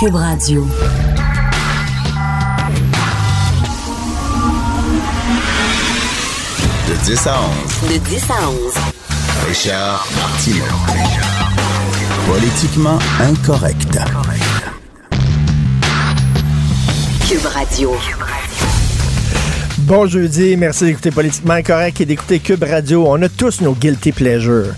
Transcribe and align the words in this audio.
Cube 0.00 0.16
Radio. 0.16 0.66
De 6.88 7.04
10 7.04 7.26
à 7.26 7.40
11. 7.40 7.90
De 7.92 7.98
10 7.98 8.30
à 8.30 8.48
11. 8.48 8.74
Richard 9.48 10.06
Martineau. 10.16 10.64
Politiquement 12.26 12.98
incorrect. 13.20 13.98
Cube 17.28 17.46
Radio. 17.46 17.94
Bon 19.78 20.06
jeudi, 20.06 20.56
merci 20.56 20.84
d'écouter 20.86 21.12
Politiquement 21.12 21.62
Correct 21.62 22.00
et 22.00 22.04
d'écouter 22.04 22.40
Cube 22.40 22.64
Radio. 22.64 23.04
On 23.06 23.22
a 23.22 23.28
tous 23.28 23.60
nos 23.60 23.74
guilty 23.74 24.12
pleasures. 24.12 24.74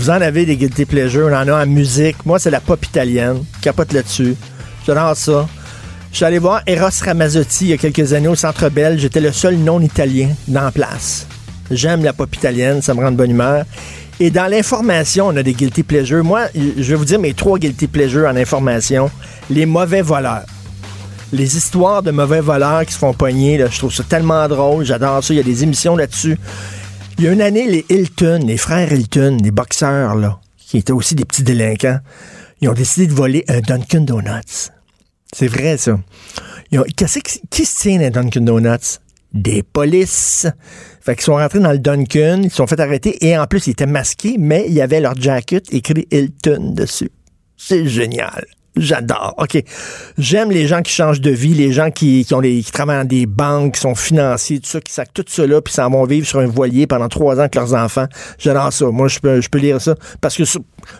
Vous 0.00 0.08
en 0.08 0.22
avez 0.22 0.46
des 0.46 0.56
guilty 0.56 0.86
pleasures, 0.86 1.28
on 1.30 1.36
en 1.36 1.46
a 1.46 1.62
en 1.62 1.66
musique. 1.66 2.24
Moi, 2.24 2.38
c'est 2.38 2.50
la 2.50 2.60
pop 2.60 2.82
italienne. 2.82 3.44
Capote 3.60 3.92
là-dessus. 3.92 4.34
J'adore 4.86 5.14
ça. 5.14 5.46
Je 6.10 6.16
suis 6.16 6.24
allé 6.24 6.38
voir 6.38 6.62
Eros 6.66 6.88
Ramazzotti 7.04 7.66
il 7.66 7.68
y 7.68 7.72
a 7.74 7.76
quelques 7.76 8.14
années 8.14 8.26
au 8.26 8.34
Centre 8.34 8.70
Bell. 8.70 8.98
J'étais 8.98 9.20
le 9.20 9.30
seul 9.30 9.58
non-italien 9.58 10.30
dans 10.48 10.62
la 10.62 10.72
place. 10.72 11.26
J'aime 11.70 12.02
la 12.02 12.14
pop 12.14 12.34
italienne, 12.34 12.80
ça 12.80 12.94
me 12.94 13.00
rend 13.00 13.12
de 13.12 13.16
bonne 13.18 13.30
humeur. 13.30 13.66
Et 14.18 14.30
dans 14.30 14.46
l'information, 14.46 15.26
on 15.26 15.36
a 15.36 15.42
des 15.42 15.52
guilty 15.52 15.82
pleasures. 15.82 16.24
Moi, 16.24 16.46
je 16.54 16.82
vais 16.82 16.94
vous 16.94 17.04
dire 17.04 17.20
mes 17.20 17.34
trois 17.34 17.58
guilty 17.58 17.86
pleasures 17.86 18.26
en 18.26 18.36
information. 18.36 19.10
Les 19.50 19.66
mauvais 19.66 20.00
voleurs 20.00 20.46
les 21.32 21.56
histoires 21.56 22.02
de 22.02 22.10
mauvais 22.10 22.40
voleurs 22.40 22.84
qui 22.84 22.92
se 22.92 22.98
font 22.98 23.14
pogner, 23.14 23.64
je 23.70 23.78
trouve 23.78 23.94
ça 23.94 24.02
tellement 24.02 24.48
drôle, 24.48 24.84
j'adore 24.84 25.22
ça, 25.22 25.32
il 25.32 25.36
y 25.36 25.40
a 25.40 25.44
des 25.44 25.62
émissions 25.62 25.94
là-dessus. 25.94 26.36
Il 27.20 27.24
y 27.24 27.28
a 27.28 27.32
une 27.32 27.42
année, 27.42 27.66
les 27.66 27.84
Hilton, 27.90 28.40
les 28.46 28.56
frères 28.56 28.90
Hilton, 28.90 29.36
les 29.44 29.50
boxeurs, 29.50 30.14
là, 30.14 30.40
qui 30.56 30.78
étaient 30.78 30.94
aussi 30.94 31.14
des 31.14 31.26
petits 31.26 31.42
délinquants, 31.42 31.98
ils 32.62 32.68
ont 32.70 32.72
décidé 32.72 33.08
de 33.08 33.12
voler 33.12 33.44
un 33.46 33.60
Dunkin' 33.60 34.06
Donuts. 34.06 34.70
C'est 35.30 35.46
vrai, 35.46 35.76
ça. 35.76 36.00
Ils 36.70 36.80
ont, 36.80 36.84
qui, 36.84 37.04
qui 37.50 37.66
se 37.66 37.78
tient 37.78 37.98
dans 37.98 38.22
Dunkin' 38.22 38.46
Donuts? 38.46 39.00
Des 39.34 39.62
polices. 39.62 40.46
Fait 41.02 41.14
qu'ils 41.14 41.24
sont 41.24 41.34
rentrés 41.34 41.60
dans 41.60 41.72
le 41.72 41.78
Dunkin', 41.78 42.44
ils 42.44 42.50
se 42.50 42.56
sont 42.56 42.66
fait 42.66 42.80
arrêter, 42.80 43.22
et 43.22 43.36
en 43.36 43.46
plus, 43.46 43.66
ils 43.66 43.72
étaient 43.72 43.84
masqués, 43.84 44.36
mais 44.38 44.64
il 44.68 44.72
y 44.72 44.80
avait 44.80 45.00
leur 45.00 45.14
jacket 45.14 45.74
écrit 45.74 46.08
Hilton 46.10 46.72
dessus. 46.74 47.10
C'est 47.54 47.86
génial. 47.86 48.46
J'adore. 48.80 49.34
OK. 49.36 49.62
J'aime 50.16 50.50
les 50.50 50.66
gens 50.66 50.80
qui 50.80 50.90
changent 50.90 51.20
de 51.20 51.30
vie, 51.30 51.52
les 51.52 51.70
gens 51.70 51.90
qui, 51.90 52.26
travaillent 52.72 53.00
dans 53.00 53.04
des 53.04 53.26
banques, 53.26 53.74
qui 53.74 53.80
sont 53.80 53.94
financiers, 53.94 54.58
tout 54.58 54.68
ça, 54.68 54.80
qui 54.80 54.92
sacent 54.92 55.12
tout 55.12 55.24
cela, 55.28 55.60
puis 55.60 55.74
s'en 55.74 55.90
vont 55.90 56.04
vivre 56.04 56.26
sur 56.26 56.38
un 56.38 56.46
voilier 56.46 56.86
pendant 56.86 57.08
trois 57.08 57.36
ans 57.36 57.40
avec 57.40 57.54
leurs 57.54 57.74
enfants. 57.74 58.06
J'adore 58.38 58.72
ça. 58.72 58.86
Moi, 58.86 59.08
je 59.08 59.18
peux, 59.20 59.58
lire 59.58 59.80
ça 59.82 59.94
parce 60.22 60.34
que 60.36 60.44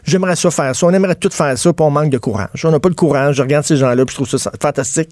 j'aimerais 0.05 0.37
ça 0.37 0.50
faire 0.50 0.77
ça. 0.77 0.87
On 0.87 0.91
aimerait 0.91 1.14
tout 1.14 1.31
faire 1.31 1.56
ça, 1.56 1.72
puis 1.72 1.84
on 1.84 1.91
manque 1.91 2.11
de 2.11 2.19
courage. 2.19 2.64
On 2.64 2.70
n'a 2.70 2.81
pas 2.81 2.91
le 2.91 2.95
courage. 2.95 3.37
Je 3.37 3.42
regarde 3.42 3.64
ces 3.64 3.78
gens-là, 3.78 4.05
puis 4.05 4.12
je 4.12 4.22
trouve 4.22 4.39
ça 4.39 4.53
fantastique. 4.61 5.11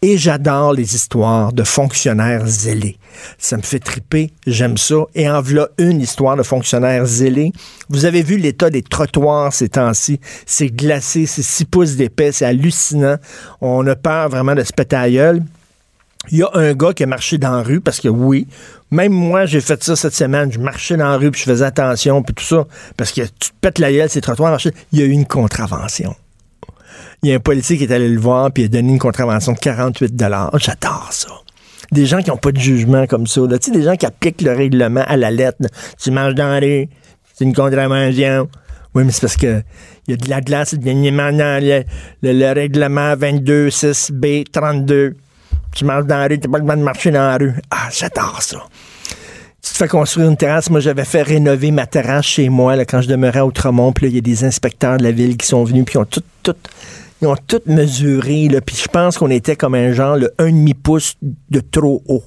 Et 0.00 0.16
j'adore 0.16 0.72
les 0.72 0.94
histoires 0.94 1.52
de 1.52 1.64
fonctionnaires 1.64 2.46
zélés. 2.46 2.96
Ça 3.38 3.58
me 3.58 3.62
fait 3.62 3.78
triper. 3.78 4.30
J'aime 4.46 4.78
ça. 4.78 4.96
Et 5.14 5.28
en 5.28 5.42
voilà 5.42 5.68
une 5.76 6.00
histoire 6.00 6.36
de 6.36 6.42
fonctionnaires 6.42 7.04
zélés. 7.04 7.52
Vous 7.90 8.06
avez 8.06 8.22
vu 8.22 8.38
l'état 8.38 8.70
des 8.70 8.82
trottoirs 8.82 9.52
ces 9.52 9.68
temps-ci? 9.68 10.18
C'est 10.46 10.68
glacé, 10.68 11.26
c'est 11.26 11.42
6 11.42 11.64
pouces 11.66 11.96
c'est 12.32 12.44
hallucinant. 12.44 13.16
On 13.60 13.86
a 13.86 13.96
peur 13.96 14.28
vraiment 14.28 14.54
de 14.54 14.62
se 14.62 14.72
péter 14.72 14.96
à. 14.96 15.08
Il 15.08 16.38
y 16.38 16.42
a 16.42 16.50
un 16.54 16.74
gars 16.74 16.92
qui 16.92 17.04
a 17.04 17.06
marché 17.06 17.38
dans 17.38 17.52
la 17.52 17.62
rue 17.62 17.80
parce 17.80 18.00
que 18.00 18.08
oui, 18.08 18.48
même 18.90 19.12
moi 19.12 19.46
j'ai 19.46 19.60
fait 19.60 19.82
ça 19.84 19.94
cette 19.94 20.14
semaine, 20.14 20.50
je 20.50 20.58
marchais 20.58 20.96
dans 20.96 21.08
la 21.08 21.16
rue 21.16 21.30
puis 21.30 21.40
je 21.40 21.50
faisais 21.50 21.64
attention 21.64 22.22
puis 22.22 22.34
tout 22.34 22.44
ça 22.44 22.66
parce 22.96 23.12
que 23.12 23.22
tu 23.22 23.50
te 23.50 23.54
pètes 23.60 23.78
la 23.78 23.92
gueule 23.92 24.10
ces 24.10 24.20
trottoirs 24.20 24.50
marcher, 24.50 24.72
il 24.92 24.98
y 24.98 25.02
a 25.02 25.04
eu 25.04 25.10
une 25.10 25.26
contravention. 25.26 26.16
Il 27.22 27.30
y 27.30 27.32
a 27.32 27.36
un 27.36 27.40
policier 27.40 27.78
qui 27.78 27.84
est 27.84 27.92
allé 27.92 28.08
le 28.08 28.20
voir 28.20 28.50
puis 28.50 28.64
il 28.64 28.66
a 28.66 28.68
donné 28.68 28.92
une 28.92 28.98
contravention 28.98 29.52
de 29.52 29.58
48 29.58 30.16
dollars. 30.16 30.50
J'adore 30.58 31.08
ça. 31.12 31.28
Des 31.92 32.06
gens 32.06 32.20
qui 32.20 32.30
n'ont 32.30 32.36
pas 32.36 32.50
de 32.50 32.58
jugement 32.58 33.06
comme 33.06 33.28
ça, 33.28 33.42
tu 33.48 33.56
sais 33.60 33.70
des 33.70 33.84
gens 33.84 33.94
qui 33.94 34.06
appliquent 34.06 34.42
le 34.42 34.52
règlement 34.52 35.04
à 35.06 35.16
la 35.16 35.30
lettre. 35.30 35.58
Tu 36.02 36.10
manges 36.10 36.34
dans 36.34 36.48
la 36.48 36.58
rue, 36.58 36.88
c'est 37.34 37.44
une 37.44 37.54
contravention. 37.54 38.48
Oui, 38.96 39.04
mais 39.04 39.12
c'est 39.12 39.20
parce 39.20 39.36
que 39.36 39.62
il 40.08 40.12
y 40.12 40.14
a 40.14 40.16
de 40.16 40.30
la 40.30 40.40
glace, 40.40 40.72
il 40.72 40.80
le, 40.82 41.82
le- 42.22 42.32
le 42.32 42.52
règlement 42.52 43.14
22 43.14 43.68
6B 43.68 44.44
32 44.50 45.16
tu 45.74 45.84
marches 45.84 46.06
dans 46.06 46.16
la 46.16 46.28
rue, 46.28 46.38
t'as 46.40 46.48
pas 46.48 46.56
le 46.56 46.62
droit 46.64 46.76
de 46.76 46.80
marcher 46.82 47.10
dans 47.10 47.28
la 47.28 47.36
rue. 47.36 47.52
Ah, 47.70 47.88
j'adore 47.92 48.40
ça. 48.40 48.56
Tu 49.62 49.72
te 49.72 49.76
fais 49.76 49.88
construire 49.88 50.30
une 50.30 50.36
terrasse. 50.38 50.70
Moi, 50.70 50.80
j'avais 50.80 51.04
fait 51.04 51.20
rénover 51.20 51.70
ma 51.70 51.86
terrasse 51.86 52.24
chez 52.24 52.48
moi 52.48 52.76
là, 52.76 52.86
quand 52.86 53.02
je 53.02 53.08
demeurais 53.08 53.40
à 53.40 53.46
Outremont. 53.46 53.92
Puis 53.92 54.06
là, 54.06 54.08
il 54.10 54.14
y 54.14 54.18
a 54.18 54.22
des 54.22 54.44
inspecteurs 54.44 54.96
de 54.96 55.02
la 55.02 55.10
ville 55.12 55.36
qui 55.36 55.46
sont 55.46 55.62
venus, 55.64 55.84
puis 55.84 55.96
ils 55.96 55.98
ont 55.98 56.06
tout, 56.06 56.22
tout, 56.42 56.54
ils 57.20 57.28
ont 57.28 57.36
tout 57.46 57.60
mesuré. 57.66 58.48
Puis 58.64 58.76
je 58.76 58.88
pense 58.88 59.18
qu'on 59.18 59.28
était 59.28 59.56
comme 59.56 59.74
un 59.74 59.92
genre, 59.92 60.16
le 60.16 60.32
1,5 60.38 60.74
pouce 60.74 61.16
de 61.50 61.60
trop 61.60 62.02
haut. 62.08 62.24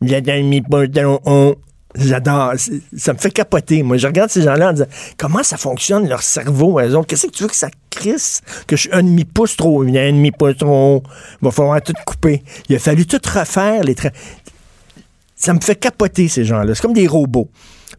Un 0.00 0.06
demi 0.20 0.60
pouce 0.62 0.90
de 0.90 1.02
haut. 1.02 1.56
J'adore. 1.96 2.54
Ça 2.96 3.12
me 3.12 3.18
fait 3.18 3.30
capoter. 3.30 3.82
Moi, 3.82 3.96
je 3.98 4.06
regarde 4.06 4.28
ces 4.30 4.42
gens-là 4.42 4.70
en 4.70 4.72
disant 4.72 4.86
comment 5.16 5.42
ça 5.42 5.56
fonctionne 5.56 6.08
leur 6.08 6.22
cerveau, 6.22 6.80
eux 6.80 6.94
autres? 6.96 7.06
Qu'est-ce 7.06 7.26
que 7.28 7.32
tu 7.32 7.42
veux 7.44 7.48
que 7.48 7.54
ça 7.56 7.70
crisse? 7.90 8.40
Que 8.66 8.74
je 8.76 8.82
suis 8.82 8.92
un 8.92 9.02
demi-pouce 9.02 9.56
trop 9.56 9.78
haut. 9.80 9.82
Un 9.86 9.92
demi-pouce 10.12 10.56
trop 10.58 10.96
haut. 10.96 11.02
Il 11.40 11.44
va 11.44 11.50
falloir 11.52 11.80
tout 11.82 11.92
couper. 12.04 12.42
Il 12.68 12.74
a 12.76 12.78
fallu 12.78 13.06
tout 13.06 13.20
refaire. 13.24 13.84
les 13.84 13.94
tra- 13.94 14.12
Ça 15.36 15.52
me 15.54 15.60
fait 15.60 15.76
capoter, 15.76 16.28
ces 16.28 16.44
gens-là. 16.44 16.74
C'est 16.74 16.82
comme 16.82 16.94
des 16.94 17.06
robots. 17.06 17.48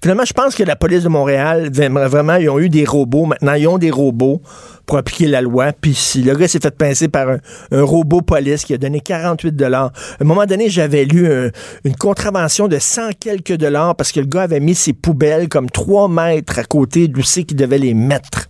Finalement, 0.05 0.25
je 0.25 0.33
pense 0.33 0.53
que 0.53 0.61
la 0.61 0.75
police 0.75 1.01
de 1.01 1.09
Montréal, 1.09 1.71
vraiment, 1.73 2.35
ils 2.35 2.47
ont 2.47 2.59
eu 2.59 2.69
des 2.69 2.85
robots. 2.85 3.25
Maintenant, 3.25 3.53
ils 3.55 3.67
ont 3.67 3.79
des 3.79 3.89
robots 3.89 4.39
pour 4.85 4.99
appliquer 4.99 5.25
la 5.25 5.41
loi. 5.41 5.71
Puis 5.73 5.95
si 5.95 6.21
le 6.21 6.35
gars 6.35 6.47
s'est 6.47 6.59
fait 6.59 6.77
pincer 6.77 7.07
par 7.07 7.27
un, 7.27 7.39
robot 7.81 8.21
police 8.21 8.65
qui 8.65 8.75
a 8.75 8.77
donné 8.77 8.99
48 8.99 9.55
dollars. 9.55 9.91
À 10.19 10.23
un 10.23 10.25
moment 10.25 10.45
donné, 10.45 10.69
j'avais 10.69 11.05
lu 11.05 11.25
un- 11.25 11.49
une 11.85 11.95
contravention 11.95 12.67
de 12.67 12.77
100 12.77 13.13
quelques 13.19 13.53
dollars 13.57 13.95
parce 13.95 14.11
que 14.11 14.19
le 14.19 14.27
gars 14.27 14.43
avait 14.43 14.59
mis 14.59 14.75
ses 14.75 14.93
poubelles 14.93 15.49
comme 15.49 15.71
3 15.71 16.07
mètres 16.07 16.59
à 16.59 16.65
côté 16.65 17.07
d'où 17.07 17.23
c'est 17.23 17.43
qu'il 17.43 17.57
devait 17.57 17.79
les 17.79 17.95
mettre. 17.95 18.47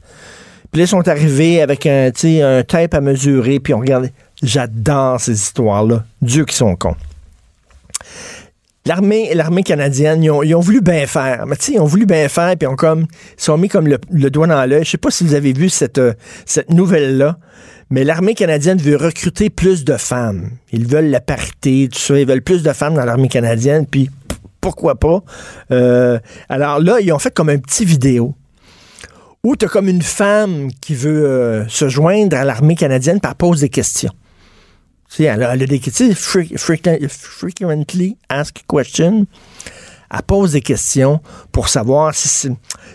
Puis 0.74 0.82
là, 0.82 0.84
ils 0.84 0.90
sont 0.90 1.08
arrivés 1.08 1.62
avec 1.62 1.86
un, 1.86 2.12
un 2.44 2.64
tape 2.64 2.94
à 2.96 3.00
mesurer, 3.00 3.62
puis 3.62 3.74
on 3.74 3.80
regardait. 3.80 4.12
J'adore 4.44 5.22
ces 5.22 5.32
histoires-là. 5.32 6.04
Dieu 6.22 6.44
qui 6.44 6.54
sont 6.54 6.76
cons. 6.76 6.98
L'armée, 8.88 9.34
l'armée 9.34 9.64
canadienne, 9.64 10.24
ils 10.24 10.30
ont, 10.30 10.44
ils 10.44 10.56
voulu 10.56 10.80
bien 10.80 11.08
faire. 11.08 11.46
Mais 11.48 11.56
tu 11.56 11.66
sais, 11.66 11.74
ils 11.74 11.80
ont 11.80 11.86
voulu 11.86 12.06
bien 12.06 12.30
faire, 12.30 12.56
puis 12.56 12.68
ils 12.68 12.68
ont 12.68 12.76
comme, 12.76 13.08
ils 13.38 13.44
sont 13.44 13.58
mis 13.58 13.68
comme 13.68 13.88
le, 13.88 13.98
le 14.12 14.30
doigt 14.30 14.46
dans 14.46 14.64
l'œil. 14.70 14.84
Je 14.86 14.92
sais 14.92 14.98
pas 15.00 15.10
si 15.10 15.24
vous 15.24 15.34
avez 15.34 15.54
vu 15.54 15.70
cette, 15.70 15.98
euh, 15.98 16.14
cette 16.46 16.70
nouvelle-là, 16.70 17.40
mais 17.90 18.04
l'armée 18.04 18.36
canadienne 18.36 18.78
veut 18.78 18.96
recruter 18.96 19.50
plus 19.50 19.86
de 19.86 19.98
femmes. 19.98 20.52
Ils 20.72 20.86
veulent 20.86 21.10
la 21.10 21.20
parité, 21.20 21.90
tout 21.92 21.98
ça. 21.98 22.20
Ils 22.20 22.28
veulent 22.28 22.44
plus 22.44 22.62
de 22.62 22.74
femmes 22.74 22.94
dans 22.94 23.06
l'armée 23.06 23.28
canadienne, 23.28 23.88
puis 23.88 24.10
pourquoi 24.62 24.96
pas? 24.96 25.24
Euh, 25.72 26.20
alors 26.48 26.80
là, 26.80 27.00
ils 27.00 27.12
ont 27.12 27.20
fait 27.20 27.34
comme 27.34 27.50
un 27.50 27.58
petit 27.58 27.86
vidéo 27.86 28.36
où 29.44 29.56
tu 29.56 29.68
comme 29.68 29.88
une 29.88 30.02
femme 30.02 30.70
qui 30.82 30.96
veut 30.96 31.26
euh, 31.26 31.68
se 31.68 31.88
joindre 31.88 32.36
à 32.36 32.46
l'armée 32.46 32.76
canadienne, 32.76 33.20
elle 33.24 33.36
pose 33.36 33.62
des 33.62 33.70
questions. 33.70 34.12
Elle 35.24 35.44
a, 35.44 35.54
elle 35.54 35.64
a 35.64 35.66
des 35.66 35.82
frequently 36.16 38.18
asked 38.30 38.64
questions. 38.68 39.26
Elle 40.12 40.22
pose 40.24 40.52
des 40.52 40.62
questions 40.62 41.20
pour 41.52 41.68
savoir 41.68 42.14
si 42.14 42.50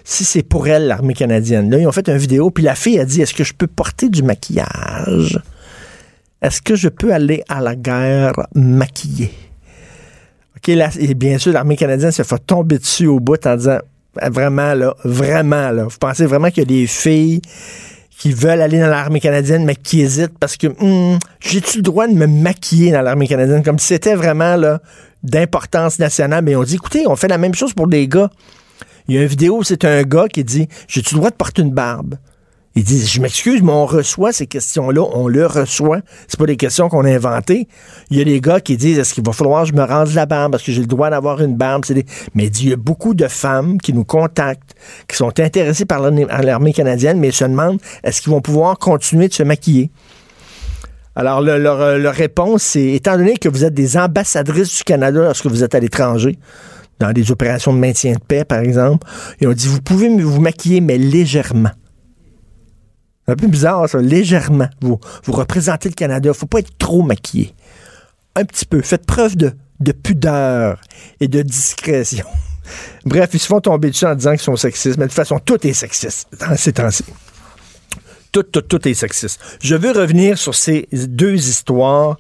c'est, 0.05 0.43
pour 0.43 0.69
elle 0.69 0.87
l'armée 0.87 1.15
canadienne. 1.15 1.71
Là, 1.71 1.79
ils 1.79 1.87
ont 1.87 1.93
fait 1.93 2.09
une 2.09 2.17
vidéo, 2.17 2.51
puis 2.51 2.63
la 2.63 2.75
fille 2.75 2.99
a 2.99 3.05
dit 3.05 3.21
Est-ce 3.21 3.35
que 3.35 3.45
je 3.45 3.53
peux 3.53 3.67
porter 3.67 4.09
du 4.09 4.23
maquillage? 4.23 5.39
Est-ce 6.41 6.63
que 6.63 6.77
je 6.77 6.89
peux 6.89 7.13
aller 7.13 7.43
à 7.49 7.61
la 7.61 7.77
guerre 7.77 8.47
maquillée 8.55 9.33
OK, 10.57 10.71
bien 11.15 11.39
sûr, 11.39 11.53
l'armée 11.53 11.77
canadienne 11.77 12.13
se 12.13 12.23
fait 12.23 12.47
tomber 12.47 12.79
dessus 12.79 13.07
au 13.07 13.19
bout 13.19 13.45
en 13.47 13.57
disant 13.57 13.79
Vraiment, 14.15 14.75
là, 14.75 14.95
vraiment, 15.05 15.71
là. 15.71 15.85
Vous 15.85 15.99
pensez 15.99 16.27
vraiment 16.27 16.51
qu'il 16.51 16.59
y 16.59 16.63
a 16.63 16.81
des 16.81 16.87
filles 16.87 17.41
qui 18.21 18.33
veulent 18.33 18.61
aller 18.61 18.79
dans 18.79 18.89
l'armée 18.89 19.19
canadienne, 19.19 19.65
mais 19.65 19.75
qui 19.75 20.03
hésitent 20.03 20.39
parce 20.39 20.59
que 20.59 20.67
hum, 20.79 21.19
j'ai-tu 21.41 21.79
le 21.79 21.83
droit 21.83 22.07
de 22.07 22.13
me 22.13 22.27
maquiller 22.27 22.93
dans 22.93 23.01
l'armée 23.01 23.27
canadienne? 23.27 23.63
Comme 23.63 23.79
si 23.79 23.87
c'était 23.87 24.15
vraiment 24.15 24.57
là, 24.57 24.83
d'importance 25.23 25.99
nationale. 25.99 26.45
Mais 26.45 26.55
on 26.55 26.63
dit, 26.63 26.75
écoutez, 26.75 27.07
on 27.07 27.17
fait 27.17 27.29
la 27.29 27.39
même 27.39 27.55
chose 27.55 27.73
pour 27.73 27.89
des 27.89 28.07
gars. 28.09 28.31
Il 29.09 29.15
y 29.15 29.19
a 29.19 29.23
une 29.23 29.27
vidéo 29.27 29.57
où 29.57 29.65
c'est 29.65 29.87
un 29.87 30.03
gars 30.03 30.29
qui 30.29 30.45
dit 30.45 30.69
J'ai-tu 30.87 31.15
le 31.15 31.21
droit 31.21 31.31
de 31.31 31.35
porter 31.35 31.63
une 31.63 31.71
barbe? 31.71 32.17
Ils 32.77 32.85
disent, 32.85 33.11
je 33.11 33.21
m'excuse, 33.21 33.63
mais 33.63 33.73
on 33.73 33.85
reçoit 33.85 34.33
ces 34.33 34.47
questions-là, 34.47 35.03
on 35.13 35.27
le 35.27 35.45
reçoit. 35.45 36.01
C'est 36.29 36.39
pas 36.39 36.47
des 36.47 36.57
questions 36.57 36.89
qu'on 36.89 37.05
a 37.05 37.11
inventées. 37.11 37.67
Il 38.11 38.19
y 38.19 38.21
a 38.21 38.25
des 38.25 38.41
gars 38.41 38.61
qui 38.61 38.77
disent, 38.77 38.99
est-ce 39.01 39.13
qu'il 39.13 39.25
va 39.25 39.33
falloir 39.33 39.65
que 39.65 39.71
je 39.71 39.75
me 39.75 39.83
rase 39.83 40.15
la 40.15 40.25
barbe 40.25 40.53
parce 40.53 40.63
que 40.63 40.71
j'ai 40.71 40.81
le 40.81 40.87
droit 40.87 41.11
d'avoir 41.11 41.41
une 41.41 41.57
barbe? 41.57 41.85
Mais 42.35 42.47
il 42.47 42.69
y 42.69 42.73
a 42.73 42.77
beaucoup 42.77 43.15
de 43.15 43.27
femmes 43.27 43.79
qui 43.79 43.93
nous 43.93 44.05
contactent, 44.05 44.77
qui 45.09 45.17
sont 45.17 45.41
intéressées 45.41 45.85
par 45.85 46.01
l'armée 46.01 46.73
canadienne, 46.73 47.19
mais 47.19 47.33
se 47.33 47.45
demandent, 47.45 47.81
est-ce 48.05 48.23
qu'ils 48.23 48.31
vont 48.31 48.41
pouvoir 48.41 48.79
continuer 48.79 49.27
de 49.27 49.35
se 49.35 49.43
maquiller? 49.43 49.91
Alors, 51.17 51.41
leur, 51.41 51.99
leur 51.99 52.15
réponse, 52.15 52.63
c'est, 52.63 52.93
étant 52.93 53.17
donné 53.17 53.37
que 53.37 53.49
vous 53.49 53.65
êtes 53.65 53.75
des 53.75 53.97
ambassadrices 53.97 54.79
du 54.79 54.85
Canada 54.85 55.21
lorsque 55.25 55.47
vous 55.47 55.65
êtes 55.65 55.75
à 55.75 55.81
l'étranger, 55.81 56.39
dans 57.01 57.13
des 57.13 57.33
opérations 57.33 57.73
de 57.73 57.79
maintien 57.79 58.13
de 58.13 58.21
paix, 58.21 58.45
par 58.45 58.61
exemple, 58.61 59.09
ils 59.41 59.49
ont 59.49 59.53
dit, 59.53 59.67
vous 59.67 59.81
pouvez 59.81 60.09
vous 60.09 60.41
maquiller, 60.41 60.81
mais 60.81 60.99
légèrement. 60.99 61.71
Un 63.31 63.37
peu 63.37 63.47
bizarre, 63.47 63.89
ça, 63.89 63.99
légèrement. 63.99 64.69
Vous, 64.81 64.99
vous 65.25 65.33
représentez 65.33 65.89
le 65.89 65.95
Canada. 65.95 66.33
faut 66.35 66.47
pas 66.47 66.59
être 66.59 66.77
trop 66.79 67.03
maquillé. 67.03 67.55
Un 68.35 68.45
petit 68.45 68.65
peu. 68.65 68.81
Faites 68.83 69.07
preuve 69.07 69.37
de, 69.37 69.53
de 69.81 69.93
pudeur 69.93 70.81
et 71.21 71.29
de 71.29 71.43
discrétion. 71.43 72.27
Bref, 73.05 73.31
ils 73.33 73.39
se 73.39 73.47
font 73.47 73.61
tomber 73.61 73.91
dessus 73.91 74.07
en 74.07 74.15
disant 74.15 74.33
qu'ils 74.33 74.41
sont 74.41 74.57
sexistes, 74.57 74.99
mais 74.99 75.05
de 75.05 75.11
toute 75.11 75.17
façon, 75.17 75.39
tout 75.39 75.67
est 75.67 75.73
sexiste 75.73 76.29
dans 76.39 76.57
ces 76.57 76.73
temps-ci. 76.73 77.05
Tout, 78.33 78.45
tout, 78.45 78.63
tout 78.63 78.87
est 78.87 78.95
sexiste. 78.95 79.41
Je 79.61 79.75
veux 79.75 79.91
revenir 79.91 80.39
sur 80.39 80.55
ces 80.55 80.89
deux 80.93 81.49
histoires 81.49 82.17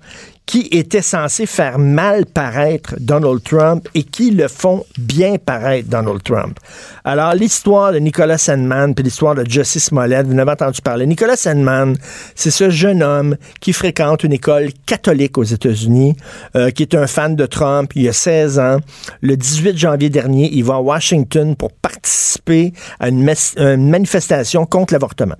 qui 0.50 0.66
étaient 0.72 1.00
censés 1.00 1.46
faire 1.46 1.78
mal 1.78 2.26
paraître 2.26 2.96
Donald 2.98 3.40
Trump 3.44 3.88
et 3.94 4.02
qui 4.02 4.32
le 4.32 4.48
font 4.48 4.84
bien 4.98 5.36
paraître 5.36 5.88
Donald 5.88 6.24
Trump. 6.24 6.58
Alors, 7.04 7.34
l'histoire 7.34 7.92
de 7.92 7.98
Nicolas 7.98 8.36
Sandman 8.36 8.92
puis 8.92 9.04
l'histoire 9.04 9.36
de 9.36 9.48
Justice 9.48 9.84
Smollett, 9.84 10.26
vous 10.26 10.34
n'avez 10.34 10.50
entendu 10.50 10.80
parler. 10.82 11.06
Nicolas 11.06 11.36
Sandman, 11.36 11.96
c'est 12.34 12.50
ce 12.50 12.68
jeune 12.68 13.00
homme 13.00 13.36
qui 13.60 13.72
fréquente 13.72 14.24
une 14.24 14.32
école 14.32 14.70
catholique 14.86 15.38
aux 15.38 15.44
États-Unis, 15.44 16.16
euh, 16.56 16.70
qui 16.72 16.82
est 16.82 16.96
un 16.96 17.06
fan 17.06 17.36
de 17.36 17.46
Trump. 17.46 17.92
Il 17.94 18.08
a 18.08 18.12
16 18.12 18.58
ans. 18.58 18.78
Le 19.20 19.36
18 19.36 19.78
janvier 19.78 20.10
dernier, 20.10 20.50
il 20.52 20.64
va 20.64 20.74
à 20.74 20.80
Washington 20.80 21.54
pour 21.54 21.70
participer 21.70 22.72
à 22.98 23.08
une, 23.08 23.32
une 23.56 23.88
manifestation 23.88 24.66
contre 24.66 24.94
l'avortement. 24.94 25.36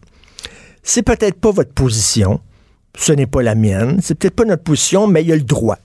C'est 0.85 1.03
peut-être 1.03 1.41
pas 1.41 1.51
votre 1.51 1.73
position 1.73 2.39
ce 2.97 3.13
n'est 3.13 3.27
pas 3.27 3.43
la 3.43 3.55
mienne, 3.55 3.99
c'est 4.03 4.15
peut-être 4.15 4.35
pas 4.35 4.45
notre 4.45 4.63
position, 4.63 5.07
mais 5.07 5.23
il 5.23 5.29
y 5.29 5.33
a 5.33 5.37
le 5.37 5.43
droit. 5.43 5.79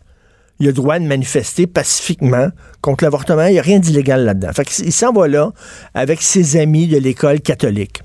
Il 0.59 0.67
a 0.67 0.69
le 0.69 0.73
droit 0.73 0.99
de 0.99 1.05
manifester 1.05 1.67
pacifiquement 1.67 2.47
contre 2.81 3.03
l'avortement. 3.03 3.45
Il 3.47 3.53
n'y 3.53 3.59
a 3.59 3.61
rien 3.61 3.79
d'illégal 3.79 4.23
là-dedans. 4.23 4.51
il 4.79 4.91
s'en 4.91 5.11
va 5.11 5.27
là 5.27 5.51
avec 5.93 6.21
ses 6.21 6.57
amis 6.57 6.87
de 6.87 6.97
l'école 6.97 7.41
catholique. 7.41 8.01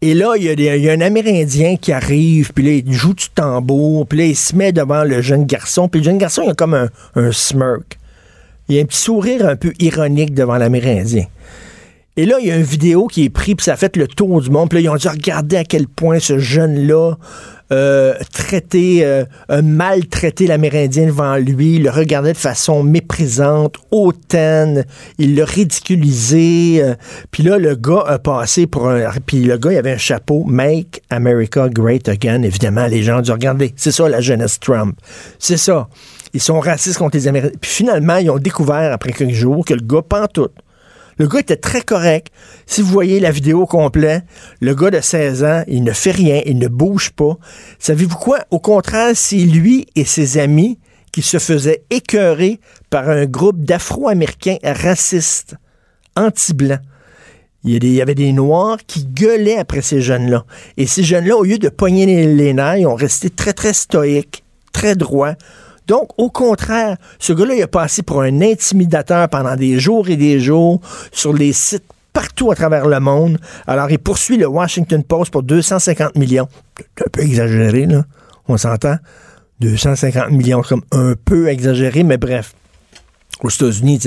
Et 0.00 0.14
là, 0.14 0.34
il 0.36 0.60
y, 0.60 0.88
a 0.88 0.92
un 0.92 1.00
Amérindien 1.00 1.76
qui 1.76 1.92
arrive, 1.92 2.52
puis 2.52 2.64
là, 2.64 2.70
il 2.70 2.92
joue 2.92 3.14
du 3.14 3.28
tambour, 3.30 4.06
puis 4.06 4.18
là, 4.18 4.24
il 4.26 4.36
se 4.36 4.54
met 4.54 4.70
devant 4.70 5.02
le 5.02 5.20
jeune 5.20 5.44
garçon, 5.44 5.88
puis 5.88 6.00
le 6.00 6.04
jeune 6.04 6.18
garçon, 6.18 6.42
il 6.44 6.50
a 6.50 6.54
comme 6.54 6.74
un, 6.74 6.88
un 7.16 7.32
smirk. 7.32 7.98
Il 8.68 8.78
a 8.78 8.82
un 8.82 8.84
petit 8.84 9.00
sourire 9.00 9.44
un 9.44 9.56
peu 9.56 9.72
ironique 9.80 10.34
devant 10.34 10.56
l'Amérindien. 10.56 11.24
Et 12.18 12.26
là, 12.26 12.38
il 12.40 12.48
y 12.48 12.50
a 12.50 12.56
une 12.56 12.64
vidéo 12.64 13.06
qui 13.06 13.26
est 13.26 13.30
prise, 13.30 13.54
puis 13.54 13.64
ça 13.64 13.74
a 13.74 13.76
fait 13.76 13.96
le 13.96 14.08
tour 14.08 14.40
du 14.40 14.50
monde. 14.50 14.68
Puis 14.68 14.78
là, 14.78 14.82
ils 14.82 14.88
ont 14.88 14.96
dû 14.96 15.06
regarder 15.06 15.56
à 15.56 15.62
quel 15.62 15.86
point 15.86 16.18
ce 16.18 16.40
jeune-là 16.40 17.14
euh, 17.70 18.14
traité, 18.32 19.04
euh, 19.04 19.24
maltraité 19.62 20.48
l'Amérindien 20.48 21.06
devant 21.06 21.36
lui, 21.36 21.78
le 21.78 21.90
regardait 21.90 22.32
de 22.32 22.38
façon 22.38 22.82
méprisante, 22.82 23.76
hautaine, 23.92 24.84
il 25.18 25.36
l'a 25.36 25.44
ridiculisé. 25.44 26.82
Euh. 26.82 26.94
puis 27.30 27.44
là, 27.44 27.56
le 27.56 27.76
gars 27.76 28.02
a 28.04 28.18
passé 28.18 28.66
pour 28.66 28.88
un... 28.88 29.10
Puis 29.24 29.44
le 29.44 29.56
gars, 29.56 29.70
il 29.70 29.76
avait 29.76 29.92
un 29.92 29.98
chapeau 29.98 30.42
«Make 30.48 31.02
America 31.10 31.68
Great 31.68 32.08
Again». 32.08 32.42
Évidemment, 32.42 32.88
les 32.88 33.04
gens 33.04 33.18
ont 33.18 33.22
dû 33.22 33.30
regarder. 33.30 33.72
C'est 33.76 33.92
ça, 33.92 34.08
la 34.08 34.20
jeunesse 34.20 34.58
Trump. 34.58 34.98
C'est 35.38 35.56
ça. 35.56 35.88
Ils 36.34 36.42
sont 36.42 36.58
racistes 36.58 36.98
contre 36.98 37.16
les 37.16 37.28
Américains. 37.28 37.56
Puis 37.60 37.70
finalement, 37.70 38.16
ils 38.16 38.28
ont 38.28 38.38
découvert, 38.38 38.92
après 38.92 39.12
quelques 39.12 39.34
jours, 39.34 39.64
que 39.64 39.74
le 39.74 39.82
gars, 39.82 40.02
pantoute, 40.02 40.52
le 41.18 41.26
gars 41.26 41.40
était 41.40 41.56
très 41.56 41.82
correct. 41.82 42.28
Si 42.66 42.80
vous 42.80 42.88
voyez 42.88 43.20
la 43.20 43.30
vidéo 43.30 43.62
au 43.62 43.66
complet, 43.66 44.22
le 44.60 44.74
gars 44.74 44.90
de 44.90 45.00
16 45.00 45.44
ans, 45.44 45.64
il 45.66 45.82
ne 45.84 45.92
fait 45.92 46.12
rien, 46.12 46.40
il 46.46 46.58
ne 46.58 46.68
bouge 46.68 47.10
pas. 47.10 47.36
Savez-vous 47.78 48.16
quoi? 48.16 48.38
Au 48.50 48.60
contraire, 48.60 49.12
c'est 49.14 49.36
lui 49.36 49.86
et 49.96 50.04
ses 50.04 50.38
amis 50.38 50.78
qui 51.12 51.22
se 51.22 51.38
faisaient 51.38 51.82
écœurer 51.90 52.60
par 52.90 53.08
un 53.08 53.26
groupe 53.26 53.64
d'Afro-Américains 53.64 54.58
racistes, 54.62 55.56
anti-blancs. 56.16 56.80
Il 57.64 57.84
y, 57.84 58.00
avait 58.00 58.14
des 58.14 58.32
Noirs 58.32 58.78
qui 58.86 59.04
gueulaient 59.04 59.58
après 59.58 59.82
ces 59.82 60.00
jeunes-là. 60.00 60.46
Et 60.76 60.86
ces 60.86 61.02
jeunes-là, 61.02 61.36
au 61.36 61.42
lieu 61.42 61.58
de 61.58 61.68
pogner 61.68 62.06
les, 62.06 62.32
les 62.32 62.78
ils 62.78 62.86
ont 62.86 62.94
resté 62.94 63.30
très, 63.30 63.52
très 63.52 63.72
stoïques, 63.72 64.44
très 64.72 64.94
droits. 64.94 65.34
Donc, 65.88 66.10
au 66.18 66.30
contraire, 66.30 66.98
ce 67.18 67.32
gars-là, 67.32 67.54
il 67.54 67.62
a 67.62 67.66
passé 67.66 68.02
pour 68.02 68.20
un 68.20 68.42
intimidateur 68.42 69.28
pendant 69.28 69.56
des 69.56 69.80
jours 69.80 70.08
et 70.10 70.16
des 70.16 70.38
jours 70.38 70.80
sur 71.10 71.32
les 71.32 71.54
sites 71.54 71.84
partout 72.12 72.50
à 72.50 72.54
travers 72.54 72.86
le 72.86 73.00
monde. 73.00 73.38
Alors, 73.66 73.90
il 73.90 73.98
poursuit 73.98 74.36
le 74.36 74.46
Washington 74.46 75.02
Post 75.02 75.32
pour 75.32 75.42
250 75.42 76.16
millions. 76.16 76.48
C'est 76.76 77.06
un 77.06 77.10
peu 77.10 77.22
exagéré, 77.22 77.86
là. 77.86 78.04
On 78.48 78.58
s'entend? 78.58 78.96
250 79.60 80.30
millions, 80.30 80.62
comme 80.62 80.82
un 80.92 81.14
peu 81.24 81.48
exagéré, 81.48 82.02
mais 82.02 82.18
bref 82.18 82.54
aux 83.42 83.50
États-Unis. 83.50 84.00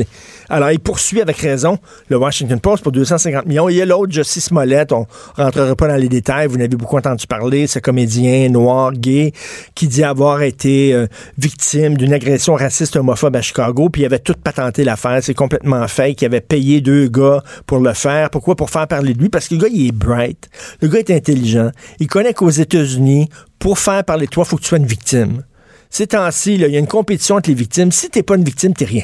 Alors, 0.50 0.72
il 0.72 0.80
poursuit 0.80 1.22
avec 1.22 1.38
raison 1.38 1.78
le 2.10 2.18
Washington 2.18 2.60
Post 2.60 2.84
pour 2.84 2.92
250 2.92 3.46
millions. 3.46 3.70
Il 3.70 3.78
y 3.78 3.82
a 3.82 3.86
l'autre, 3.86 4.12
Justice 4.12 4.46
Smollett, 4.46 4.92
on 4.92 5.08
rentrera 5.36 5.76
pas 5.76 5.88
dans 5.88 5.96
les 5.96 6.10
détails, 6.10 6.48
vous 6.48 6.58
n'avez 6.58 6.76
beaucoup 6.76 6.98
entendu 6.98 7.26
parler, 7.28 7.68
ce 7.68 7.80
comédien 7.80 8.50
noir, 8.50 8.92
gay, 8.92 9.32
qui 9.76 9.88
dit 9.88 10.04
avoir 10.04 10.42
été 10.42 10.94
euh, 10.94 11.08
victime 11.38 11.96
d'une 11.96 12.14
agression 12.14 12.56
raciste 12.56 12.96
homophobe 12.96 13.36
à 13.36 13.42
Chicago, 13.42 13.90
puis 13.90 14.02
il 14.02 14.06
avait 14.06 14.20
tout 14.20 14.36
patenté 14.42 14.84
l'affaire, 14.84 15.20
c'est 15.22 15.34
complètement 15.34 15.88
fake, 15.88 16.22
il 16.22 16.26
avait 16.26 16.42
payé 16.42 16.82
deux 16.82 17.08
gars 17.08 17.42
pour 17.66 17.80
le 17.80 17.94
faire. 17.94 18.30
Pourquoi? 18.30 18.56
Pour 18.56 18.70
faire 18.70 18.88
parler 18.88 19.14
de 19.14 19.20
lui, 19.20 19.30
parce 19.30 19.48
que 19.48 19.56
le 19.56 19.62
gars, 19.62 19.70
il 19.72 19.88
est 19.88 19.92
bright, 19.92 20.50
le 20.82 20.88
gars 20.88 21.00
est 21.00 21.12
intelligent, 21.12 21.72
il 22.00 22.08
connaît 22.08 22.34
qu'aux 22.34 22.50
États-Unis, 22.50 23.30
pour 23.60 23.80
faire 23.80 24.04
parler 24.04 24.26
de 24.26 24.32
toi, 24.32 24.44
il 24.46 24.50
faut 24.50 24.58
que 24.58 24.64
tu 24.64 24.68
sois 24.68 24.78
une 24.78 24.86
victime. 24.86 25.44
Ces 25.90 26.08
temps-ci, 26.08 26.56
il 26.56 26.62
y 26.62 26.76
a 26.76 26.80
une 26.80 26.88
compétition 26.88 27.36
entre 27.36 27.50
les 27.50 27.56
victimes. 27.56 27.92
Si 27.92 28.10
t'es 28.10 28.24
pas 28.24 28.36
une 28.36 28.46
victime, 28.46 28.74
t'es 28.74 28.86
rien 28.86 29.04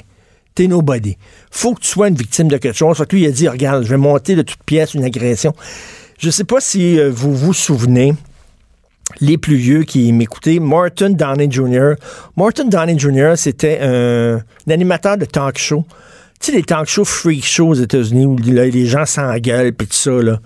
t'es 0.58 0.68
nobody. 0.68 1.18
Faut 1.52 1.76
que 1.76 1.82
tu 1.82 1.88
sois 1.88 2.08
une 2.08 2.16
victime 2.16 2.48
de 2.48 2.58
quelque 2.58 2.76
chose. 2.76 2.98
Fait 2.98 3.14
lui, 3.14 3.22
il 3.22 3.28
a 3.28 3.32
dit, 3.32 3.48
regarde, 3.48 3.84
je 3.84 3.90
vais 3.90 3.98
monter 3.98 4.36
de 4.36 4.42
toute 4.42 4.64
pièce 4.64 4.96
une 4.96 5.04
agression. 5.04 5.54
Je 6.18 6.32
sais 6.32 6.46
pas 6.46 6.60
si 6.60 7.00
euh, 7.00 7.12
vous 7.12 7.36
vous 7.36 7.54
souvenez, 7.54 8.16
les 9.22 9.38
plus 9.38 9.56
vieux 9.56 9.84
qui 9.84 10.12
m'écoutaient, 10.12 10.58
Martin 10.60 11.12
Downey 11.12 11.48
Jr. 11.52 11.94
Martin 12.36 12.66
Downey 12.66 12.98
Jr., 12.98 13.34
c'était 13.36 13.80
un, 13.82 14.42
animateur 14.68 15.18
de 15.18 15.26
talk 15.26 15.60
show. 15.60 15.86
Tu 16.40 16.52
sais, 16.52 16.58
les 16.58 16.64
talk 16.64 16.88
shows 16.88 17.06
freak 17.06 17.46
shows 17.46 17.68
aux 17.68 17.74
États-Unis 17.76 18.26
où 18.26 18.36
les 18.38 18.86
gens 18.88 19.06
s'engueulent 19.06 19.74
pis 19.74 19.86
tout 19.86 19.94
ça, 19.94 20.12
là. 20.12 20.40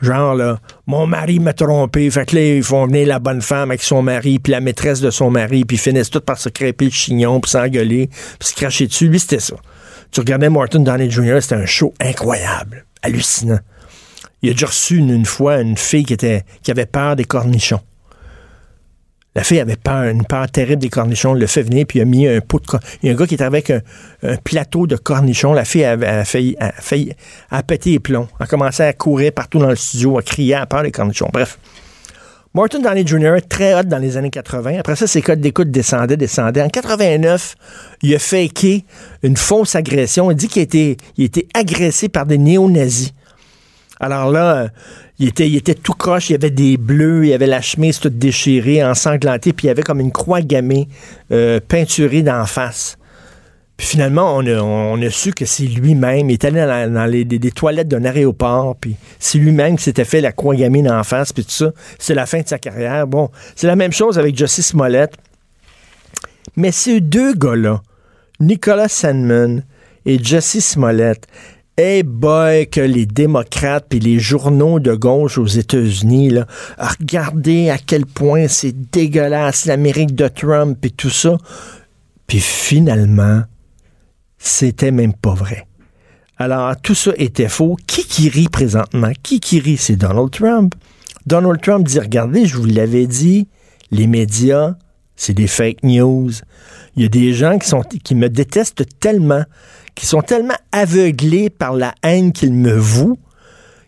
Genre, 0.00 0.34
là, 0.34 0.58
mon 0.86 1.06
mari 1.06 1.40
m'a 1.40 1.52
trompé. 1.52 2.10
Fait 2.10 2.26
que 2.26 2.36
là, 2.36 2.56
ils 2.56 2.62
font 2.62 2.86
venir 2.86 3.06
la 3.08 3.18
bonne 3.18 3.42
femme 3.42 3.70
avec 3.70 3.82
son 3.82 4.02
mari, 4.02 4.38
puis 4.38 4.52
la 4.52 4.60
maîtresse 4.60 5.00
de 5.00 5.10
son 5.10 5.30
mari, 5.30 5.64
puis 5.64 5.76
finissent 5.76 6.10
tout 6.10 6.20
par 6.20 6.38
se 6.38 6.48
crêper 6.48 6.86
le 6.86 6.90
chignon, 6.90 7.40
puis 7.40 7.50
s'engueuler, 7.50 8.08
puis 8.38 8.48
se 8.48 8.54
cracher 8.54 8.86
dessus. 8.86 9.08
Lui, 9.08 9.18
c'était 9.18 9.40
ça. 9.40 9.56
Tu 10.10 10.20
regardais 10.20 10.48
Martin 10.48 10.80
Downey 10.80 11.10
Jr., 11.10 11.38
c'était 11.40 11.56
un 11.56 11.66
show 11.66 11.92
incroyable, 12.00 12.86
hallucinant. 13.02 13.58
Il 14.42 14.50
a 14.50 14.52
déjà 14.52 14.66
reçu 14.66 14.98
une, 14.98 15.24
fois 15.24 15.60
une 15.60 15.76
fille 15.76 16.04
qui, 16.04 16.12
était, 16.12 16.44
qui 16.62 16.70
avait 16.70 16.86
peur 16.86 17.16
des 17.16 17.24
cornichons. 17.24 17.80
La 19.34 19.44
fille 19.44 19.60
avait 19.60 19.76
peur, 19.76 20.04
une 20.04 20.24
peur 20.24 20.50
terrible 20.50 20.82
des 20.82 20.88
cornichons. 20.88 21.34
Le 21.34 21.46
fait 21.46 21.62
venir, 21.62 21.86
puis 21.86 21.98
il 21.98 22.02
a 22.02 22.04
mis 22.04 22.26
un 22.26 22.40
pot 22.40 22.60
de 22.60 22.66
cornichons. 22.66 22.98
Il 23.02 23.06
y 23.06 23.10
a 23.10 23.14
un 23.14 23.16
gars 23.16 23.26
qui 23.26 23.34
était 23.34 23.44
avec 23.44 23.70
un, 23.70 23.80
plateau 24.42 24.86
de 24.86 24.96
cornichons. 24.96 25.52
La 25.52 25.64
fille 25.64 25.84
a, 25.84 25.92
a, 25.92 26.24
failli, 26.24 26.56
a 27.50 27.62
pété 27.62 27.90
les 27.90 27.98
plombs. 27.98 28.28
A 28.40 28.46
commencé 28.46 28.82
à 28.82 28.92
courir 28.92 29.32
partout 29.32 29.58
dans 29.58 29.68
le 29.68 29.76
studio, 29.76 30.18
à 30.18 30.22
crier 30.22 30.54
à 30.54 30.66
peur 30.66 30.82
des 30.82 30.90
cornichons. 30.90 31.28
Bref. 31.32 31.58
Martin 32.54 32.80
Downey 32.80 33.06
Jr., 33.06 33.36
très 33.46 33.74
hot 33.74 33.84
dans 33.84 33.98
les 33.98 34.16
années 34.16 34.30
80. 34.30 34.78
Après 34.80 34.96
ça, 34.96 35.06
ses 35.06 35.20
codes 35.20 35.40
d'écoute 35.40 35.70
descendaient, 35.70 36.16
descendaient. 36.16 36.62
En 36.62 36.70
89, 36.70 37.54
il 38.02 38.14
a 38.14 38.18
faké 38.18 38.84
une 39.22 39.36
fausse 39.36 39.76
agression. 39.76 40.30
Il 40.30 40.36
dit 40.36 40.48
qu'il 40.48 40.62
a 40.62 40.64
a 40.64 41.22
été 41.22 41.48
agressé 41.54 42.08
par 42.08 42.24
des 42.26 42.38
néo-nazis. 42.38 43.12
Alors 44.00 44.30
là, 44.30 44.68
il 45.18 45.28
était, 45.28 45.48
il 45.48 45.56
était 45.56 45.74
tout 45.74 45.94
croche, 45.94 46.30
il 46.30 46.32
y 46.32 46.36
avait 46.36 46.50
des 46.50 46.76
bleus, 46.76 47.24
il 47.24 47.30
y 47.30 47.34
avait 47.34 47.46
la 47.46 47.60
chemise 47.60 47.98
toute 47.98 48.18
déchirée, 48.18 48.84
ensanglantée, 48.84 49.52
puis 49.52 49.66
il 49.66 49.68
y 49.68 49.70
avait 49.70 49.82
comme 49.82 50.00
une 50.00 50.12
croix 50.12 50.40
gammée 50.40 50.88
euh, 51.32 51.60
peinturée 51.66 52.22
d'en 52.22 52.46
face. 52.46 52.98
Puis 53.78 53.86
finalement, 53.86 54.36
on 54.36 55.02
a, 55.02 55.10
su 55.10 55.32
que 55.32 55.44
c'est 55.44 55.66
lui-même. 55.66 56.28
Il 56.28 56.32
est 56.32 56.44
allé 56.44 56.60
dans, 56.60 57.06
les, 57.08 57.24
des, 57.24 57.50
toilettes 57.52 57.86
d'un 57.86 58.04
aéroport, 58.04 58.74
puis 58.74 58.96
c'est 59.20 59.38
lui-même 59.38 59.76
qui 59.76 59.84
s'était 59.84 60.04
fait 60.04 60.20
la 60.20 60.32
croix 60.32 60.56
gammée 60.56 60.82
d'en 60.82 61.04
face, 61.04 61.32
puis 61.32 61.44
tout 61.44 61.52
ça. 61.52 61.72
C'est 61.96 62.14
la 62.14 62.26
fin 62.26 62.40
de 62.40 62.48
sa 62.48 62.58
carrière. 62.58 63.06
Bon, 63.06 63.30
c'est 63.54 63.68
la 63.68 63.76
même 63.76 63.92
chose 63.92 64.18
avec 64.18 64.36
Justice 64.36 64.70
Smollett. 64.70 65.14
Mais 66.56 66.72
ces 66.72 67.00
deux 67.00 67.34
gars-là, 67.34 67.80
Nicolas 68.40 68.88
Sandman 68.88 69.62
et 70.04 70.22
Justice 70.22 70.70
Smollett, 70.70 71.28
hey 71.78 72.02
boy, 72.02 72.66
que 72.68 72.80
les 72.80 73.06
démocrates 73.06 73.86
puis 73.88 74.00
les 74.00 74.18
journaux 74.18 74.80
de 74.80 74.94
gauche 74.94 75.38
aux 75.38 75.46
États-Unis, 75.46 76.30
là, 76.30 76.46
regardez 76.76 77.70
à 77.70 77.78
quel 77.78 78.04
point 78.04 78.48
c'est 78.48 78.72
dégueulasse 78.90 79.64
l'Amérique 79.64 80.14
de 80.14 80.26
Trump 80.26 80.84
et 80.84 80.90
tout 80.90 81.10
ça. 81.10 81.38
Puis 82.26 82.40
finalement, 82.40 83.42
c'était 84.38 84.90
même 84.90 85.14
pas 85.14 85.34
vrai. 85.34 85.66
Alors, 86.36 86.76
tout 86.80 86.94
ça 86.94 87.12
était 87.16 87.48
faux. 87.48 87.76
Qui 87.86 88.04
qui 88.04 88.28
rit 88.28 88.48
présentement? 88.48 89.12
Qui 89.22 89.38
qui 89.38 89.60
rit? 89.60 89.76
C'est 89.76 89.96
Donald 89.96 90.30
Trump. 90.30 90.74
Donald 91.26 91.60
Trump 91.60 91.86
dit, 91.86 91.98
regardez, 92.00 92.46
je 92.46 92.56
vous 92.56 92.66
l'avais 92.66 93.06
dit, 93.06 93.48
les 93.90 94.06
médias, 94.06 94.74
c'est 95.14 95.34
des 95.34 95.46
fake 95.46 95.82
news. 95.82 96.30
Il 96.96 97.02
y 97.02 97.06
a 97.06 97.08
des 97.08 97.34
gens 97.34 97.58
qui, 97.58 97.68
sont, 97.68 97.82
qui 97.82 98.14
me 98.14 98.28
détestent 98.28 98.84
tellement, 99.00 99.44
qui 99.98 100.06
sont 100.06 100.22
tellement 100.22 100.54
aveuglés 100.70 101.50
par 101.50 101.74
la 101.74 101.92
haine 102.04 102.32
qu'ils 102.32 102.54
me 102.54 102.72
vouent, 102.72 103.18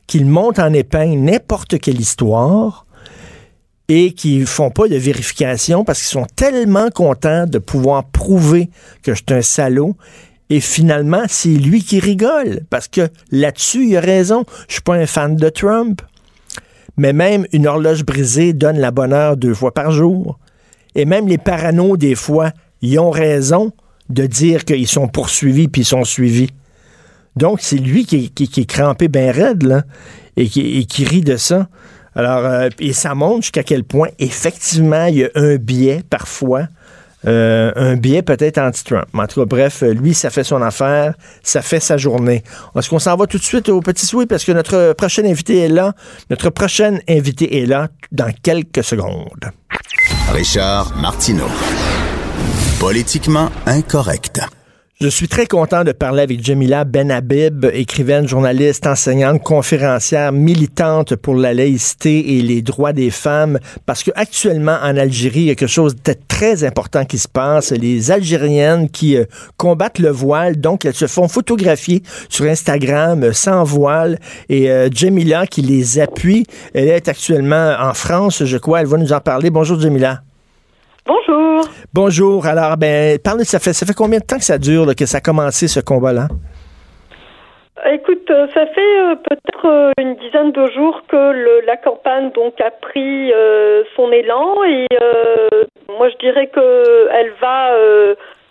qu'ils 0.09 0.27
montent 0.27 0.59
en 0.59 0.73
épingle 0.73 1.21
n'importe 1.21 1.79
quelle 1.79 2.01
histoire 2.01 2.85
et 3.89 4.13
qui 4.13 4.45
font 4.45 4.71
pas 4.71 4.89
de 4.89 4.97
vérification 4.97 5.85
parce 5.85 6.01
qu'ils 6.01 6.09
sont 6.09 6.27
tellement 6.35 6.91
contents 6.91 7.47
de 7.47 7.59
pouvoir 7.59 8.03
prouver 8.11 8.71
que 9.05 9.15
je 9.15 9.23
suis 9.25 9.39
un 9.39 9.41
salaud. 9.43 9.95
Et 10.49 10.59
finalement, 10.59 11.23
c'est 11.29 11.51
lui 11.51 11.85
qui 11.85 12.01
rigole 12.01 12.63
parce 12.71 12.89
que 12.89 13.09
là-dessus, 13.31 13.87
il 13.87 13.97
a 13.97 14.01
raison. 14.01 14.45
Je 14.67 14.75
suis 14.75 14.83
pas 14.83 14.97
un 14.97 15.07
fan 15.07 15.37
de 15.37 15.49
Trump. 15.49 16.03
Mais 16.97 17.13
même 17.13 17.47
une 17.53 17.69
horloge 17.69 18.05
brisée 18.05 18.53
donne 18.53 18.81
la 18.81 18.91
bonne 18.91 19.13
heure 19.13 19.37
deux 19.37 19.55
fois 19.55 19.73
par 19.73 19.93
jour. 19.93 20.41
Et 20.97 21.05
même 21.05 21.29
les 21.29 21.39
paranos, 21.39 21.97
des 21.97 22.17
fois, 22.17 22.51
ils 22.83 22.99
ont 22.99 23.11
raison 23.11 23.71
de 24.11 24.27
dire 24.27 24.65
qu'ils 24.65 24.89
sont 24.89 25.09
poursuivis 25.09 25.69
puis 25.69 25.83
ils 25.83 25.87
sont 25.87 26.05
suivis. 26.05 26.51
Donc, 27.37 27.61
c'est 27.63 27.77
lui 27.77 28.05
qui, 28.05 28.33
est 28.39 28.65
crampé 28.65 29.09
bien 29.09 29.33
raide, 29.33 29.63
là, 29.63 29.83
et 30.37 30.49
qui, 30.49 31.05
rit 31.05 31.23
de 31.23 31.37
ça. 31.37 31.69
Alors, 32.17 32.45
euh, 32.45 32.69
et 32.81 32.93
ça 32.93 33.15
montre 33.15 33.43
jusqu'à 33.43 33.63
quel 33.63 33.85
point, 33.85 34.09
effectivement, 34.19 35.07
il 35.07 35.19
y 35.19 35.25
a 35.25 35.29
un 35.37 35.57
biais, 35.57 36.03
parfois, 36.11 36.67
euh, 37.27 37.71
un 37.77 37.97
biais 37.97 38.23
peut-être 38.23 38.59
anti-Trump. 38.59 39.07
En 39.15 39.27
tout 39.29 39.41
cas, 39.41 39.47
bref, 39.47 39.83
lui, 39.83 40.13
ça 40.13 40.31
fait 40.31 40.43
son 40.43 40.61
affaire, 40.61 41.15
ça 41.43 41.63
fait 41.63 41.79
sa 41.79 41.97
journée. 41.97 42.43
Est-ce 42.77 42.91
qu'on 42.91 42.99
s'en 42.99 43.17
va 43.17 43.27
tout 43.27 43.39
de 43.39 43.45
suite 43.45 43.69
au 43.69 43.81
petit 43.81 44.07
souhait? 44.07 44.27
Parce 44.27 44.45
que 44.45 44.53
notre 44.53 44.95
prochain 44.95 45.25
invité 45.25 45.59
est 45.59 45.69
là. 45.69 45.95
Notre 46.31 46.51
prochaine 46.51 47.01
invité 47.09 47.63
est 47.63 47.67
là 47.67 47.89
dans 48.11 48.33
quelques 48.43 48.83
secondes. 48.83 49.51
Richard 50.33 50.97
Martineau. 50.97 51.49
Politiquement 52.81 53.51
incorrect. 53.67 54.41
Je 55.03 55.09
suis 55.09 55.29
très 55.29 55.45
content 55.45 55.85
de 55.85 55.93
parler 55.93 56.23
avec 56.23 56.43
Jamila 56.43 56.85
Benhabib, 56.85 57.67
écrivaine, 57.75 58.27
journaliste, 58.27 58.87
enseignante, 58.87 59.43
conférencière, 59.43 60.33
militante 60.33 61.15
pour 61.15 61.35
la 61.35 61.53
laïcité 61.53 62.39
et 62.39 62.41
les 62.41 62.63
droits 62.63 62.95
des 62.95 63.11
femmes, 63.11 63.59
parce 63.85 64.03
que 64.03 64.11
actuellement 64.15 64.79
en 64.83 64.97
Algérie, 64.97 65.41
il 65.41 65.47
y 65.49 65.51
a 65.51 65.57
quelque 65.57 65.69
chose 65.69 65.95
de 65.95 66.15
très 66.27 66.65
important 66.65 67.05
qui 67.05 67.19
se 67.19 67.29
passe. 67.29 67.71
Les 67.71 68.11
Algériennes 68.11 68.89
qui 68.89 69.19
euh, 69.19 69.27
combattent 69.59 69.99
le 69.99 70.11
voile, 70.11 70.59
donc 70.59 70.87
elles 70.87 70.95
se 70.95 71.07
font 71.07 71.29
photographier 71.29 72.03
sur 72.31 72.47
Instagram 72.47 73.25
euh, 73.25 73.33
sans 73.35 73.63
voile, 73.63 74.19
et 74.49 74.71
euh, 74.71 74.89
Jamila 74.91 75.47
qui 75.47 75.61
les 75.61 75.99
appuie, 75.99 76.47
elle 76.73 76.89
est 76.89 77.09
actuellement 77.09 77.77
en 77.79 77.93
France, 77.93 78.43
je 78.47 78.57
crois. 78.57 78.81
Elle 78.81 78.87
va 78.87 78.97
nous 78.97 79.13
en 79.13 79.21
parler. 79.21 79.51
Bonjour 79.51 79.79
Jamila. 79.79 80.23
Bonjour. 81.07 81.65
Bonjour. 81.93 82.47
Alors, 82.47 82.77
ben, 82.77 83.19
parle, 83.19 83.45
ça 83.45 83.59
fait, 83.59 83.73
ça 83.73 83.87
fait 83.87 83.95
combien 83.95 84.19
de 84.19 84.25
temps 84.25 84.37
que 84.37 84.45
ça 84.45 84.59
dure, 84.59 84.95
que 84.95 85.07
ça 85.07 85.19
a 85.19 85.21
commencé 85.21 85.69
ce 85.69 85.81
combat-là? 85.81 86.29
Écoute, 87.87 88.31
euh, 88.31 88.47
ça 88.53 88.67
fait 88.67 89.01
euh, 89.01 89.15
peut-être 89.15 89.67
euh, 89.67 89.93
une 89.99 90.15
dizaine 90.17 90.53
de 90.53 90.67
jours 90.73 91.03
que 91.09 91.65
la 91.65 91.77
campagne 91.77 92.31
donc 92.33 92.61
a 92.61 92.71
pris 92.71 93.33
son 93.97 94.13
élan 94.13 94.63
et 94.65 94.87
moi 95.89 96.09
je 96.11 96.17
dirais 96.19 96.49
que 96.49 97.09
elle 97.13 97.33
va 97.41 97.71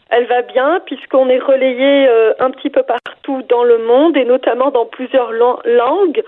elle 0.09 0.25
va 0.25 0.41
bien 0.41 0.81
puisqu'on 0.85 1.29
est 1.29 1.39
relayé 1.39 2.09
un 2.39 2.49
petit 2.51 2.69
peu 2.69 2.81
partout 2.81 3.43
dans 3.49 3.63
le 3.63 3.77
monde 3.77 4.17
et 4.17 4.25
notamment 4.25 4.71
dans 4.71 4.85
plusieurs 4.85 5.31
langues. 5.31 6.23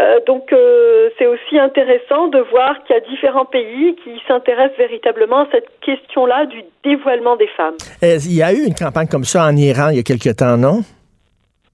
Euh, 0.00 0.20
donc 0.26 0.52
euh, 0.52 1.10
c'est 1.18 1.26
aussi 1.26 1.58
intéressant 1.58 2.28
de 2.28 2.38
voir 2.50 2.82
qu'il 2.84 2.96
y 2.96 2.98
a 2.98 3.02
différents 3.02 3.44
pays 3.44 3.94
qui 4.02 4.22
s'intéressent 4.26 4.78
véritablement 4.78 5.40
à 5.40 5.48
cette 5.52 5.68
question-là 5.82 6.46
du 6.46 6.62
dévoilement 6.82 7.36
des 7.36 7.48
femmes. 7.48 7.76
Euh, 8.02 8.16
il 8.24 8.34
y 8.34 8.42
a 8.42 8.54
eu 8.54 8.64
une 8.66 8.74
campagne 8.74 9.06
comme 9.06 9.24
ça 9.24 9.44
en 9.44 9.54
Iran 9.54 9.90
il 9.90 9.96
y 9.96 10.00
a 10.00 10.02
quelque 10.02 10.34
temps, 10.34 10.56
non? 10.56 10.80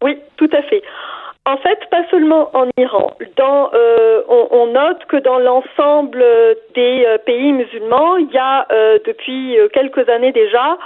Oui, 0.03 0.19
tout 0.37 0.51
à 0.53 0.63
fait. 0.63 0.83
En 1.47 1.57
fait, 1.59 1.79
pas 1.91 2.03
seulement 2.11 2.51
en 2.55 2.67
Iran. 2.77 3.13
Dans, 3.37 3.71
on, 4.29 4.49
on, 4.51 4.67
note 4.67 5.03
que 5.09 5.17
dans 5.17 5.39
l'ensemble 5.39 6.23
des 6.75 7.07
pays 7.25 7.53
musulmans, 7.53 8.19
il 8.19 8.31
y 8.31 8.37
a 8.37 8.67
depuis 9.07 9.57
quelques 9.73 10.07
années 10.11 10.33
déjà 10.33 10.77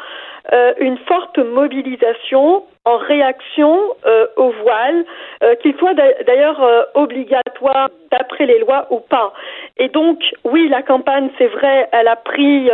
euh, 0.53 0.73
une 0.81 0.99
forte 0.99 1.39
mobilisation 1.39 2.65
en 2.85 2.97
réaction 2.97 3.79
euh, 4.07 4.27
au 4.37 4.51
voile, 4.51 5.05
euh, 5.45 5.55
qu'il 5.57 5.77
soit 5.77 5.95
d'ailleurs 5.95 6.91
obligatoire 6.95 7.91
d'après 8.11 8.47
les 8.47 8.59
lois 8.59 8.89
ou 8.91 8.99
pas. 8.99 9.33
Et 9.77 9.89
donc, 9.89 10.19
oui, 10.45 10.69
la 10.69 10.83
campagne, 10.83 11.31
c'est 11.39 11.47
vrai, 11.47 11.89
elle 11.93 12.09
a 12.09 12.17
pris 12.17 12.69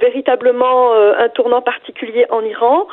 véritablement 0.00 0.92
un 0.94 1.28
tournant 1.28 1.62
particulier 1.62 2.26
en 2.30 2.42
Iran, 2.42 2.86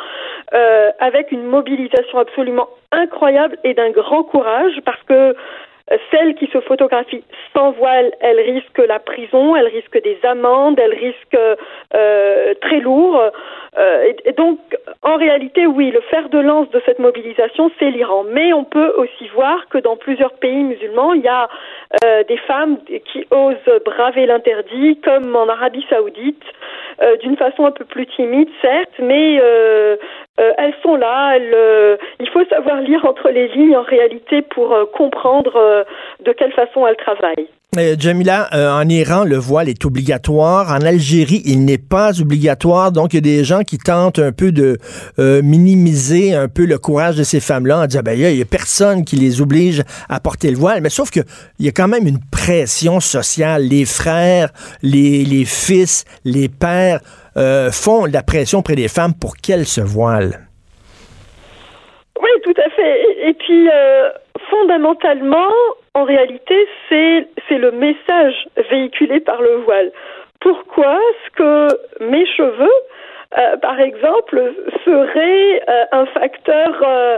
avec 0.99 1.31
une 1.31 1.43
mobilisation 1.43 2.19
absolument 2.19 2.67
incroyable 2.91 3.57
et 3.63 3.73
d'un 3.73 3.91
grand 3.91 4.23
courage, 4.23 4.73
parce 4.85 5.01
que 5.03 5.35
celle 6.11 6.35
qui 6.35 6.47
se 6.47 6.59
photographie 6.61 7.23
sans 7.55 7.71
voile, 7.71 8.11
elle 8.19 8.39
risque 8.39 8.77
la 8.77 8.99
prison, 8.99 9.55
elle 9.55 9.67
risque 9.67 10.01
des 10.03 10.17
amendes, 10.23 10.79
elle 10.79 10.93
risque 10.93 11.37
euh, 11.95 12.53
très 12.61 12.79
lourd. 12.79 13.21
Euh, 13.77 14.11
et, 14.25 14.31
donc, 14.33 14.59
en 15.03 15.17
réalité, 15.17 15.65
oui, 15.67 15.91
le 15.91 16.01
fer 16.01 16.29
de 16.29 16.39
lance 16.39 16.69
de 16.71 16.81
cette 16.85 16.99
mobilisation, 16.99 17.71
c'est 17.77 17.91
l'Iran. 17.91 18.25
Mais 18.29 18.51
on 18.53 18.63
peut 18.63 18.93
aussi 18.97 19.27
voir 19.29 19.67
que 19.69 19.77
dans 19.77 19.95
plusieurs 19.95 20.33
pays 20.33 20.63
musulmans, 20.63 21.13
il 21.13 21.21
y 21.21 21.27
a 21.27 21.47
euh, 22.03 22.23
des 22.23 22.37
femmes 22.37 22.77
qui 23.11 23.25
osent 23.31 23.81
braver 23.85 24.25
l'interdit, 24.25 24.99
comme 25.01 25.35
en 25.35 25.47
Arabie 25.47 25.85
saoudite, 25.89 26.43
euh, 27.01 27.15
d'une 27.17 27.37
façon 27.37 27.65
un 27.65 27.71
peu 27.71 27.85
plus 27.85 28.07
timide, 28.07 28.49
certes, 28.61 28.99
mais 28.99 29.39
euh, 30.39 30.43
euh, 30.43 30.53
elles 30.57 30.73
sont 30.83 30.95
là. 30.95 31.35
Elles, 31.35 31.97
il 32.19 32.29
faut 32.29 32.43
savoir 32.45 32.81
lire 32.81 33.05
entre 33.05 33.29
les 33.29 33.47
lignes 33.49 33.75
en 33.75 33.83
réalité 33.83 34.41
pour 34.41 34.75
comprendre 34.93 35.85
de 36.23 36.31
quelle 36.31 36.53
façon 36.53 36.85
elles 36.87 36.95
travaillent. 36.97 37.47
Jamila, 37.99 38.49
en 38.53 38.87
Iran, 38.89 39.23
le 39.23 39.35
voile 39.35 39.69
est 39.69 39.85
obligatoire. 39.85 40.71
En 40.71 40.81
Algérie, 40.81 41.43
il 41.45 41.65
n'est 41.65 41.77
pas 41.77 42.19
obligatoire. 42.21 42.91
Donc, 42.91 43.13
il 43.13 43.17
y 43.17 43.19
a 43.19 43.21
des 43.21 43.43
gens 43.43 43.61
qui 43.61 43.77
tentent 43.77 44.19
un 44.19 44.31
peu 44.31 44.51
de 44.51 44.77
minimiser 45.41 46.33
un 46.33 46.47
peu 46.47 46.65
le 46.65 46.77
courage 46.79 47.17
de 47.17 47.23
ces 47.23 47.39
femmes-là 47.39 47.79
en 47.79 47.85
disant, 47.85 48.01
ben, 48.03 48.17
il 48.17 48.35
n'y 48.35 48.41
a, 48.41 48.45
personne 48.45 49.05
qui 49.05 49.15
les 49.15 49.41
oblige 49.41 49.83
à 50.09 50.19
porter 50.19 50.49
le 50.49 50.57
voile. 50.57 50.81
Mais 50.81 50.89
sauf 50.89 51.11
qu'il 51.11 51.25
y 51.59 51.67
a 51.67 51.71
quand 51.71 51.87
même 51.87 52.07
une 52.07 52.19
pression 52.31 52.99
sociale. 52.99 53.63
Les 53.63 53.85
frères, 53.85 54.49
les, 54.81 55.23
les 55.23 55.45
fils, 55.45 56.05
les 56.25 56.49
pères, 56.49 57.01
euh, 57.37 57.71
font 57.71 58.05
la 58.05 58.23
pression 58.23 58.61
près 58.61 58.75
des 58.75 58.87
femmes 58.87 59.13
pour 59.19 59.37
qu'elles 59.37 59.67
se 59.67 59.81
voilent. 59.81 60.47
Oui, 62.21 62.29
tout 62.43 62.55
à 62.57 62.69
fait. 62.71 63.29
Et, 63.29 63.33
puis, 63.33 63.69
euh, 63.69 64.09
fondamentalement, 64.49 65.51
en 65.93 66.03
réalité, 66.03 66.55
c'est 66.89 67.57
le 67.57 67.71
message 67.71 68.33
véhiculé 68.69 69.19
par 69.19 69.41
le 69.41 69.57
voile. 69.65 69.91
Pourquoi 70.39 70.95
est-ce 70.95 71.35
que 71.35 72.03
mes 72.09 72.25
cheveux 72.25 72.79
euh, 73.37 73.57
par 73.57 73.79
exemple, 73.79 74.53
serait 74.85 75.61
euh, 75.67 75.83
un 75.91 76.05
facteur, 76.07 76.81
euh, 76.81 77.17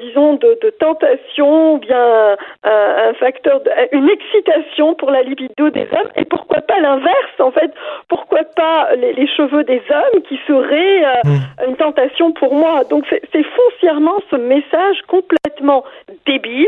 disons, 0.00 0.34
de, 0.34 0.58
de, 0.62 0.70
tentation 0.70 1.74
ou 1.74 1.78
bien 1.78 2.36
un 2.64 3.14
facteur, 3.14 3.60
de, 3.60 3.70
une 3.92 4.10
excitation 4.10 4.94
pour 4.94 5.10
la 5.10 5.22
libido 5.22 5.70
des 5.70 5.88
hommes 5.92 6.10
Et 6.16 6.26
pourquoi 6.26 6.60
pas 6.60 6.78
l'inverse, 6.80 7.40
en 7.40 7.50
fait? 7.50 7.72
Pourquoi 8.08 8.44
pas 8.56 8.94
les, 8.96 9.14
les, 9.14 9.26
cheveux 9.26 9.64
des 9.64 9.82
hommes 9.90 10.22
qui 10.28 10.38
seraient 10.46 11.22
hmm. 11.24 11.68
une 11.68 11.76
tentation 11.76 12.32
pour 12.32 12.54
moi? 12.54 12.84
Donc 12.84 13.06
c'est 13.08 13.44
foncièrement 13.44 14.18
ce 14.30 14.36
message 14.36 15.00
complètement 15.06 15.84
débile, 16.26 16.66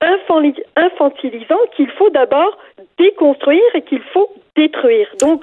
infantilisant 0.00 1.60
qu'il 1.76 1.90
faut 1.92 2.10
d'abord 2.10 2.58
déconstruire 2.98 3.74
et 3.74 3.82
qu'il 3.82 4.02
faut 4.12 4.30
détruire. 4.56 5.08
Donc, 5.20 5.42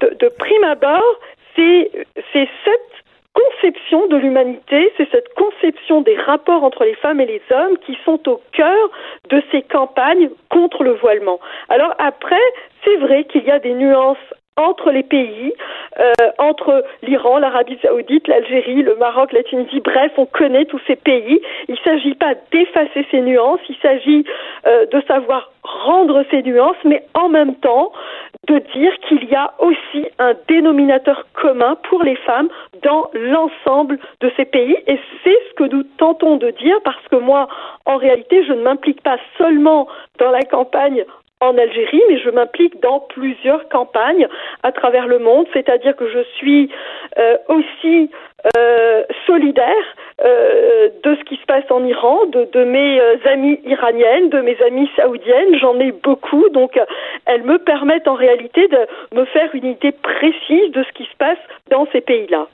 de, 0.00 0.16
de 0.18 0.28
prime 0.28 0.64
abord, 0.64 1.18
c'est 1.56 2.48
cette 2.64 3.04
conception 3.34 4.06
de 4.06 4.16
l'humanité, 4.16 4.92
c'est 4.96 5.10
cette 5.10 5.32
conception 5.34 6.02
des 6.02 6.16
rapports 6.16 6.62
entre 6.62 6.84
les 6.84 6.94
femmes 6.94 7.20
et 7.20 7.26
les 7.26 7.42
hommes 7.50 7.76
qui 7.78 7.98
sont 8.04 8.20
au 8.28 8.40
cœur 8.52 8.90
de 9.28 9.42
ces 9.50 9.62
campagnes 9.62 10.30
contre 10.50 10.84
le 10.84 10.92
voilement. 10.92 11.40
Alors 11.68 11.94
après, 11.98 12.40
c'est 12.84 12.96
vrai 12.96 13.24
qu'il 13.24 13.44
y 13.44 13.50
a 13.50 13.58
des 13.58 13.74
nuances 13.74 14.18
entre 14.56 14.90
les 14.90 15.02
pays. 15.02 15.52
entre 16.38 16.84
l'Iran, 17.02 17.38
l'Arabie 17.38 17.78
saoudite, 17.80 18.26
l'Algérie, 18.26 18.82
le 18.82 18.96
Maroc, 18.96 19.32
la 19.32 19.44
Tunisie, 19.44 19.80
bref, 19.80 20.10
on 20.16 20.26
connaît 20.26 20.64
tous 20.64 20.80
ces 20.86 20.96
pays. 20.96 21.40
Il 21.68 21.74
ne 21.74 21.78
s'agit 21.84 22.14
pas 22.14 22.34
d'effacer 22.50 23.06
ces 23.10 23.20
nuances, 23.20 23.60
il 23.68 23.76
s'agit 23.76 24.24
de 24.64 25.00
savoir 25.06 25.52
rendre 25.62 26.24
ces 26.30 26.42
nuances, 26.42 26.76
mais 26.84 27.04
en 27.14 27.28
même 27.28 27.54
temps 27.56 27.92
de 28.48 28.58
dire 28.74 28.92
qu'il 29.08 29.24
y 29.24 29.34
a 29.34 29.54
aussi 29.58 30.06
un 30.18 30.34
dénominateur 30.48 31.26
commun 31.34 31.76
pour 31.88 32.02
les 32.02 32.16
femmes 32.16 32.48
dans 32.82 33.10
l'ensemble 33.14 33.98
de 34.20 34.30
ces 34.36 34.44
pays. 34.44 34.76
Et 34.86 34.98
c'est 35.22 35.38
ce 35.48 35.54
que 35.54 35.64
nous 35.64 35.82
tentons 35.98 36.36
de 36.36 36.50
dire 36.50 36.78
parce 36.84 37.08
que 37.10 37.16
moi, 37.16 37.48
en 37.86 37.96
réalité, 37.96 38.44
je 38.44 38.52
ne 38.52 38.62
m'implique 38.62 39.02
pas 39.02 39.18
seulement 39.38 39.88
dans 40.18 40.30
la 40.30 40.42
campagne 40.42 41.04
en 41.44 41.58
Algérie, 41.58 42.02
mais 42.08 42.18
je 42.18 42.30
m'implique 42.30 42.80
dans 42.80 43.00
plusieurs 43.00 43.68
campagnes 43.68 44.26
à 44.62 44.72
travers 44.72 45.06
le 45.06 45.18
monde, 45.18 45.46
c'est-à-dire 45.52 45.94
que 45.96 46.08
je 46.08 46.22
suis 46.36 46.70
euh, 47.18 47.36
aussi 47.48 48.10
euh, 48.56 49.02
solidaire 49.26 49.84
euh, 50.24 50.88
de 51.02 51.16
ce 51.16 51.24
qui 51.24 51.36
se 51.36 51.46
passe 51.46 51.64
en 51.70 51.84
Iran, 51.84 52.26
de, 52.26 52.48
de 52.52 52.64
mes 52.64 53.00
amies 53.24 53.60
iraniennes, 53.64 54.30
de 54.30 54.40
mes 54.40 54.56
amies 54.66 54.88
saoudiennes, 54.96 55.58
j'en 55.60 55.78
ai 55.80 55.92
beaucoup, 55.92 56.48
donc 56.50 56.78
elles 57.26 57.44
me 57.44 57.58
permettent 57.58 58.08
en 58.08 58.14
réalité 58.14 58.68
de 58.68 59.18
me 59.18 59.24
faire 59.26 59.50
une 59.54 59.66
idée 59.66 59.92
précise 59.92 60.72
de 60.72 60.82
ce 60.82 60.92
qui 60.92 61.04
se 61.04 61.16
passe 61.18 61.38
dans 61.70 61.86
ces 61.92 62.00
pays-là. 62.00 62.48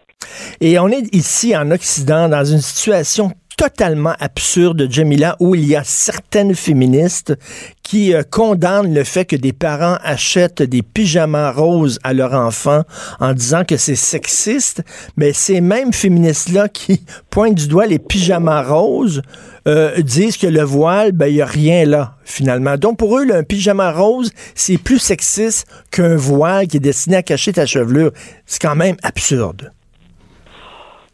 Et 0.61 0.79
on 0.79 0.89
est 0.89 1.15
ici 1.15 1.57
en 1.57 1.71
Occident 1.71 2.29
dans 2.29 2.45
une 2.45 2.59
situation 2.59 3.31
totalement 3.61 4.15
absurde, 4.21 4.87
Jamila, 4.91 5.37
où 5.39 5.55
il 5.55 5.67
y 5.67 5.77
a 5.77 5.85
certaines 5.85 6.55
féministes 6.55 7.37
qui 7.83 8.15
euh, 8.15 8.23
condamnent 8.23 8.95
le 8.95 9.05
fait 9.05 9.27
que 9.27 9.37
des 9.37 9.53
parents 9.53 9.99
achètent 10.03 10.63
des 10.63 10.81
pyjamas 10.81 11.53
roses 11.53 11.99
à 12.03 12.15
leurs 12.15 12.33
enfants 12.33 12.85
en 13.19 13.35
disant 13.35 13.67
que 13.67 13.77
c'est 13.77 13.97
sexiste, 13.97 14.83
mais 15.19 15.35
ces 15.35 15.61
mêmes 15.61 15.93
féministes-là 15.93 16.69
qui 16.73 17.05
pointent 17.29 17.57
du 17.57 17.69
doigt 17.69 17.87
les 17.87 17.99
pyjamas 17.99 18.63
roses 18.63 19.21
euh, 19.69 20.01
disent 20.01 20.39
que 20.39 20.47
le 20.47 20.63
voile, 20.63 21.13
ben, 21.13 21.27
il 21.27 21.35
n'y 21.35 21.43
a 21.43 21.47
rien 21.47 21.85
là, 21.85 22.15
finalement. 22.25 22.79
Donc, 22.79 22.97
pour 22.97 23.19
eux, 23.19 23.31
un 23.31 23.43
pyjama 23.43 23.93
rose, 23.93 24.31
c'est 24.55 24.79
plus 24.79 24.99
sexiste 24.99 25.67
qu'un 25.91 26.17
voile 26.17 26.67
qui 26.67 26.79
est 26.79 26.81
destiné 26.81 27.17
à 27.17 27.23
cacher 27.23 27.53
ta 27.53 27.67
chevelure. 27.67 28.13
C'est 28.47 28.63
quand 28.63 28.75
même 28.75 28.97
absurde. 29.03 29.71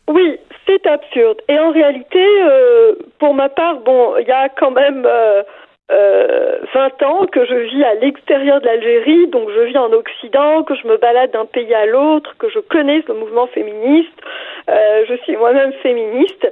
Oui, 0.09 0.39
c'est 0.67 0.87
absurde. 0.87 1.41
Et 1.49 1.59
en 1.59 1.71
réalité, 1.71 2.25
euh, 2.43 2.95
pour 3.19 3.35
ma 3.35 3.49
part, 3.49 3.81
bon, 3.81 4.17
il 4.19 4.27
y 4.27 4.33
a 4.33 4.49
quand 4.49 4.71
même 4.71 5.05
euh, 5.07 5.43
euh, 5.91 6.59
20 6.75 7.03
ans 7.05 7.27
que 7.27 7.45
je 7.45 7.55
vis 7.55 7.85
à 7.85 7.95
l'extérieur 7.95 8.61
de 8.61 8.67
l'Algérie, 8.67 9.29
donc 9.29 9.49
je 9.55 9.61
vis 9.61 9.79
en 9.79 9.93
Occident, 9.93 10.65
que 10.65 10.75
je 10.75 10.87
me 10.87 10.97
balade 10.97 11.31
d'un 11.31 11.47
pays 11.47 11.73
à 11.75 11.87
l'autre, 11.87 12.35
que 12.39 12.49
je 12.49 12.59
connais 12.59 13.03
le 13.07 13.15
mouvement 13.15 13.47
féministe. 13.47 14.21
Euh, 14.69 15.05
je 15.09 15.15
suis 15.23 15.37
moi-même 15.37 15.73
féministe. 15.83 16.51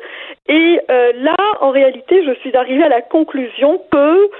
Et 0.49 0.81
euh, 0.89 1.13
là, 1.17 1.37
en 1.61 1.71
réalité, 1.71 2.25
je 2.25 2.33
suis 2.41 2.57
arrivée 2.57 2.85
à 2.85 2.89
la 2.89 3.03
conclusion 3.03 3.81
que 3.91 4.31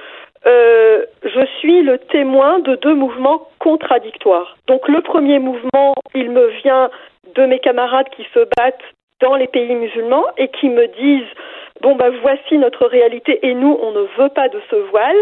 euh, 0.47 1.05
je 1.23 1.45
suis 1.59 1.81
le 1.81 1.97
témoin 1.97 2.59
de 2.59 2.75
deux 2.75 2.93
mouvements 2.93 3.49
contradictoires. 3.59 4.55
Donc 4.67 4.87
le 4.87 5.01
premier 5.01 5.39
mouvement, 5.39 5.95
il 6.13 6.29
me 6.29 6.47
vient 6.63 6.89
de 7.35 7.45
mes 7.45 7.59
camarades 7.59 8.07
qui 8.15 8.25
se 8.33 8.47
battent 8.55 8.83
dans 9.25 9.35
les 9.35 9.47
pays 9.47 9.73
musulmans 9.73 10.25
et 10.37 10.49
qui 10.49 10.69
me 10.69 10.85
disent 10.85 11.33
bon 11.81 11.95
bah 11.95 12.11
voici 12.21 12.59
notre 12.59 12.85
réalité 12.85 13.39
et 13.41 13.55
nous 13.55 13.75
on 13.81 13.91
ne 13.91 14.05
veut 14.17 14.29
pas 14.29 14.49
de 14.49 14.61
ce 14.69 14.75
voile 14.91 15.17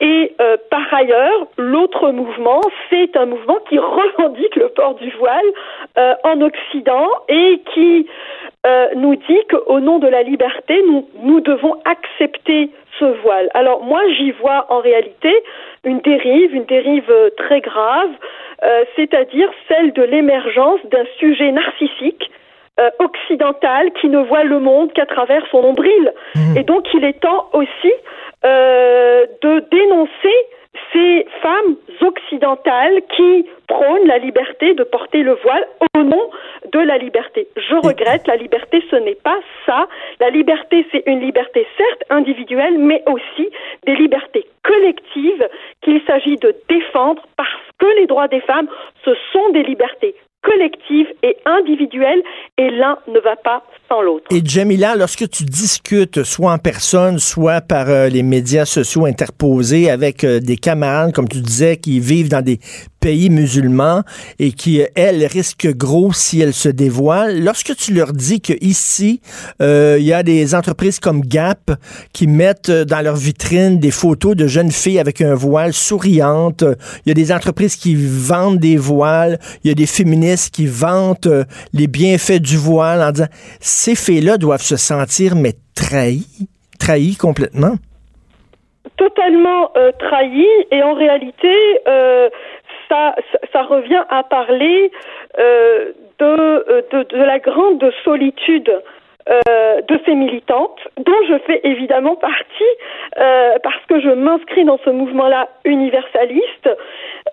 et 0.00 0.34
euh, 0.40 0.56
par 0.70 0.92
ailleurs 0.92 1.46
l'autre 1.56 2.10
mouvement 2.10 2.60
c'est 2.90 3.16
un 3.16 3.26
mouvement 3.26 3.58
qui 3.68 3.78
revendique 4.00 4.56
le 4.56 4.70
port 4.70 4.96
du 4.96 5.10
voile 5.12 5.50
euh, 5.98 6.14
en 6.24 6.40
Occident 6.40 7.06
et 7.28 7.62
qui 7.72 8.08
euh, 8.66 8.88
nous 8.96 9.14
dit 9.14 9.42
qu'au 9.50 9.78
nom 9.78 10.00
de 10.00 10.08
la 10.08 10.24
liberté 10.24 10.82
nous 10.88 11.08
nous 11.22 11.40
devons 11.40 11.74
accepter 11.84 12.70
ce 12.98 13.04
voile. 13.22 13.48
Alors 13.54 13.84
moi 13.84 14.02
j'y 14.16 14.32
vois 14.32 14.66
en 14.68 14.80
réalité 14.80 15.32
une 15.84 16.00
dérive, 16.00 16.52
une 16.56 16.64
dérive 16.64 17.12
très 17.36 17.60
grave, 17.60 18.10
c'est-à-dire 18.96 19.48
celle 19.68 19.92
de 19.92 20.02
l'émergence 20.02 20.80
d'un 20.86 21.04
sujet 21.20 21.52
narcissique 21.52 22.28
euh, 22.78 22.90
occidentale 22.98 23.90
qui 24.00 24.08
ne 24.08 24.18
voit 24.18 24.44
le 24.44 24.60
monde 24.60 24.92
qu'à 24.92 25.06
travers 25.06 25.44
son 25.50 25.62
nombril. 25.62 26.12
Et 26.56 26.62
donc 26.62 26.86
il 26.94 27.04
est 27.04 27.20
temps 27.20 27.48
aussi 27.52 27.92
euh, 28.44 29.26
de 29.42 29.64
dénoncer 29.70 30.34
ces 30.92 31.26
femmes 31.42 31.76
occidentales 32.00 33.00
qui 33.16 33.46
prônent 33.66 34.06
la 34.06 34.18
liberté 34.18 34.74
de 34.74 34.84
porter 34.84 35.22
le 35.22 35.34
voile 35.42 35.66
au 35.96 36.02
nom 36.04 36.30
de 36.72 36.78
la 36.78 36.98
liberté. 36.98 37.48
Je 37.56 37.74
regrette, 37.74 38.26
la 38.26 38.36
liberté, 38.36 38.82
ce 38.90 38.96
n'est 38.96 39.16
pas 39.16 39.38
ça. 39.66 39.88
La 40.20 40.30
liberté, 40.30 40.86
c'est 40.92 41.02
une 41.06 41.20
liberté 41.20 41.66
certes 41.76 42.04
individuelle, 42.10 42.78
mais 42.78 43.02
aussi 43.06 43.48
des 43.86 43.96
libertés 43.96 44.46
collectives 44.62 45.48
qu'il 45.82 46.00
s'agit 46.06 46.36
de 46.36 46.54
défendre 46.68 47.22
parce 47.36 47.50
que 47.78 47.86
les 47.98 48.06
droits 48.06 48.28
des 48.28 48.40
femmes, 48.40 48.68
ce 49.04 49.10
sont 49.32 49.48
des 49.50 49.62
libertés 49.62 50.14
collective 50.42 51.06
et 51.22 51.36
individuelle, 51.44 52.22
et 52.58 52.70
l'un 52.70 52.98
ne 53.08 53.20
va 53.20 53.36
pas 53.36 53.64
sans 53.88 54.02
l'autre. 54.02 54.26
Et 54.30 54.40
Jamila, 54.44 54.96
lorsque 54.96 55.28
tu 55.28 55.44
discutes, 55.44 56.22
soit 56.22 56.52
en 56.52 56.58
personne, 56.58 57.18
soit 57.18 57.60
par 57.60 57.88
euh, 57.88 58.08
les 58.08 58.22
médias 58.22 58.64
sociaux 58.64 59.06
interposés 59.06 59.90
avec 59.90 60.24
euh, 60.24 60.40
des 60.40 60.56
camarades, 60.56 61.12
comme 61.12 61.28
tu 61.28 61.40
disais, 61.40 61.76
qui 61.76 62.00
vivent 62.00 62.28
dans 62.28 62.42
des 62.42 62.58
pays 63.00 63.30
musulmans 63.30 64.02
et 64.38 64.52
qui, 64.52 64.82
elles, 64.94 65.24
risquent 65.26 65.74
gros 65.74 66.12
si 66.12 66.40
elles 66.40 66.54
se 66.54 66.68
dévoilent. 66.68 67.42
Lorsque 67.42 67.74
tu 67.76 67.92
leur 67.92 68.12
dis 68.12 68.40
que 68.40 68.52
ici, 68.60 69.20
euh, 69.62 69.96
il 69.98 70.06
y 70.06 70.12
a 70.12 70.22
des 70.22 70.54
entreprises 70.54 71.00
comme 71.00 71.22
Gap 71.22 71.70
qui 72.12 72.26
mettent 72.26 72.70
dans 72.70 73.00
leur 73.02 73.16
vitrine 73.16 73.78
des 73.78 73.90
photos 73.90 74.36
de 74.36 74.46
jeunes 74.46 74.72
filles 74.72 74.98
avec 74.98 75.20
un 75.20 75.34
voile 75.34 75.72
souriante, 75.72 76.64
il 77.04 77.08
y 77.08 77.10
a 77.10 77.14
des 77.14 77.32
entreprises 77.32 77.76
qui 77.76 77.94
vendent 77.96 78.58
des 78.58 78.76
voiles, 78.76 79.38
il 79.64 79.68
y 79.68 79.70
a 79.70 79.74
des 79.74 79.86
féministes 79.86 80.54
qui 80.54 80.66
vantent 80.66 81.26
euh, 81.26 81.44
les 81.72 81.86
bienfaits 81.86 82.40
du 82.40 82.56
voile 82.56 83.02
en 83.02 83.12
disant 83.12 83.28
ces 83.60 83.94
filles-là 83.94 84.38
doivent 84.38 84.62
se 84.62 84.76
sentir 84.76 85.34
mais 85.36 85.54
trahies, 85.74 86.48
trahies 86.78 87.16
complètement 87.16 87.76
totalement 88.96 89.70
euh, 89.76 89.92
et 90.70 90.82
en 90.82 90.94
réalité 90.94 91.54
euh, 91.86 92.28
ça, 92.88 93.14
ça, 93.52 93.62
revient 93.62 94.02
à 94.08 94.22
parler 94.22 94.90
euh, 95.38 95.92
de, 96.18 96.86
de, 96.90 97.02
de, 97.04 97.22
la 97.22 97.38
grande 97.38 97.90
solitude 98.04 98.82
euh, 99.28 99.82
de 99.82 100.00
ces 100.06 100.14
militantes, 100.14 100.80
dont 100.96 101.22
je 101.28 101.38
fais 101.46 101.60
évidemment 101.64 102.16
partie, 102.16 102.72
euh, 103.18 103.58
parce 103.62 103.84
que 103.88 104.00
je 104.00 104.10
m'inscris 104.10 104.64
dans 104.64 104.78
ce 104.84 104.90
mouvement-là 104.90 105.48
universaliste. 105.64 106.68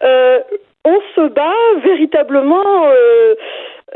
Euh, 0.04 0.39
on 0.84 1.00
se 1.15 1.28
bat 1.30 1.54
véritablement, 1.84 2.86
euh, 2.86 3.36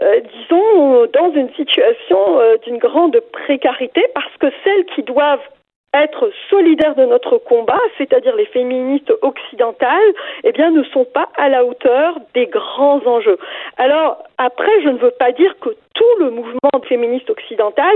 euh, 0.01 0.19
disons, 0.21 1.05
dans 1.13 1.31
une 1.33 1.53
situation 1.53 2.39
euh, 2.39 2.57
d'une 2.65 2.77
grande 2.77 3.19
précarité, 3.31 4.03
parce 4.15 4.35
que 4.39 4.47
celles 4.63 4.85
qui 4.95 5.03
doivent 5.03 5.47
être 5.93 6.31
solidaires 6.49 6.95
de 6.95 7.05
notre 7.05 7.37
combat, 7.37 7.79
c'est-à-dire 7.97 8.35
les 8.35 8.45
féministes 8.45 9.11
occidentales, 9.21 10.13
eh 10.43 10.51
bien, 10.51 10.71
ne 10.71 10.83
sont 10.83 11.05
pas 11.05 11.29
à 11.37 11.49
la 11.49 11.65
hauteur 11.65 12.19
des 12.33 12.45
grands 12.47 13.01
enjeux. 13.05 13.37
Alors, 13.77 14.23
après, 14.37 14.71
je 14.83 14.89
ne 14.89 14.97
veux 14.97 15.11
pas 15.11 15.31
dire 15.31 15.55
que 15.59 15.69
tout 15.95 16.23
le 16.23 16.29
mouvement 16.29 16.81
féministe 16.87 17.29
occidental 17.29 17.93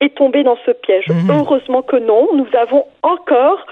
est 0.00 0.14
tombé 0.16 0.42
dans 0.42 0.58
ce 0.66 0.72
piège. 0.72 1.08
Mmh. 1.08 1.30
Heureusement 1.30 1.82
que 1.82 1.96
non. 1.96 2.28
Nous 2.34 2.48
avons 2.58 2.84
encore 3.02 3.64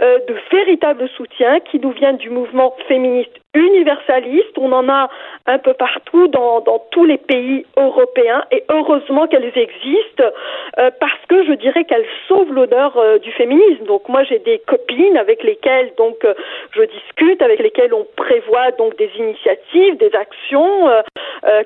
euh, 0.00 0.18
de 0.28 0.34
véritables 0.50 1.08
soutiens 1.16 1.60
qui 1.60 1.78
nous 1.80 1.90
viennent 1.90 2.18
du 2.18 2.30
mouvement 2.30 2.74
féministe 2.86 3.32
universaliste. 3.54 4.58
On 4.58 4.72
en 4.72 4.88
a 4.88 5.08
un 5.46 5.58
peu 5.58 5.72
partout 5.72 6.28
dans, 6.28 6.62
tous 6.90 7.04
les 7.04 7.16
pays 7.16 7.64
européens 7.76 8.44
et 8.50 8.64
heureusement 8.70 9.26
qu'elles 9.26 9.52
existent 9.56 10.24
euh, 10.78 10.90
parce 11.00 11.18
que 11.28 11.44
je 11.44 11.52
dirais 11.52 11.84
qu'elles 11.84 12.06
sauvent 12.26 12.52
l'honneur 12.52 12.96
euh, 12.96 13.18
du 13.18 13.32
féminisme. 13.32 13.84
Donc 13.86 14.08
moi 14.08 14.22
j'ai 14.24 14.38
des 14.38 14.58
copines 14.66 15.16
avec 15.16 15.42
lesquelles 15.42 15.92
donc 15.96 16.24
euh, 16.24 16.34
je 16.72 16.82
discute, 16.82 17.40
avec 17.40 17.60
lesquelles 17.60 17.94
on 17.94 18.06
prévoit 18.16 18.70
donc 18.72 18.96
des 18.96 19.10
initiatives, 19.18 19.96
des 19.96 20.14
actions 20.14 20.88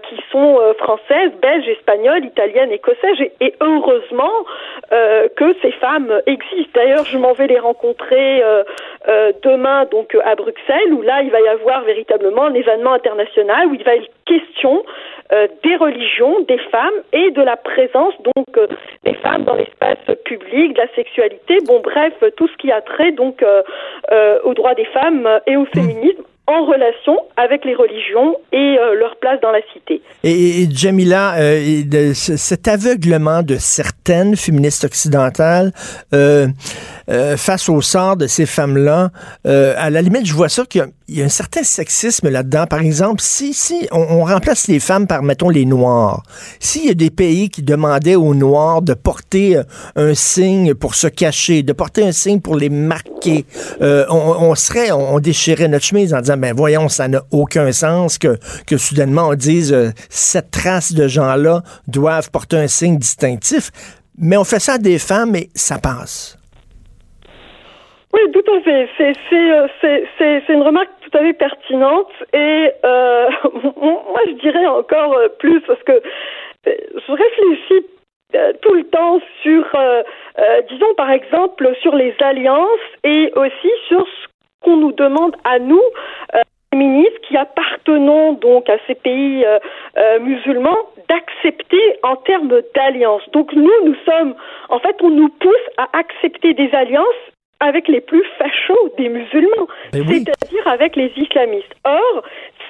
qui 0.08 0.16
sont 0.30 0.60
françaises, 0.78 1.32
belges, 1.40 1.68
espagnoles, 1.68 2.24
italiennes, 2.24 2.72
écossaises 2.72 3.20
et, 3.20 3.32
et 3.40 3.54
heureusement 3.60 4.44
que 4.90 5.54
ces 5.62 5.72
femmes 5.72 6.20
existent. 6.26 6.72
D'ailleurs 6.74 7.04
je 7.06 7.16
m'en 7.16 7.32
vais 7.32 7.46
les 7.46 7.58
rencontrer 7.58 8.42
demain 9.42 9.86
donc 9.86 10.14
à 10.24 10.34
Bruxelles 10.34 10.92
où 10.92 11.02
là 11.02 11.22
il 11.22 11.30
va 11.30 11.40
y 11.40 11.48
avoir 11.48 11.81
véritablement 11.82 12.44
un 12.44 12.54
événement 12.54 12.92
international 12.92 13.68
où 13.68 13.74
il 13.74 13.84
va 13.84 13.96
être 13.96 14.08
question 14.26 14.84
euh, 15.32 15.48
des 15.62 15.76
religions, 15.76 16.40
des 16.48 16.58
femmes 16.58 17.00
et 17.12 17.30
de 17.30 17.42
la 17.42 17.56
présence 17.56 18.14
donc 18.36 18.56
euh, 18.56 18.66
des 19.04 19.14
femmes 19.14 19.44
dans 19.44 19.54
l'espace 19.54 19.98
public, 20.24 20.74
de 20.74 20.78
la 20.78 20.88
sexualité, 20.94 21.58
bon 21.66 21.80
bref, 21.80 22.12
tout 22.36 22.48
ce 22.48 22.56
qui 22.56 22.70
a 22.70 22.80
trait 22.80 23.12
donc 23.12 23.42
euh, 23.42 24.38
aux 24.44 24.54
droits 24.54 24.74
des 24.74 24.84
femmes 24.86 25.28
et 25.46 25.56
au 25.56 25.64
féminisme 25.66 26.22
en 26.46 26.66
relation 26.66 27.16
avec 27.36 27.64
les 27.64 27.74
religions 27.74 28.36
et 28.52 28.76
euh, 28.78 28.94
leur 28.94 29.16
place 29.16 29.40
dans 29.40 29.52
la 29.52 29.60
cité. 29.72 30.02
Et, 30.24 30.66
Jamila, 30.70 31.36
euh, 31.38 32.12
cet 32.14 32.68
aveuglement 32.68 33.42
de 33.42 33.56
certaines 33.56 34.36
féministes 34.36 34.84
occidentales 34.84 35.72
euh, 36.12 36.48
euh, 37.08 37.36
face 37.36 37.68
au 37.68 37.80
sort 37.80 38.16
de 38.16 38.26
ces 38.26 38.46
femmes-là, 38.46 39.10
euh, 39.46 39.74
à 39.76 39.90
la 39.90 40.02
limite, 40.02 40.26
je 40.26 40.34
vois 40.34 40.48
ça 40.48 40.64
qu'il 40.64 40.84
y, 41.08 41.18
y, 41.18 41.22
a 41.22 41.24
un 41.24 41.28
certain 41.28 41.62
sexisme 41.62 42.28
là-dedans. 42.28 42.66
Par 42.66 42.80
exemple, 42.80 43.20
si, 43.20 43.54
si 43.54 43.88
on, 43.92 44.24
remplace 44.24 44.68
les 44.68 44.80
femmes 44.80 45.06
par, 45.06 45.22
mettons, 45.22 45.48
les 45.48 45.64
Noirs, 45.64 46.22
s'il 46.60 46.86
y 46.86 46.90
a 46.90 46.94
des 46.94 47.10
pays 47.10 47.48
qui 47.50 47.62
demandaient 47.62 48.14
aux 48.14 48.34
Noirs 48.34 48.82
de 48.82 48.94
porter 48.94 49.60
un 49.96 50.14
signe 50.14 50.74
pour 50.74 50.94
se 50.94 51.06
cacher, 51.06 51.62
de 51.62 51.72
porter 51.72 52.04
un 52.04 52.12
signe 52.12 52.40
pour 52.40 52.56
les 52.56 52.68
marquer, 52.70 53.44
on, 53.80 54.06
on, 54.10 54.54
serait, 54.54 54.92
on, 54.92 55.18
déchirait 55.18 55.68
notre 55.68 55.84
chemise 55.84 56.14
en 56.14 56.20
disant, 56.20 56.31
ben 56.36 56.54
voyons, 56.54 56.88
ça 56.88 57.08
n'a 57.08 57.22
aucun 57.30 57.72
sens 57.72 58.18
que, 58.18 58.36
que 58.66 58.76
soudainement 58.76 59.28
on 59.28 59.34
dise, 59.34 59.72
euh, 59.72 59.90
cette 60.08 60.50
trace 60.50 60.92
de 60.92 61.08
gens-là 61.08 61.62
doivent 61.88 62.30
porter 62.30 62.56
un 62.56 62.68
signe 62.68 62.98
distinctif. 62.98 63.70
Mais 64.18 64.36
on 64.36 64.44
fait 64.44 64.60
ça 64.60 64.74
à 64.74 64.78
des 64.78 64.98
femmes 64.98 65.34
et 65.36 65.48
ça 65.54 65.78
passe. 65.78 66.38
Oui, 68.12 68.20
tout 68.32 68.52
à 68.52 68.60
fait. 68.60 68.88
Euh, 69.32 69.66
c'est 70.18 70.52
une 70.52 70.62
remarque 70.62 70.90
tout 71.00 71.18
à 71.18 71.22
fait 71.22 71.32
pertinente 71.32 72.12
et 72.32 72.70
euh, 72.84 73.28
moi 73.80 74.20
je 74.26 74.32
dirais 74.40 74.66
encore 74.66 75.14
euh, 75.16 75.28
plus 75.38 75.60
parce 75.62 75.82
que 75.84 75.92
euh, 75.92 76.00
je 76.66 77.12
réfléchis 77.12 77.86
tout 78.62 78.72
le 78.72 78.84
temps 78.84 79.20
sur, 79.42 79.64
euh, 79.74 80.02
disons 80.70 80.94
par 80.96 81.10
exemple, 81.10 81.70
sur 81.82 81.94
les 81.94 82.14
alliances 82.20 82.80
et 83.04 83.30
aussi 83.36 83.70
sur 83.88 84.06
ce 84.06 84.31
qu'on 84.62 84.76
nous 84.76 84.92
demande 84.92 85.36
à 85.44 85.58
nous, 85.58 85.82
féministes, 86.72 87.20
qui 87.28 87.36
appartenons 87.36 88.32
donc 88.34 88.68
à 88.68 88.76
ces 88.86 88.94
pays 88.94 89.44
musulmans, 90.20 90.78
d'accepter 91.08 91.98
en 92.02 92.16
termes 92.16 92.62
d'alliance. 92.74 93.22
Donc 93.32 93.52
nous, 93.52 93.70
nous 93.84 93.96
sommes, 94.06 94.34
en 94.68 94.78
fait, 94.78 94.96
on 95.02 95.10
nous 95.10 95.28
pousse 95.28 95.68
à 95.76 95.88
accepter 95.98 96.54
des 96.54 96.70
alliances 96.72 97.04
avec 97.62 97.88
les 97.88 98.00
plus 98.00 98.24
fachos 98.38 98.92
des 98.98 99.08
musulmans, 99.08 99.68
ben 99.92 100.04
oui. 100.08 100.24
c'est-à-dire 100.24 100.66
avec 100.66 100.96
les 100.96 101.12
islamistes. 101.16 101.72
Or, 101.84 102.22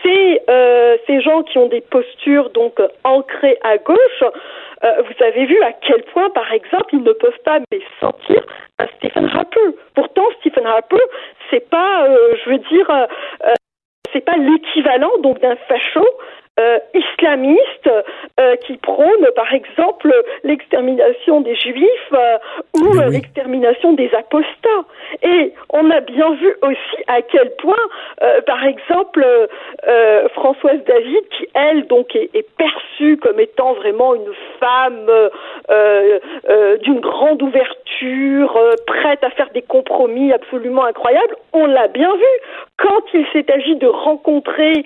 ces, 0.02 0.40
euh, 0.50 0.96
ces 1.06 1.20
gens 1.22 1.42
qui 1.42 1.58
ont 1.58 1.68
des 1.68 1.80
postures 1.80 2.50
donc 2.50 2.74
ancrées 3.04 3.58
à 3.62 3.78
gauche, 3.78 4.24
euh, 4.84 5.02
vous 5.02 5.24
avez 5.24 5.46
vu 5.46 5.62
à 5.62 5.72
quel 5.72 6.02
point, 6.04 6.30
par 6.30 6.52
exemple, 6.52 6.86
ils 6.92 7.02
ne 7.02 7.12
peuvent 7.12 7.42
pas 7.44 7.60
mais 7.70 7.80
sentir 8.00 8.44
un 8.78 8.86
Stephen 8.96 9.26
Harper. 9.26 9.76
Pourtant, 9.94 10.24
Stephen 10.40 10.66
Harper, 10.66 11.02
c'est 11.50 11.68
pas, 11.70 12.06
euh, 12.08 12.34
je 12.44 12.50
veux 12.50 12.58
dire, 12.58 12.90
euh, 12.90 13.06
c'est 14.12 14.24
pas 14.24 14.36
l'équivalent 14.36 15.12
donc 15.22 15.40
d'un 15.40 15.56
facho 15.68 16.04
euh, 16.60 16.78
islamiste 16.92 17.90
euh, 18.38 18.56
qui 18.56 18.76
prône, 18.76 19.26
par 19.34 19.54
exemple, 19.54 20.12
l'extermination 20.44 21.40
des 21.40 21.54
juifs 21.54 22.12
euh, 22.12 22.36
ou 22.76 22.90
oui. 22.90 23.10
l'extermination 23.10 23.94
des 23.94 24.10
apostats. 24.14 24.84
Et 25.22 25.54
on 25.70 25.90
a 25.90 26.00
bien 26.00 26.34
vu 26.34 26.54
aussi 26.60 27.04
à 27.06 27.22
quel 27.22 27.56
point, 27.56 27.74
par 28.46 28.64
exemple, 28.64 29.26
Françoise 30.34 30.80
David, 30.86 31.26
qui 31.30 31.48
elle 31.54 31.86
donc 31.86 32.14
est, 32.14 32.28
est, 32.34 32.46
perçue 32.56 33.16
comme 33.16 33.40
étant 33.40 33.72
vraiment 33.74 34.14
une 34.14 34.32
femme 34.60 35.10
d'une 36.82 37.00
grande 37.00 37.42
ouverture, 37.42 38.58
prête 38.86 39.24
à 39.24 39.30
faire 39.30 39.48
des 39.54 39.62
compromis 39.62 40.32
absolument 40.32 40.84
incroyables, 40.84 41.36
on 41.52 41.66
l'a 41.66 41.88
bien 41.88 42.14
vu 42.14 42.61
quand 42.82 43.02
il 43.14 43.24
s'est 43.32 43.50
agi 43.50 43.76
de 43.76 43.86
rencontrer 43.86 44.84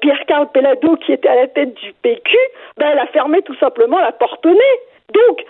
Pierre-Carl 0.00 0.48
Pelado 0.52 0.96
qui 0.96 1.12
était 1.12 1.28
à 1.28 1.36
la 1.36 1.46
tête 1.46 1.74
du 1.74 1.92
PQ, 2.02 2.36
ben 2.76 2.88
elle 2.92 2.98
a 2.98 3.06
fermé 3.06 3.42
tout 3.42 3.56
simplement 3.56 3.98
la 3.98 4.12
porte 4.12 4.44
au 4.44 4.50
nez. 4.50 4.76
Donc, 5.14 5.44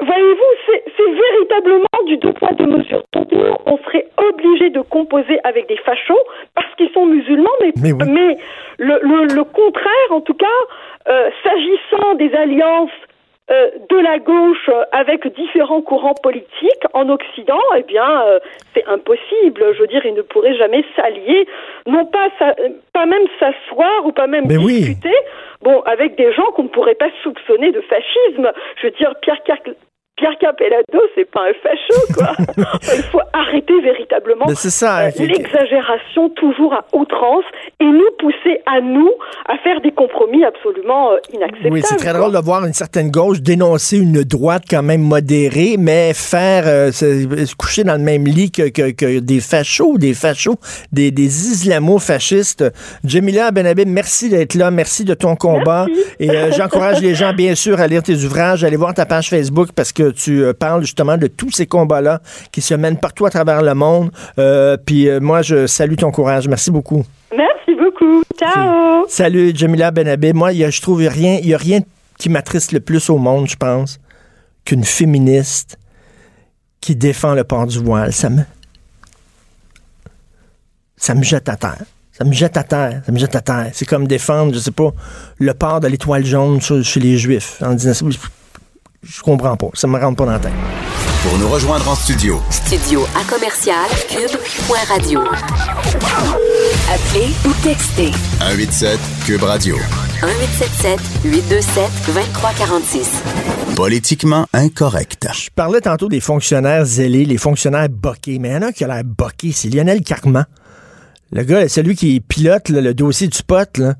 voyez-vous, 0.00 0.74
c'est 0.96 1.10
véritablement 1.10 2.04
du 2.06 2.16
deux 2.18 2.32
poids 2.32 2.52
deux 2.52 2.66
mesures. 2.66 3.02
On 3.66 3.78
serait 3.78 4.06
obligé 4.16 4.70
de 4.70 4.80
composer 4.80 5.38
avec 5.44 5.68
des 5.68 5.76
fachos 5.78 6.18
parce 6.54 6.72
qu'ils 6.76 6.90
sont 6.90 7.06
musulmans, 7.06 7.50
mais, 7.60 7.72
mais, 7.82 7.92
oui. 7.92 8.10
mais 8.10 8.36
le, 8.78 8.98
le, 9.02 9.34
le, 9.34 9.44
contraire, 9.44 10.10
en 10.10 10.20
tout 10.20 10.34
cas, 10.34 10.46
euh, 11.08 11.30
s'agissant 11.42 12.14
des 12.14 12.34
alliances 12.34 12.90
euh, 13.50 13.70
de 13.88 13.96
la 13.96 14.18
gauche 14.18 14.70
avec 14.92 15.26
différents 15.34 15.82
courants 15.82 16.14
politiques 16.22 16.84
en 16.94 17.08
Occident, 17.08 17.60
eh 17.76 17.82
bien, 17.82 18.22
euh, 18.22 18.38
c'est 18.74 18.86
impossible. 18.86 19.64
Je 19.74 19.80
veux 19.80 19.86
dire, 19.86 20.04
ils 20.04 20.14
ne 20.14 20.22
pourraient 20.22 20.56
jamais 20.56 20.84
s'allier, 20.94 21.46
non 21.86 22.06
pas, 22.06 22.28
pas 22.92 23.06
même 23.06 23.26
s'asseoir 23.38 24.06
ou 24.06 24.12
pas 24.12 24.26
même 24.26 24.44
Mais 24.46 24.56
discuter. 24.56 25.08
Oui. 25.08 25.14
Bon, 25.62 25.80
avec 25.82 26.16
des 26.16 26.32
gens 26.32 26.50
qu'on 26.52 26.64
ne 26.64 26.68
pourrait 26.68 26.94
pas 26.94 27.10
soupçonner 27.22 27.72
de 27.72 27.80
fascisme. 27.82 28.52
Je 28.80 28.86
veux 28.86 28.92
dire, 28.92 29.14
Pierre 29.20 29.42
Car 29.44 29.58
Pierre 30.20 30.36
Capellado, 30.38 31.00
c'est 31.14 31.30
pas 31.30 31.40
un 31.48 31.54
facho, 31.62 32.12
quoi. 32.12 32.36
Il 32.94 33.02
faut 33.04 33.20
arrêter 33.32 33.80
véritablement 33.80 34.44
ça, 34.54 35.06
euh, 35.06 35.10
l'exagération 35.18 36.28
toujours 36.30 36.74
à 36.74 36.84
outrance 36.92 37.44
et 37.80 37.86
nous 37.86 38.10
pousser 38.18 38.60
à 38.66 38.82
nous 38.82 39.10
à 39.48 39.56
faire 39.58 39.80
des 39.80 39.92
compromis 39.92 40.44
absolument 40.44 41.12
euh, 41.12 41.16
inacceptables. 41.32 41.72
Oui, 41.72 41.80
c'est 41.82 41.96
très 41.96 42.12
drôle 42.12 42.32
de 42.32 42.38
voir 42.38 42.66
une 42.66 42.74
certaine 42.74 43.10
gauche 43.10 43.40
dénoncer 43.40 43.96
une 43.96 44.22
droite 44.22 44.64
quand 44.68 44.82
même 44.82 45.00
modérée, 45.00 45.76
mais 45.78 46.12
faire 46.12 46.64
euh, 46.66 46.92
se, 46.92 47.46
se 47.46 47.54
coucher 47.54 47.82
dans 47.84 47.96
le 47.96 48.02
même 48.02 48.26
lit 48.26 48.50
que, 48.50 48.68
que, 48.68 48.90
que 48.90 49.20
des 49.20 49.40
fachos, 49.40 49.96
des 49.96 50.12
fachos, 50.12 50.56
des, 50.92 51.10
des 51.10 51.52
islamo-fascistes. 51.52 52.64
Jamila 53.04 53.52
Benhabib, 53.52 53.88
merci 53.88 54.28
d'être 54.28 54.54
là, 54.54 54.70
merci 54.70 55.04
de 55.04 55.14
ton 55.14 55.34
combat. 55.34 55.86
Merci. 55.88 56.10
Et 56.20 56.52
j'encourage 56.52 57.00
les 57.00 57.14
gens, 57.14 57.32
bien 57.32 57.54
sûr, 57.54 57.80
à 57.80 57.86
lire 57.86 58.02
tes 58.02 58.24
ouvrages, 58.24 58.64
à 58.64 58.66
aller 58.66 58.76
voir 58.76 58.92
ta 58.92 59.06
page 59.06 59.30
Facebook 59.30 59.70
parce 59.74 59.92
que 59.92 60.09
tu 60.10 60.42
euh, 60.42 60.52
parles 60.52 60.82
justement 60.82 61.16
de 61.16 61.26
tous 61.26 61.50
ces 61.50 61.66
combats-là 61.66 62.20
qui 62.52 62.60
se 62.60 62.74
mènent 62.74 62.98
partout 62.98 63.26
à 63.26 63.30
travers 63.30 63.62
le 63.62 63.74
monde. 63.74 64.10
Euh, 64.38 64.76
puis 64.76 65.08
euh, 65.08 65.20
moi, 65.20 65.42
je 65.42 65.66
salue 65.66 65.96
ton 65.96 66.10
courage. 66.10 66.48
Merci 66.48 66.70
beaucoup. 66.70 67.04
Merci 67.36 67.74
beaucoup. 67.74 68.22
Ciao. 68.38 69.06
Salut, 69.08 69.52
Jamila 69.54 69.90
Benhabib. 69.90 70.36
Moi, 70.36 70.52
y 70.52 70.64
a, 70.64 70.70
je 70.70 70.80
trouve 70.80 70.98
rien, 70.98 71.38
il 71.40 71.46
n'y 71.46 71.54
a 71.54 71.58
rien 71.58 71.80
qui 72.18 72.28
m'attriste 72.28 72.72
le 72.72 72.80
plus 72.80 73.08
au 73.10 73.18
monde, 73.18 73.48
je 73.48 73.56
pense, 73.56 73.98
qu'une 74.64 74.84
féministe 74.84 75.78
qui 76.80 76.96
défend 76.96 77.34
le 77.34 77.44
port 77.44 77.66
du 77.66 77.78
voile. 77.78 78.12
Ça 78.12 78.30
me. 78.30 78.42
Ça 80.96 81.14
me 81.14 81.22
jette 81.22 81.48
à 81.48 81.56
terre. 81.56 81.84
Ça 82.12 82.24
me 82.24 82.32
jette 82.32 82.58
à 82.58 82.62
terre. 82.62 83.02
Ça 83.06 83.12
me 83.12 83.18
jette 83.18 83.34
à 83.34 83.40
terre. 83.40 83.70
C'est 83.72 83.86
comme 83.86 84.06
défendre, 84.06 84.52
je 84.52 84.58
sais 84.58 84.70
pas, 84.70 84.90
le 85.38 85.54
port 85.54 85.80
de 85.80 85.88
l'étoile 85.88 86.26
jaune 86.26 86.60
chez 86.60 87.00
les 87.00 87.16
Juifs 87.16 87.62
en 87.62 87.72
disant 87.72 88.10
je 89.02 89.20
comprends 89.22 89.56
pas. 89.56 89.68
Ça 89.74 89.86
me 89.86 89.98
rentre 89.98 90.16
pas 90.16 90.26
dans 90.26 90.32
la 90.32 90.38
tête. 90.38 90.52
Pour 91.22 91.38
nous 91.38 91.48
rejoindre 91.48 91.88
en 91.88 91.94
studio. 91.94 92.40
Studio 92.50 93.04
à 93.14 93.24
commercial 93.30 93.86
cube.radio. 94.08 95.20
Appelez 96.88 97.30
ou 97.46 97.52
textez. 97.62 98.12
187 98.38 98.98
cube 99.26 99.42
radio. 99.42 99.76
1877 100.22 101.00
827 101.24 101.90
2346. 102.14 103.22
Politiquement 103.76 104.46
incorrect. 104.52 105.28
Je 105.32 105.50
parlais 105.54 105.80
tantôt 105.80 106.08
des 106.08 106.20
fonctionnaires 106.20 106.84
zélés, 106.84 107.24
les 107.24 107.38
fonctionnaires 107.38 107.88
boqués, 107.88 108.38
mais 108.38 108.48
il 108.48 108.52
y 108.52 108.56
en 108.56 108.62
a 108.62 108.66
un 108.66 108.72
qui 108.72 108.84
a 108.84 108.88
l'air 108.88 109.04
boqué, 109.04 109.52
c'est 109.52 109.68
Lionel 109.68 110.02
Carman. 110.02 110.46
Le 111.32 111.42
gars, 111.44 111.68
celui 111.68 111.96
qui 111.96 112.20
pilote 112.20 112.68
là, 112.70 112.80
le 112.80 112.92
dossier 112.92 113.28
du 113.28 113.42
pot, 113.42 113.76
là. 113.78 113.94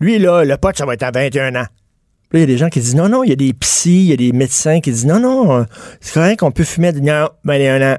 lui, 0.00 0.18
là, 0.18 0.44
le 0.44 0.56
pot, 0.56 0.76
ça 0.76 0.86
va 0.86 0.94
être 0.94 1.02
à 1.02 1.10
21 1.10 1.54
ans. 1.56 1.66
Là, 2.32 2.38
il 2.38 2.40
y 2.40 2.42
a 2.42 2.46
des 2.46 2.58
gens 2.58 2.68
qui 2.68 2.80
disent 2.80 2.96
non, 2.96 3.08
non, 3.08 3.22
il 3.22 3.30
y 3.30 3.32
a 3.32 3.36
des 3.36 3.52
psys, 3.52 4.00
il 4.00 4.06
y 4.06 4.12
a 4.12 4.16
des 4.16 4.32
médecins 4.32 4.80
qui 4.80 4.90
disent 4.90 5.06
non, 5.06 5.20
non, 5.20 5.66
c'est 6.00 6.14
correct 6.14 6.40
qu'on 6.40 6.50
peut 6.50 6.64
fumer. 6.64 6.92
Non, 6.92 7.28
ben, 7.44 7.56
y 7.56 7.66
a 7.66 7.74
un 7.74 7.94
an. 7.94 7.98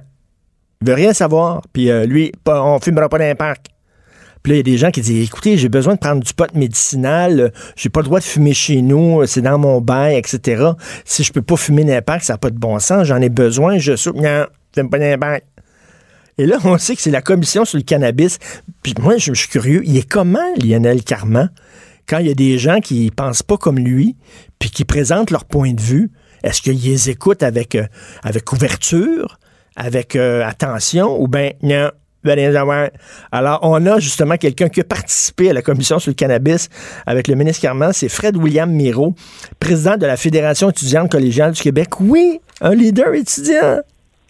Il 0.82 0.88
veut 0.88 0.94
rien 0.94 1.13
savoir. 1.13 1.62
Puis 1.74 1.90
euh, 1.90 2.06
lui, 2.06 2.32
pas, 2.44 2.62
on 2.62 2.80
fumera 2.80 3.10
pas 3.10 3.20
dans 3.20 3.26
un 3.26 3.36
parc. 3.36 3.68
Puis 4.44 4.52
là, 4.52 4.56
il 4.56 4.58
y 4.58 4.60
a 4.60 4.63
des 4.63 4.78
gens 4.78 4.92
qui 4.92 5.02
disent 5.02 5.28
écoutez, 5.28 5.58
j'ai 5.58 5.70
besoin 5.70 5.96
de 5.96 6.00
prendre 6.00 6.24
du 6.24 6.34
pot 6.34 6.54
médicinal, 6.54 7.52
j'ai 7.76 7.90
pas 7.90 8.02
le 8.02 8.06
droit 8.06 8.20
de 8.20 8.24
fumer 8.24 8.54
chez 8.54 8.82
nous, 8.82 9.26
c'est 9.26 9.42
dans 9.42 9.58
mon 9.58 9.82
bail, 9.82 10.18
etc. 10.18 10.72
Si 11.06 11.24
je 11.24 11.32
peux 11.34 11.42
pas 11.42 11.58
fumer 11.58 11.84
dans 11.84 11.94
un 11.94 12.02
parc, 12.02 12.24
ça 12.24 12.34
n'a 12.34 12.38
pas 12.38 12.50
de 12.50 12.58
bon 12.58 12.78
sens, 12.80 13.08
j'en 13.08 13.22
ai 13.22 13.30
besoin, 13.30 13.78
je 13.78 13.96
soupe. 13.96 14.18
Non, 14.18 14.46
fume 14.74 14.90
pas 14.90 15.00
dans 15.00 15.13
un 15.13 15.18
parc. 15.18 15.44
Et 16.38 16.46
là, 16.46 16.58
on 16.66 16.78
sait 16.78 16.96
que 16.96 17.02
c'est 17.02 17.12
la 17.12 17.22
commission 17.22 17.66
sur 17.66 17.78
le 17.78 17.84
cannabis. 17.84 18.38
Puis 18.84 18.94
moi, 19.02 19.18
je, 19.18 19.34
je 19.34 19.40
suis 19.40 19.50
curieux, 19.50 19.82
il 19.86 19.98
est 19.98 20.08
comment, 20.08 20.54
Lionel 20.63 21.04
Carman? 21.04 21.50
Quand 22.08 22.20
il 22.20 22.28
y 22.28 22.32
a 22.32 22.36
des 22.36 22.58
gens 22.58 22.80
qui 22.80 23.12
pensent 23.12 23.43
pas 23.43 23.58
comme 23.58 23.80
lui, 23.80 24.15
puis 24.60 24.70
qui 24.70 24.86
présentent 24.86 25.32
leur 25.32 25.46
point 25.46 25.74
de 25.74 25.82
vue, 25.82 26.12
est-ce 26.43 26.62
qu'ils 26.62 26.82
les 26.82 27.10
écoutent 27.10 27.43
avec, 27.43 27.76
euh, 27.76 27.86
avec 28.24 28.52
ouverture, 28.52 29.39
avec 29.76 30.15
euh, 30.15 30.46
attention, 30.46 31.22
ou 31.22 31.28
bien, 31.28 31.52
non, 31.62 31.89
alors, 33.32 33.60
on 33.62 33.86
a 33.86 34.00
justement 34.00 34.38
quelqu'un 34.38 34.70
qui 34.70 34.82
a 34.82 34.84
participé 34.84 35.50
à 35.50 35.54
la 35.54 35.62
commission 35.62 36.00
sur 36.00 36.10
le 36.10 36.15
cannabis 36.15 36.70
avec 37.06 37.28
le 37.28 37.36
ministre 37.36 37.62
Carman, 37.62 37.93
c'est 37.93 38.10
Fred 38.10 38.36
William 38.36 38.70
Miro, 38.70 39.13
président 39.60 39.98
de 39.98 40.06
la 40.06 40.17
Fédération 40.17 40.70
étudiante 40.70 41.12
collégiale 41.12 41.54
du 41.54 41.62
Québec. 41.62 42.00
Oui, 42.00 42.39
un 42.62 42.76
leader 42.76 43.13
étudiant. 43.13 43.80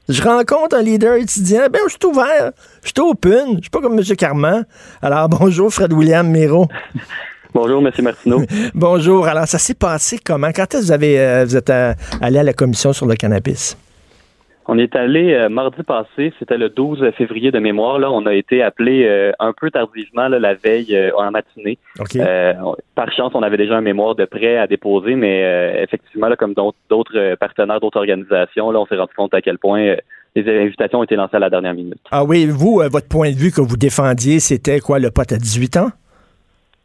Je 0.09 0.21
rencontre 0.21 0.75
un 0.75 0.81
leader 0.81 1.15
étudiant, 1.15 1.67
ben 1.71 1.81
je 1.87 1.91
suis 1.91 2.05
ouvert, 2.05 2.51
je 2.83 2.89
suis 2.89 3.01
open, 3.01 3.55
je 3.55 3.61
suis 3.61 3.69
pas 3.69 3.81
comme 3.81 3.97
M. 3.99 4.03
Carman. 4.15 4.65
Alors 5.01 5.27
bonjour 5.27 5.73
Fred 5.73 5.91
William 5.91 6.29
Miro. 6.29 6.67
Bonjour, 7.59 7.79
M. 7.79 7.91
Martineau. 8.03 8.41
bonjour. 8.75 9.25
Alors, 9.25 9.47
ça 9.47 9.57
s'est 9.57 9.73
passé 9.73 10.19
comment? 10.23 10.51
Quand 10.55 10.75
est-ce 10.75 10.77
que 10.77 10.85
vous, 10.85 10.91
avez, 10.91 11.19
euh, 11.19 11.43
vous 11.43 11.57
êtes 11.57 11.71
euh, 11.71 11.93
allé 12.21 12.37
à 12.37 12.43
la 12.43 12.53
commission 12.53 12.93
sur 12.93 13.07
le 13.07 13.15
cannabis? 13.15 13.75
On 14.67 14.77
est 14.77 14.95
allé 14.95 15.33
euh, 15.33 15.49
mardi 15.49 15.81
passé, 15.81 16.33
c'était 16.37 16.59
le 16.59 16.69
12 16.69 17.09
février 17.17 17.49
de 17.49 17.57
mémoire. 17.57 17.97
Là, 17.97 18.11
on 18.11 18.27
a 18.27 18.35
été 18.35 18.61
appelé 18.61 19.09
un 19.39 19.53
peu 19.53 19.71
tardivement 19.71 20.27
la 20.27 20.53
veille 20.53 20.95
en 21.17 21.31
matinée. 21.31 21.79
par 22.93 23.11
chance, 23.11 23.31
on 23.33 23.41
avait 23.41 23.57
déjà 23.57 23.75
un 23.75 23.81
mémoire 23.81 24.13
de 24.13 24.25
prêt 24.25 24.57
à 24.59 24.67
déposer, 24.67 25.15
mais 25.15 25.81
effectivement, 25.81 26.27
là, 26.27 26.35
comme 26.35 26.53
d'autres 26.53 27.35
partenaires, 27.39 27.79
d'autres 27.79 27.97
organisations, 27.97 28.69
là, 28.69 28.81
on 28.81 28.85
s'est 28.85 28.97
rendu 28.97 29.13
compte 29.17 29.33
à 29.33 29.41
quel 29.41 29.57
point 29.57 29.95
les 30.35 30.63
invitations 30.63 30.99
ont 30.99 31.03
été 31.05 31.15
lancées 31.15 31.37
à 31.37 31.39
la 31.39 31.49
dernière 31.49 31.73
minute. 31.73 31.97
Ah 32.11 32.23
oui, 32.23 32.45
vous, 32.45 32.83
votre 32.91 33.07
point 33.07 33.31
de 33.31 33.35
vue 33.35 33.49
que 33.49 33.61
vous 33.61 33.77
défendiez, 33.77 34.39
c'était 34.39 34.79
quoi, 34.79 34.99
le 34.99 35.09
pote 35.09 35.31
à 35.31 35.37
18 35.37 35.77
ans? 35.77 35.89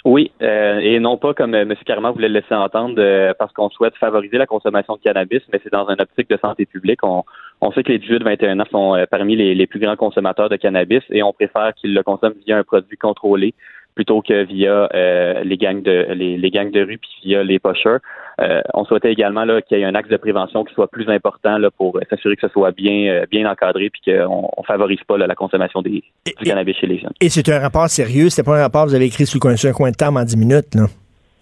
Oui, 0.04 0.32
euh, 0.42 0.80
et 0.80 0.98
non 0.98 1.16
pas 1.16 1.32
comme 1.32 1.54
euh, 1.54 1.62
M. 1.62 1.74
Carman 1.86 2.12
voulait 2.12 2.28
le 2.28 2.40
laisser 2.40 2.54
entendre, 2.54 2.96
euh, 2.98 3.34
parce 3.38 3.52
qu'on 3.52 3.70
souhaite 3.70 3.94
favoriser 3.96 4.36
la 4.36 4.46
consommation 4.46 4.96
de 4.96 5.00
cannabis, 5.00 5.42
mais 5.52 5.60
c'est 5.62 5.72
dans 5.72 5.88
une 5.88 6.00
optique 6.00 6.28
de 6.28 6.36
santé 6.38 6.66
publique. 6.66 7.04
On, 7.04 7.22
on 7.60 7.70
sait 7.70 7.84
que 7.84 7.92
les 7.92 8.00
18-21 8.00 8.60
ans 8.60 8.64
sont 8.70 9.06
parmi 9.10 9.36
les, 9.36 9.66
plus 9.68 9.78
grands 9.78 9.94
consommateurs 9.94 10.48
de 10.48 10.56
cannabis 10.56 11.02
et 11.10 11.22
on 11.22 11.32
préfère 11.32 11.72
qu'ils 11.74 11.94
le 11.94 12.02
consomment 12.02 12.34
via 12.44 12.58
un 12.58 12.64
produit 12.64 12.96
contrôlé 12.96 13.54
plutôt 13.94 14.22
que 14.22 14.44
via 14.44 14.88
euh, 14.94 15.44
les 15.44 15.56
gangs 15.56 15.82
de 15.82 16.06
les, 16.12 16.50
gangs 16.50 16.70
de 16.70 16.80
rue 16.80 16.98
puis 16.98 17.10
via 17.24 17.42
les 17.42 17.58
pushers. 17.58 17.98
Euh, 18.40 18.62
on 18.74 18.84
souhaitait 18.84 19.12
également 19.12 19.44
qu'il 19.66 19.78
y 19.78 19.82
ait 19.82 19.84
un 19.84 19.94
axe 19.94 20.08
de 20.08 20.16
prévention 20.16 20.64
qui 20.64 20.72
soit 20.74 20.88
plus 20.88 21.08
important 21.08 21.58
là, 21.58 21.70
pour 21.70 21.98
s'assurer 22.08 22.36
que 22.36 22.46
ce 22.46 22.52
soit 22.52 22.72
bien 22.72 23.10
euh, 23.10 23.26
bien 23.30 23.50
encadré 23.50 23.90
puis 23.90 24.00
qu'on 24.06 24.50
on 24.56 24.62
favorise 24.62 25.02
pas 25.06 25.18
la 25.18 25.34
consommation 25.34 25.82
des, 25.82 26.02
du 26.26 26.44
cannabis 26.44 26.76
chez 26.76 26.86
les 26.86 26.98
jeunes. 26.98 27.12
Et 27.20 27.28
c'est 27.28 27.48
un 27.50 27.58
rapport 27.58 27.88
sérieux, 27.88 28.30
c'est 28.30 28.42
pas 28.42 28.58
un 28.58 28.62
rapport 28.62 28.84
que 28.84 28.90
vous 28.90 28.94
avez 28.94 29.06
écrit 29.06 29.26
sous 29.26 29.38
un 29.46 29.72
coin 29.72 29.90
de 29.90 29.96
temps 29.96 30.14
en 30.14 30.24
10 30.24 30.36
minutes 30.36 30.74
là, 30.74 30.86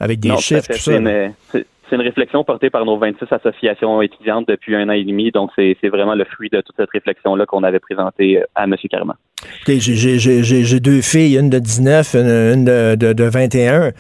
avec 0.01 0.21
des 0.21 0.37
chiffres 0.37 0.67
tout 0.67 0.79
ça 0.79 0.99
c'est 1.91 1.97
une 1.97 2.03
réflexion 2.03 2.45
portée 2.45 2.71
par 2.71 2.85
nos 2.85 2.97
26 2.97 3.27
associations 3.31 4.01
étudiantes 4.01 4.47
depuis 4.49 4.77
un 4.77 4.89
an 4.89 4.93
et 4.93 5.05
demi. 5.05 5.31
Donc, 5.33 5.51
c'est 5.57 5.89
vraiment 5.89 6.15
le 6.15 6.25
fruit 6.25 6.49
de 6.49 6.61
toute 6.61 6.77
cette 6.77 6.91
réflexion-là 6.91 7.47
qu'on 7.47 7.65
avait 7.65 7.81
présentée 7.81 8.39
euh, 8.39 8.45
à 8.55 8.65
M. 8.65 8.77
Carman. 8.89 9.17
J'ai 9.67 10.81
deux 10.81 11.01
filles, 11.01 11.37
une 11.37 11.51
de 11.51 11.59
19, 11.59 12.15
une, 12.15 12.65
de, 12.65 13.25
21. 13.25 13.91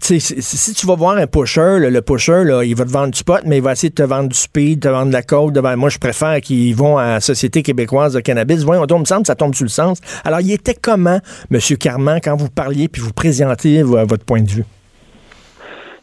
si 0.00 0.74
tu 0.74 0.86
vas 0.86 0.94
voir 0.94 1.16
un 1.16 1.26
pusher, 1.26 1.78
le 1.80 2.00
pusher, 2.00 2.44
là, 2.44 2.62
il 2.64 2.74
va 2.74 2.84
te 2.84 2.90
vendre 2.90 3.12
du 3.12 3.22
pot, 3.22 3.42
mais 3.44 3.58
il 3.58 3.62
va 3.62 3.72
essayer 3.72 3.90
de 3.90 3.94
te 3.94 4.02
vendre 4.02 4.28
du 4.28 4.38
speed, 4.38 4.80
te 4.80 4.88
vendre 4.88 5.08
de 5.08 5.12
la 5.12 5.22
coke. 5.22 5.52
Ben, 5.52 5.76
moi, 5.76 5.90
je 5.90 5.98
préfère 5.98 6.40
qu'ils 6.40 6.74
vont 6.74 6.96
à 6.96 7.06
la 7.06 7.20
Société 7.20 7.62
québécoise 7.62 8.14
de 8.14 8.20
cannabis. 8.20 8.64
Voyons, 8.64 8.86
on 8.90 8.98
me 8.98 9.04
semble 9.04 9.26
ça 9.26 9.34
tombe 9.34 9.54
sur 9.54 9.64
le 9.64 9.70
sens. 9.70 10.00
Alors, 10.24 10.40
il 10.40 10.52
était 10.52 10.74
comment, 10.74 11.20
M. 11.50 11.60
Carman, 11.78 12.20
quand 12.22 12.36
vous 12.36 12.48
parliez 12.48 12.88
puis 12.88 13.02
vous 13.02 13.12
présentiez 13.12 13.82
votre 13.82 14.24
point 14.24 14.40
de 14.40 14.50
vue? 14.50 14.64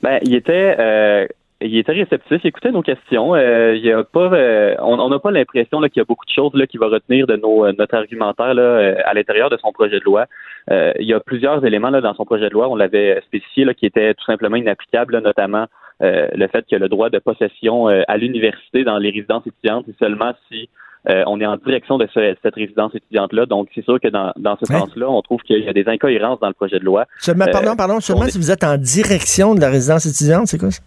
Ben, 0.04 0.20
il 0.22 0.36
était 0.36 0.76
euh, 0.80 1.26
il 1.62 1.78
était 1.78 1.94
réceptif, 1.94 2.42
il 2.44 2.48
écoutait 2.48 2.72
nos 2.72 2.82
questions. 2.82 3.36
Euh, 3.36 3.74
il 3.74 3.90
a 3.90 4.04
pas, 4.04 4.34
euh, 4.34 4.76
on 4.80 5.08
n'a 5.08 5.18
pas 5.18 5.32
l'impression 5.32 5.80
qu'il 5.80 5.96
y 5.96 6.02
a 6.02 6.04
beaucoup 6.04 6.26
de 6.26 6.32
choses 6.32 6.54
là, 6.56 6.68
qui 6.68 6.78
va 6.78 6.88
retenir 6.88 7.26
de 7.26 7.38
nos, 7.38 7.72
notre 7.72 7.96
argumentaire 7.96 8.54
là, 8.54 8.96
à 9.06 9.14
l'intérieur 9.14 9.50
de 9.50 9.56
son 9.56 9.72
projet 9.72 10.00
de 10.00 10.04
loi. 10.04 10.26
il 10.70 11.08
y 11.08 11.14
a 11.14 11.22
plusieurs 11.22 11.66
éléments 11.66 11.90
là, 11.90 12.02
dans 12.02 12.14
son 12.16 12.26
projet 12.26 12.50
de 12.50 12.54
loi, 12.54 12.68
on 12.68 12.76
l'avait 12.76 13.22
spécifié, 13.22 13.64
là, 13.64 13.74
qui 13.74 13.86
étaient 13.86 14.14
tout 14.14 14.26
simplement 14.26 14.58
inapplicables, 14.58 15.18
notamment 15.22 15.68
le 16.02 16.48
fait 16.48 16.66
que 16.70 16.76
le 16.76 16.90
droit 16.90 17.10
de 17.10 17.20
possession 17.20 17.88
à 17.88 18.18
l'université 18.18 18.84
dans 18.84 18.98
les 18.98 19.12
résidences 19.12 19.48
étudiantes, 19.48 19.86
c'est 19.88 19.98
seulement 19.98 20.34
si 20.52 20.68
euh, 21.10 21.24
on 21.28 21.40
est 21.42 21.46
en 21.46 21.58
direction 21.58 21.98
de 21.98 22.08
cette 22.14 22.56
résidence 22.56 22.96
étudiante-là. 22.96 23.46
Donc, 23.46 23.70
c'est 23.76 23.84
sûr 23.84 24.00
que 24.00 24.08
dans, 24.08 24.58
ce 24.60 24.66
sens-là, 24.66 25.10
on 25.10 25.22
trouve 25.22 25.42
qu'il 25.42 25.64
y 25.64 25.70
a 25.70 25.74
des 25.74 25.88
incohérences 25.88 26.40
dans 26.40 26.48
le 26.48 26.54
projet 26.54 26.80
de 26.80 26.86
loi. 26.86 27.06
Seulement, 27.20 27.46
pardon, 27.52 27.72
euh, 27.72 27.76
pardon, 27.76 28.00
seulement 28.00 28.28
si 28.28 28.38
vous 28.38 28.52
êtes 28.52 28.64
en 28.64 28.78
direction 28.78 29.56
de 29.56 29.62
la 29.62 29.70
résidence 29.70 30.06
étudiante, 30.06 30.48
c'est 30.48 30.58
quoi 30.58 30.72
ça? 30.72 30.82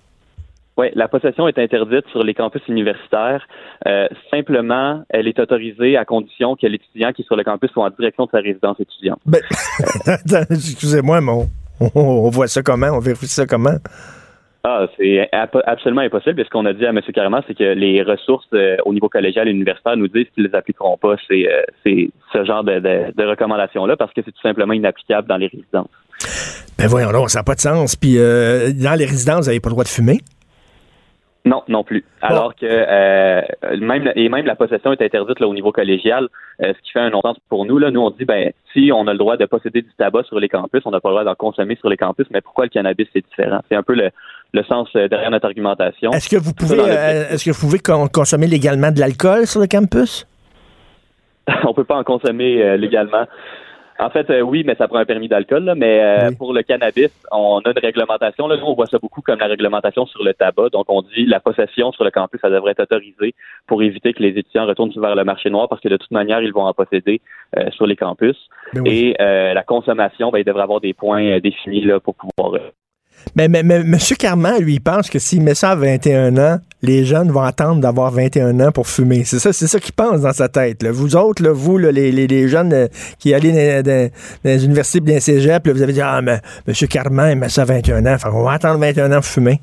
Oui, 0.79 0.89
la 0.95 1.09
possession 1.09 1.49
est 1.49 1.59
interdite 1.59 2.07
sur 2.13 2.23
les 2.23 2.35
campus 2.35 2.61
universitaires. 2.69 3.47
Euh, 3.87 4.09
simplement, 4.31 5.05
elle 5.09 5.27
est 5.27 5.39
autorisée 5.39 5.97
à 5.97 6.05
condition 6.05 6.55
que 6.55 6.67
l'étudiant 6.67 7.13
qui 7.13 7.23
est 7.23 7.25
sur 7.25 7.37
le 7.37 7.45
campus 7.45 7.71
soit 7.71 7.85
en 7.85 7.91
direction 7.91 8.27
de 8.27 8.31
sa 8.31 8.39
résidence 8.39 8.79
étudiante. 8.79 9.19
Ben, 9.25 9.41
excusez-moi, 10.51 11.23
mais 11.23 11.33
on, 11.95 12.29
voit 12.29 12.47
ça 12.47 12.63
comment? 12.63 12.89
On 12.89 12.99
vérifie 12.99 13.27
ça 13.27 13.47
comment? 13.47 13.77
Ah, 14.69 14.89
c'est 14.97 15.29
absolument 15.65 16.01
impossible. 16.01 16.41
Et 16.41 16.45
ce 16.45 16.51
qu'on 16.51 16.67
a 16.67 16.73
dit 16.73 16.85
à 16.85 16.89
M. 16.89 17.01
Carman, 17.15 17.41
c'est 17.47 17.57
que 17.57 17.63
les 17.63 18.03
ressources 18.03 18.49
euh, 18.53 18.77
au 18.85 18.93
niveau 18.93 19.09
collégial 19.09 19.47
et 19.47 19.53
universitaire 19.53 19.97
nous 19.97 20.09
disent 20.09 20.27
qu'ils 20.35 20.43
ne 20.43 20.49
les 20.49 20.55
appliqueront 20.57 20.97
pas. 20.97 21.15
C'est 21.29 21.47
euh, 21.49 21.63
ce 22.33 22.45
genre 22.45 22.65
de, 22.65 23.29
recommandations-là 23.29 23.97
parce 23.97 24.13
que 24.13 24.23
c'est 24.25 24.33
tout 24.33 24.43
simplement 24.43 24.73
inapplicable 24.73 25.29
dans 25.29 25.37
les 25.37 25.47
résidences. 25.47 25.87
Ben 26.79 26.89
voyons 26.89 27.13
donc, 27.13 27.31
ça 27.31 27.39
n'a 27.39 27.45
pas 27.45 27.55
de 27.55 27.61
sens. 27.61 27.95
Puis 27.95 28.19
euh, 28.19 28.73
dans 28.73 28.99
les 28.99 29.05
résidences, 29.05 29.43
vous 29.43 29.51
n'avez 29.51 29.61
pas 29.61 29.69
le 29.69 29.75
droit 29.75 29.85
de 29.85 29.89
fumer? 29.89 30.19
Non, 31.47 31.63
non 31.69 31.85
plus. 31.85 32.05
Alors 32.23 32.57
que 32.57 32.67
euh, 32.67 33.41
même 33.79 34.11
et 34.17 34.29
même 34.29 34.47
la 34.47 34.57
possession 34.57 34.91
est 34.91 35.01
interdite 35.01 35.39
là, 35.39 35.47
au 35.47 35.55
niveau 35.55 35.71
collégial, 35.71 36.29
euh, 36.61 36.73
ce 36.77 36.83
qui 36.83 36.91
fait 36.91 36.99
un 36.99 37.11
non-sens 37.11 37.37
pour 37.49 37.67
nous. 37.67 37.79
Là, 37.79 37.93
nous 37.93 38.01
on 38.01 38.11
dit 38.11 38.25
ben 38.25 38.51
si 38.73 38.91
on 38.93 39.07
a 39.07 39.13
le 39.13 39.19
droit 39.19 39.37
de 39.37 39.47
posséder 39.47 39.83
du 39.83 39.91
tabac 39.97 40.25
sur 40.25 40.41
les 40.41 40.49
campus, 40.49 40.83
on 40.87 40.91
n'a 40.91 40.99
pas 40.99 41.09
le 41.11 41.15
droit 41.15 41.25
d'en 41.25 41.37
consommer 41.37 41.77
sur 41.77 41.89
les 41.89 41.97
campus, 41.97 42.27
mais 42.33 42.41
pourquoi 42.41 42.65
le 42.65 42.71
cannabis 42.71 43.07
c'est 43.13 43.25
différent? 43.25 43.61
C'est 43.69 43.77
un 43.77 43.85
peu 43.85 43.95
le, 43.95 44.11
le 44.53 44.63
sens 44.65 44.89
euh, 44.97 45.09
derrière 45.09 45.31
notre 45.31 45.47
argumentation. 45.47 46.11
Est-ce 46.13 46.29
que 46.29 46.37
vous 46.37 46.53
pouvez 46.53 46.79
est-ce 46.79 47.45
que 47.45 47.51
vous 47.51 47.61
pouvez 47.61 47.79
consommer 47.79 48.47
légalement 48.47 48.91
de 48.91 49.01
l'alcool 49.01 49.47
sur 49.47 49.61
le 49.61 49.67
campus? 49.67 50.27
On 51.65 51.75
peut 51.75 51.85
pas 51.85 51.97
en 51.97 52.05
consommer 52.05 52.77
légalement. 52.77 53.27
En 53.99 54.11
fait, 54.11 54.29
euh, 54.31 54.41
oui, 54.41 54.63
mais 54.67 54.75
ça 54.75 54.89
prend 54.89 54.99
un 54.99 55.05
permis 55.05 55.29
d'alcool. 55.29 55.73
Mais 55.77 56.01
euh, 56.03 56.31
pour 56.37 56.53
le 56.53 56.63
cannabis, 56.63 57.11
on 57.33 57.61
a 57.61 57.71
une 57.71 57.79
réglementation. 57.79 58.47
Là, 58.47 58.57
nous, 58.57 58.67
on 58.67 58.75
voit 58.75 58.87
ça 58.87 58.99
beaucoup 58.99 59.23
comme 59.23 59.39
la 59.39 59.47
réglementation 59.47 60.07
sur 60.07 60.23
le 60.23 60.35
tabac. 60.35 60.69
Donc, 60.71 60.87
on 60.89 61.03
dit 61.03 61.25
la 61.27 61.41
possession 61.41 61.93
sur 61.93 62.05
le 62.05 62.11
campus, 62.11 62.41
ça 62.41 62.51
devrait 62.51 62.73
être 62.73 62.83
autorisé 62.83 63.35
pour 63.67 63.83
éviter 63.83 64.13
que 64.13 64.23
les 64.23 64.39
étudiants 64.39 64.67
retournent 64.67 64.93
vers 64.97 65.15
le 65.15 65.25
marché 65.25 65.51
noir 65.51 65.69
parce 65.69 65.81
que 65.81 65.89
de 65.89 65.97
toute 65.97 66.11
manière, 66.11 66.43
ils 66.43 66.53
vont 66.53 66.67
en 66.67 66.75
posséder 66.75 67.21
euh, 67.57 67.71
sur 67.71 67.87
les 67.87 67.97
campus. 67.97 68.37
Ben 68.75 68.87
Et 68.87 69.15
la 69.19 69.63
consommation, 69.63 70.31
ben, 70.31 70.39
il 70.39 70.45
devrait 70.45 70.63
avoir 70.63 70.81
des 70.81 70.93
points 70.93 71.39
définis 71.39 71.83
là, 71.83 72.01
pour 72.01 72.15
pouvoir 72.15 72.61
mais, 73.35 73.49
mais, 73.49 73.63
mais 73.63 73.77
M. 73.77 73.99
Carman, 74.19 74.61
lui, 74.61 74.75
il 74.75 74.81
pense 74.81 75.11
que 75.11 75.19
s'il 75.19 75.43
met 75.43 75.55
ça 75.55 75.71
à 75.71 75.75
21 75.77 76.37
ans, 76.39 76.59
les 76.83 77.05
jeunes 77.05 77.31
vont 77.31 77.43
attendre 77.43 77.81
d'avoir 77.81 78.11
21 78.11 78.61
ans 78.61 78.73
pour 78.73 78.87
fumer. 78.89 79.25
C'est 79.25 79.39
ça, 79.39 79.53
ça 79.53 79.81
qu'il 79.81 79.93
pense 79.93 80.21
dans 80.21 80.33
sa 80.33 80.49
tête. 80.49 80.85
Vous 80.87 81.17
autres, 81.17 81.47
vous, 81.49 81.79
les, 81.79 81.93
les, 81.93 82.27
les, 82.27 82.49
jeunes 82.49 82.73
euh, 82.73 82.89
qui 83.19 83.35
allez 83.35 83.83
dans, 83.83 84.11
les 84.45 84.65
universités 84.65 85.01
dans 85.01 85.15
les 85.27 85.73
vous 85.73 85.83
avez 85.83 85.93
dit 85.93 86.01
Ah, 86.01 86.21
mais 86.23 86.41
M. 86.67 86.75
Carman, 86.89 87.33
il 87.33 87.39
met 87.39 87.49
ça 87.49 87.63
à 87.63 87.65
21 87.67 88.07
ans. 88.07 88.17
on 88.33 88.43
va 88.45 88.53
attendre 88.53 88.79
21 88.79 89.13
ans 89.13 89.17
pour 89.17 89.27
fumer. 89.27 89.61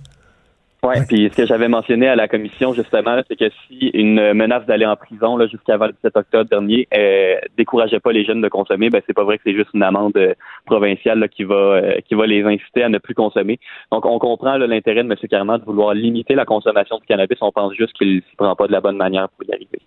Oui, 0.83 0.95
puis 1.07 1.29
ce 1.31 1.37
que 1.37 1.45
j'avais 1.45 1.69
mentionné 1.69 2.09
à 2.09 2.15
la 2.15 2.27
commission, 2.27 2.73
justement, 2.73 3.21
c'est 3.29 3.37
que 3.37 3.49
si 3.67 3.87
une 3.93 4.33
menace 4.33 4.65
d'aller 4.65 4.85
en 4.85 4.97
prison 4.97 5.39
jusqu'avant 5.47 5.85
le 5.85 5.93
17 5.93 6.17
octobre 6.17 6.49
dernier 6.49 6.89
euh, 6.93 7.35
décourageait 7.57 8.01
pas 8.01 8.11
les 8.11 8.25
jeunes 8.25 8.41
de 8.41 8.49
consommer, 8.49 8.89
ben 8.89 9.01
c'est 9.07 9.13
pas 9.13 9.23
vrai 9.23 9.37
que 9.37 9.43
c'est 9.45 9.55
juste 9.55 9.69
une 9.73 9.83
amende 9.83 10.17
euh, 10.17 10.33
provinciale 10.65 11.19
là, 11.19 11.29
qui 11.29 11.45
va 11.45 11.55
euh, 11.55 11.95
qui 12.05 12.15
va 12.15 12.27
les 12.27 12.43
inciter 12.43 12.83
à 12.83 12.89
ne 12.89 12.97
plus 12.97 13.15
consommer. 13.15 13.59
Donc 13.93 14.05
on 14.05 14.19
comprend 14.19 14.57
l'intérêt 14.57 15.05
de 15.05 15.09
M. 15.09 15.15
Carman 15.29 15.57
de 15.57 15.63
vouloir 15.63 15.93
limiter 15.93 16.35
la 16.35 16.43
consommation 16.43 16.97
de 16.97 17.05
cannabis. 17.05 17.37
On 17.39 17.53
pense 17.53 17.73
juste 17.75 17.93
qu'il 17.93 18.17
ne 18.17 18.21
s'y 18.21 18.35
prend 18.35 18.53
pas 18.53 18.67
de 18.67 18.73
la 18.73 18.81
bonne 18.81 18.97
manière 18.97 19.29
pour 19.29 19.47
y 19.47 19.53
arriver. 19.53 19.79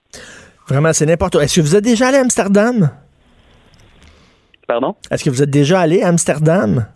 Vraiment, 0.67 0.95
c'est 0.95 1.05
n'importe 1.05 1.35
quoi. 1.35 1.45
Est-ce 1.45 1.57
que 1.57 1.61
vous 1.61 1.77
êtes 1.77 1.85
déjà 1.85 2.09
allé 2.09 2.17
à 2.17 2.23
Amsterdam? 2.23 2.91
Pardon? 4.67 4.95
Est-ce 5.11 5.25
que 5.25 5.31
vous 5.31 5.43
êtes 5.43 5.51
déjà 5.51 5.79
allé 5.79 6.03
à 6.03 6.09
Amsterdam? 6.09 6.87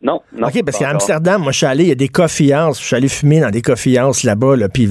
Non, 0.00 0.20
non. 0.32 0.46
OK, 0.46 0.62
parce 0.64 0.78
qu'à 0.78 0.90
Amsterdam, 0.90 1.42
moi, 1.42 1.50
je 1.50 1.56
suis 1.56 1.66
allé, 1.66 1.84
il 1.84 1.88
y 1.88 1.92
a 1.92 1.96
des 1.96 2.08
coffee 2.08 2.52
Je 2.52 2.72
suis 2.74 2.94
allé 2.94 3.08
fumer 3.08 3.40
dans 3.40 3.50
des 3.50 3.62
coffee 3.62 3.98
là-bas, 4.22 4.54
là, 4.54 4.68
puis, 4.68 4.88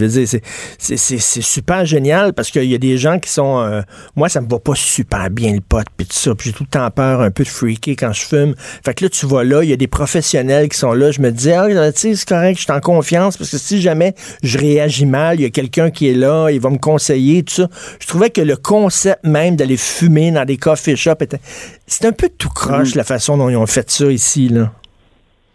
c'est 0.77 1.19
super 1.19 1.85
génial 1.85 2.33
parce 2.33 2.51
qu'il 2.51 2.65
y 2.65 2.75
a 2.75 2.77
des 2.77 2.97
gens 2.97 3.17
qui 3.17 3.29
sont. 3.29 3.59
Euh, 3.59 3.81
moi, 4.17 4.27
ça 4.27 4.41
me 4.41 4.49
va 4.49 4.59
pas 4.59 4.75
super 4.75 5.29
bien 5.29 5.53
le 5.53 5.61
pot, 5.61 5.85
puis 5.95 6.05
tout 6.07 6.13
ça. 6.13 6.35
Puis 6.35 6.49
j'ai 6.49 6.55
tout 6.55 6.63
le 6.63 6.69
temps 6.69 6.89
peur 6.91 7.21
un 7.21 7.31
peu 7.31 7.43
de 7.43 7.49
freaker 7.49 7.95
quand 7.97 8.11
je 8.11 8.25
fume. 8.25 8.55
Fait 8.57 8.93
que 8.93 9.05
là, 9.05 9.09
tu 9.09 9.25
vois 9.25 9.45
là, 9.45 9.63
il 9.63 9.69
y 9.69 9.73
a 9.73 9.77
des 9.77 9.87
professionnels 9.87 10.67
qui 10.67 10.77
sont 10.77 10.91
là. 10.91 11.11
Je 11.11 11.21
me 11.21 11.31
dis, 11.31 11.51
ah, 11.53 11.67
tu 11.93 11.99
sais, 11.99 12.15
c'est 12.15 12.27
correct, 12.27 12.57
je 12.57 12.63
suis 12.63 12.73
en 12.73 12.81
confiance 12.81 13.37
parce 13.37 13.49
que 13.49 13.57
si 13.57 13.81
jamais 13.81 14.13
je 14.43 14.57
réagis 14.57 15.05
mal, 15.05 15.39
il 15.39 15.43
y 15.43 15.45
a 15.45 15.49
quelqu'un 15.49 15.89
qui 15.89 16.09
est 16.09 16.15
là, 16.15 16.49
il 16.49 16.59
va 16.59 16.69
me 16.69 16.79
conseiller, 16.79 17.43
tout 17.43 17.53
ça. 17.53 17.69
Je 17.99 18.07
trouvais 18.07 18.29
que 18.29 18.41
le 18.41 18.57
concept 18.57 19.23
même 19.25 19.55
d'aller 19.55 19.77
fumer 19.77 20.31
dans 20.31 20.43
des 20.43 20.57
coffee 20.57 20.97
shops 20.97 21.21
était. 21.21 21.39
C'est 21.85 22.05
un 22.05 22.11
peu 22.11 22.29
tout 22.29 22.49
croche, 22.49 22.93
mm. 22.93 22.97
la 22.97 23.03
façon 23.05 23.37
dont 23.37 23.49
ils 23.49 23.55
ont 23.55 23.67
fait 23.67 23.89
ça 23.89 24.11
ici, 24.11 24.49
là. 24.49 24.73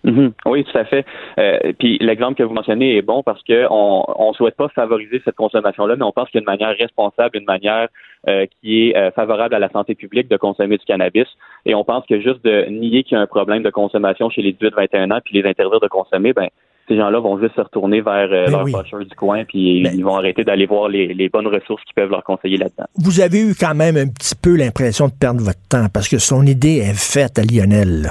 Mhm. 0.05 0.33
Oui, 0.47 0.65
tout 0.65 0.77
à 0.77 0.85
fait. 0.85 1.05
Euh, 1.39 1.59
puis 1.79 1.97
l'exemple 2.01 2.35
que 2.35 2.43
vous 2.43 2.55
mentionnez 2.55 2.97
est 2.97 3.03
bon 3.03 3.23
parce 3.23 3.43
que 3.45 3.67
on 3.71 4.03
on 4.19 4.33
souhaite 4.33 4.57
pas 4.57 4.69
favoriser 4.69 5.23
cette 5.25 5.37
consommation-là, 5.37 5.95
mais 5.97 6.05
on 6.05 6.13
pense 6.13 6.29
qu'il 6.31 6.41
y 6.41 6.45
a 6.45 6.45
une 6.53 6.59
manière 6.59 6.77
responsable, 6.77 7.39
une 7.39 7.45
manière 7.45 7.89
euh, 8.29 8.47
qui 8.61 8.89
est 8.89 8.97
euh, 8.97 9.11
favorable 9.13 9.55
à 9.55 9.59
la 9.59 9.69
santé 9.71 9.95
publique 9.95 10.29
de 10.29 10.37
consommer 10.37 10.77
du 10.79 10.85
cannabis. 10.85 11.27
Et 11.67 11.75
on 11.75 11.85
pense 11.85 12.05
que 12.07 12.21
juste 12.21 12.45
de 12.45 12.67
nier 12.71 13.05
qu'il 13.05 13.17
y 13.17 13.19
a 13.19 13.21
un 13.23 13.27
problème 13.27 13.63
de 13.63 13.71
consommation 13.71 14.29
chez 14.31 14.43
les 14.43 14.53
18-21 14.55 15.13
ans 15.13 15.21
puis 15.25 15.41
les 15.41 15.49
interdire 15.49 15.81
de 15.81 15.89
consommer, 15.89 16.33
ben 16.33 16.49
ces 16.89 16.97
gens-là 16.97 17.21
vont 17.21 17.41
juste 17.41 17.55
se 17.55 17.61
retourner 17.61 18.01
vers 18.01 18.29
euh, 18.33 18.47
Ben 18.47 18.51
leur 18.51 18.65
oui. 18.65 18.73
pocheur 18.73 19.01
du 19.05 19.15
coin, 19.15 19.45
puis 19.45 19.85
Ben- 19.85 19.93
ils 19.97 20.05
vont 20.05 20.17
arrêter 20.17 20.43
d'aller 20.43 20.67
voir 20.67 20.89
les, 20.89 21.15
les 21.15 21.29
bonnes 21.29 21.47
ressources 21.47 21.83
qui 21.85 21.93
peuvent 21.95 22.11
leur 22.11 22.25
conseiller 22.25 22.57
là-dedans. 22.57 22.87
Vous 22.97 23.21
avez 23.21 23.39
eu 23.41 23.55
quand 23.59 23.75
même 23.77 23.97
un 23.97 24.09
petit 24.09 24.35
peu 24.35 24.57
l'impression 24.57 25.07
de 25.07 25.13
perdre 25.19 25.41
votre 25.43 25.61
temps 25.69 25.87
parce 25.95 26.09
que 26.09 26.19
son 26.19 26.43
idée 26.45 26.79
est 26.79 26.99
faite 26.99 27.39
à 27.39 27.43
Lionel. 27.43 28.11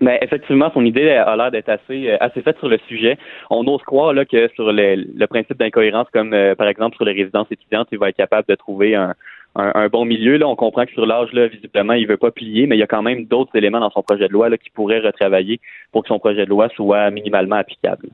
Mais 0.00 0.18
effectivement, 0.22 0.70
son 0.74 0.84
idée 0.84 1.10
a 1.10 1.36
l'air 1.36 1.50
d'être 1.50 1.68
assez 1.68 2.10
euh, 2.10 2.16
assez 2.20 2.42
faite 2.42 2.58
sur 2.58 2.68
le 2.68 2.78
sujet. 2.88 3.16
On 3.50 3.66
ose 3.66 3.82
croire 3.82 4.12
là 4.12 4.24
que 4.24 4.48
sur 4.54 4.72
le, 4.72 4.94
le 4.94 5.26
principe 5.26 5.58
d'incohérence, 5.58 6.06
comme 6.12 6.32
euh, 6.34 6.54
par 6.54 6.68
exemple 6.68 6.96
sur 6.96 7.04
les 7.04 7.12
résidences 7.12 7.50
étudiantes, 7.50 7.88
il 7.92 7.98
va 7.98 8.08
être 8.10 8.16
capable 8.16 8.46
de 8.48 8.54
trouver 8.54 8.94
un, 8.94 9.14
un, 9.54 9.72
un 9.74 9.88
bon 9.88 10.04
milieu. 10.04 10.36
Là, 10.36 10.46
on 10.48 10.56
comprend 10.56 10.84
que 10.84 10.92
sur 10.92 11.06
l'âge, 11.06 11.32
là, 11.32 11.46
visiblement, 11.48 11.94
il 11.94 12.06
veut 12.06 12.16
pas 12.16 12.30
plier, 12.30 12.66
mais 12.66 12.76
il 12.76 12.80
y 12.80 12.82
a 12.82 12.86
quand 12.86 13.02
même 13.02 13.24
d'autres 13.24 13.54
éléments 13.56 13.80
dans 13.80 13.90
son 13.90 14.02
projet 14.02 14.28
de 14.28 14.32
loi 14.32 14.48
là, 14.48 14.58
qui 14.58 14.70
pourraient 14.70 15.00
retravailler 15.00 15.60
pour 15.92 16.02
que 16.02 16.08
son 16.08 16.18
projet 16.18 16.44
de 16.44 16.50
loi 16.50 16.68
soit 16.74 17.10
minimalement 17.10 17.56
applicable. 17.56 18.08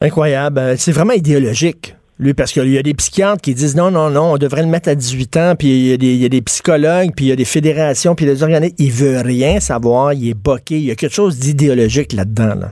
Incroyable. 0.00 0.58
Euh, 0.58 0.74
C'est 0.76 0.92
vraiment 0.92 1.12
idéologique. 1.12 1.94
Lui, 2.20 2.34
parce 2.34 2.52
qu'il 2.52 2.68
y 2.68 2.76
a 2.76 2.82
des 2.82 2.92
psychiatres 2.92 3.40
qui 3.40 3.54
disent 3.54 3.74
non, 3.74 3.90
non, 3.90 4.10
non, 4.10 4.34
on 4.34 4.36
devrait 4.36 4.60
le 4.60 4.68
mettre 4.68 4.90
à 4.90 4.94
18 4.94 5.36
ans, 5.38 5.54
puis 5.58 5.68
il 5.68 5.86
y 5.88 5.92
a 5.94 5.96
des, 5.96 6.12
il 6.12 6.22
y 6.22 6.26
a 6.26 6.28
des 6.28 6.42
psychologues, 6.42 7.12
puis 7.16 7.24
il 7.24 7.28
y 7.28 7.32
a 7.32 7.36
des 7.36 7.46
fédérations, 7.46 8.14
puis 8.14 8.26
des 8.26 8.42
organismes. 8.42 8.76
Il 8.78 8.92
veut 8.92 9.22
rien 9.24 9.58
savoir, 9.58 10.12
il 10.12 10.28
est 10.28 10.34
boqué. 10.34 10.76
Il 10.76 10.84
y 10.84 10.90
a 10.90 10.96
quelque 10.96 11.14
chose 11.14 11.38
d'idéologique 11.38 12.12
là-dedans. 12.12 12.54
Là. 12.60 12.68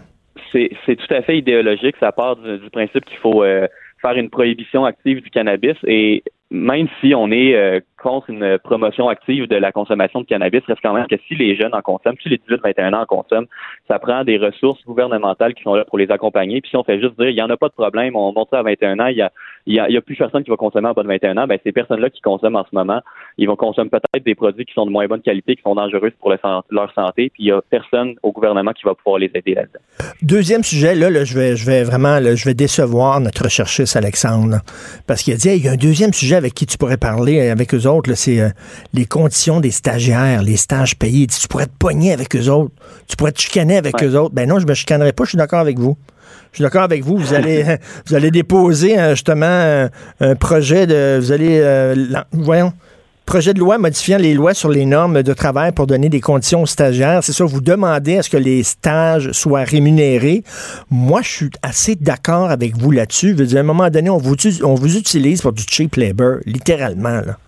C'est 0.53 0.97
tout 0.97 1.15
à 1.15 1.23
fait 1.23 1.39
idéologique. 1.39 1.97
Ça 1.99 2.13
part 2.13 2.37
du, 2.37 2.59
du 2.59 2.69
principe 2.71 3.07
qu'il 3.07 3.17
faut 3.19 3.43
euh, 3.43 3.67
faire 4.03 4.17
une 4.17 4.29
prohibition 4.29 4.85
active 4.85 5.23
du 5.23 5.31
cannabis 5.31 5.77
et 5.87 6.23
même 6.51 6.89
si 7.01 7.15
on 7.15 7.31
est 7.31 7.55
euh, 7.55 7.81
contre 8.03 8.31
une 8.31 8.59
promotion 8.59 9.09
active 9.09 9.47
de 9.49 9.57
la 9.57 9.71
consommation 9.71 10.21
de 10.21 10.27
cannabis, 10.27 10.63
reste 10.67 10.81
quand 10.83 10.95
même 10.95 11.07
que 11.07 11.17
si 11.29 11.35
les 11.35 11.57
jeunes 11.57 11.75
en 11.75 11.83
consomment, 11.83 12.17
si 12.23 12.31
les 12.31 12.39
18-21 12.39 12.95
ans 12.95 13.03
en 13.03 13.07
consomment, 13.07 13.47
ça 13.87 13.99
prend 13.99 14.25
des 14.25 14.39
ressources 14.39 14.83
gouvernementales 14.85 15.53
qui 15.53 15.63
sont 15.63 15.75
là 15.75 15.85
pour 15.85 15.99
les 15.99 16.11
accompagner. 16.11 16.61
Puis 16.63 16.71
si 16.71 16.77
on 16.77 16.85
fait 16.85 17.01
juste 17.01 17.19
dire, 17.19 17.29
il 17.29 17.35
n'y 17.35 17.43
en 17.43 17.51
a 17.51 17.57
pas 17.59 17.69
de 17.69 17.75
problème, 17.75 18.17
on 18.17 18.33
monte 18.33 18.55
à 18.55 18.63
21 18.63 18.99
ans, 18.99 19.07
il 19.09 19.17
y 19.17 19.23
a, 19.23 19.31
il 19.69 19.75
y 19.75 19.97
a, 19.97 20.01
plus 20.01 20.17
personne 20.17 20.43
qui 20.43 20.51
va 20.51 20.57
consommer 20.57 20.89
en 20.89 20.93
bas 20.93 21.03
de 21.03 21.09
21 21.09 21.37
ans, 21.37 21.47
ben 21.47 21.59
ces 21.63 21.73
personnes-là 21.73 22.09
qui 22.09 22.23
consomment 22.23 22.57
en 22.57 22.65
ce 22.65 22.75
moment, 22.75 23.01
ils 23.37 23.47
vont 23.47 23.55
consommer 23.57 23.91
peut-être 23.91 24.25
des 24.25 24.35
produits 24.35 24.65
qui 24.65 24.73
sont 24.73 24.87
de 24.87 24.91
moins 24.91 25.07
bonne 25.07 25.21
qualité, 25.21 25.57
qui 25.57 25.63
sont 25.63 25.75
dangereux 25.75 26.11
pour 26.19 26.33
leur 26.71 26.93
santé, 26.95 27.31
puis 27.31 27.45
il 27.45 27.47
y 27.49 27.53
a 27.53 27.61
personne 27.69 28.15
au 28.23 28.33
gouvernement 28.33 28.73
qui 28.73 28.85
va 28.85 28.95
pouvoir 28.95 29.19
les 29.19 29.31
aider 29.35 29.55
là-dedans. 29.55 29.81
Deuxième 30.23 30.65
sujet, 30.65 30.95
là, 30.95 31.11
là, 31.11 31.25
je 31.25 31.35
vais, 31.39 31.55
je 31.55 31.67
vais 31.67 31.85
vraiment, 31.85 32.19
là, 32.19 32.35
je 32.35 32.45
vais 32.47 32.55
décevoir 32.55 33.21
notre 33.21 33.45
recherchiste 33.45 33.95
Alexandre, 33.95 34.61
parce 35.07 35.23
qu'il 35.23 35.35
a 35.35 35.37
dit, 35.37 35.49
Hey, 35.51 35.59
il 35.59 35.65
y 35.67 35.69
a 35.69 35.73
un 35.73 35.77
deuxième 35.77 36.15
sujet 36.15 36.37
avec 36.37 36.55
qui 36.55 36.65
tu 36.65 36.79
pourrais 36.79 36.97
parler 36.97 37.39
euh, 37.39 37.53
avec 37.53 37.75
eux 37.75 37.87
autres, 37.87 38.15
c'est 38.15 38.41
euh, 38.41 38.49
les 38.95 39.05
conditions 39.05 39.61
des 39.61 39.71
stagiaires, 39.71 40.43
les 40.43 40.57
stages 40.57 40.99
payés. 40.99 41.25
Il 41.25 41.27
dit, 41.27 41.39
tu 41.39 41.47
pourrais 41.49 41.67
te 41.67 41.77
pogner 41.79 42.13
avec 42.15 42.35
eux 42.35 42.49
autres, 42.49 42.73
tu 43.07 43.17
pourrais 43.17 43.33
te 43.33 43.41
chicaner 43.41 43.77
avec 43.77 44.01
Ouais. 44.01 44.07
eux 44.07 44.19
autres. 44.19 44.35
Ben 44.35 44.49
non, 44.49 44.59
je 44.61 44.67
me 44.67 44.73
chicanerai 44.73 45.13
pas, 45.13 45.25
je 45.25 45.31
suis 45.31 45.39
d'accord 45.39 45.61
avec 45.61 45.79
vous. 45.79 45.97
Je 46.53 46.57
suis 46.57 46.63
d'accord 46.63 46.83
avec 46.83 47.05
vous. 47.05 47.17
Vous 47.17 47.35
allez, 47.35 47.65
vous 48.07 48.15
allez 48.15 48.31
déposer 48.31 48.99
euh, 48.99 49.11
justement 49.11 49.47
un, 49.47 49.91
un 50.21 50.35
projet 50.35 50.87
de, 50.87 51.19
vous 51.21 51.33
allez, 51.33 51.61
euh, 51.61 51.95
voyons, 52.33 52.73
projet 53.29 53.53
de 53.53 53.59
loi 53.59 53.77
modifiant 53.77 54.17
les 54.17 54.33
lois 54.33 54.55
sur 54.55 54.71
les 54.71 54.87
normes 54.87 55.23
de 55.23 55.35
travail 55.35 55.73
pour 55.73 55.87
donner 55.87 56.09
des 56.09 56.21
conditions 56.21 56.63
aux 56.63 56.67
stagiaires. 56.67 57.23
C'est 57.23 57.35
ça, 57.35 57.45
vous 57.45 57.61
demandez 57.61 58.17
à 58.17 58.23
ce 58.23 58.31
que 58.31 58.39
les 58.39 58.63
stages 58.63 59.33
soient 59.33 59.65
rémunérés. 59.65 60.45
Moi, 60.91 61.21
je 61.23 61.29
suis 61.29 61.51
assez 61.63 61.95
d'accord 61.95 62.51
avec 62.51 62.75
vous 62.77 62.91
là-dessus. 62.91 63.37
À 63.55 63.59
un 63.59 63.63
moment 63.63 63.91
donné, 63.91 64.09
on 64.09 64.17
vous, 64.17 64.35
on 64.63 64.75
vous 64.75 64.97
utilise 64.97 65.43
pour 65.43 65.53
du 65.53 65.63
cheap 65.69 65.97
labor, 65.97 66.37
littéralement. 66.47 67.21
Là. 67.21 67.39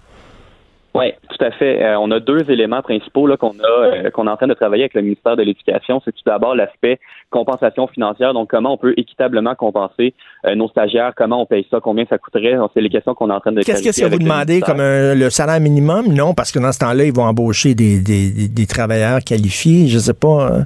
Oui, 0.92 1.12
tout 1.28 1.44
à 1.44 1.52
fait. 1.52 1.80
Euh, 1.84 1.98
on 2.00 2.10
a 2.10 2.18
deux 2.18 2.50
éléments 2.50 2.82
principaux 2.82 3.28
là 3.28 3.36
qu'on 3.36 3.50
a 3.62 3.84
euh, 3.84 4.10
qu'on 4.10 4.26
est 4.26 4.30
en 4.30 4.36
train 4.36 4.48
de 4.48 4.54
travailler 4.54 4.82
avec 4.82 4.94
le 4.94 5.02
ministère 5.02 5.36
de 5.36 5.42
l'Éducation. 5.42 6.02
C'est 6.04 6.10
tout 6.10 6.22
d'abord 6.26 6.56
l'aspect 6.56 6.98
compensation 7.30 7.86
financière. 7.86 8.32
Donc, 8.34 8.50
comment 8.50 8.72
on 8.72 8.76
peut 8.76 8.92
équitablement 8.96 9.54
compenser 9.54 10.14
euh, 10.46 10.56
nos 10.56 10.68
stagiaires, 10.68 11.12
comment 11.16 11.42
on 11.42 11.46
paye 11.46 11.64
ça, 11.70 11.78
combien 11.80 12.04
ça 12.10 12.18
coûterait? 12.18 12.56
C'est 12.74 12.80
les 12.80 12.88
questions 12.88 13.14
qu'on 13.14 13.30
est 13.30 13.32
en 13.34 13.38
train 13.40 13.52
de 13.52 13.62
Qu'est-ce 13.62 14.00
que 14.00 14.06
vous 14.10 14.18
demandez 14.18 14.60
comme 14.60 14.80
un- 14.80 15.14
le 15.14 15.30
salaire 15.30 15.60
minimum? 15.60 16.08
Non, 16.12 16.34
parce 16.34 16.50
que 16.50 16.58
dans 16.58 16.72
ce 16.72 16.80
temps-là, 16.80 17.04
ils 17.04 17.12
vont 17.14 17.22
embaucher 17.24 17.76
des, 17.76 18.00
des, 18.00 18.30
des- 18.32 18.48
des 18.48 18.66
travailleurs 18.66 19.20
qualifiés. 19.20 19.86
Je 19.86 19.98
sais 19.98 20.14
pas. 20.14 20.50
euh, 20.50 20.62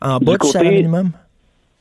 en 0.00 0.18
Du 0.20 0.26
bas 0.26 0.32
du, 0.32 0.38
côté- 0.38 0.52
salaire 0.52 0.72
minimum? 0.72 1.10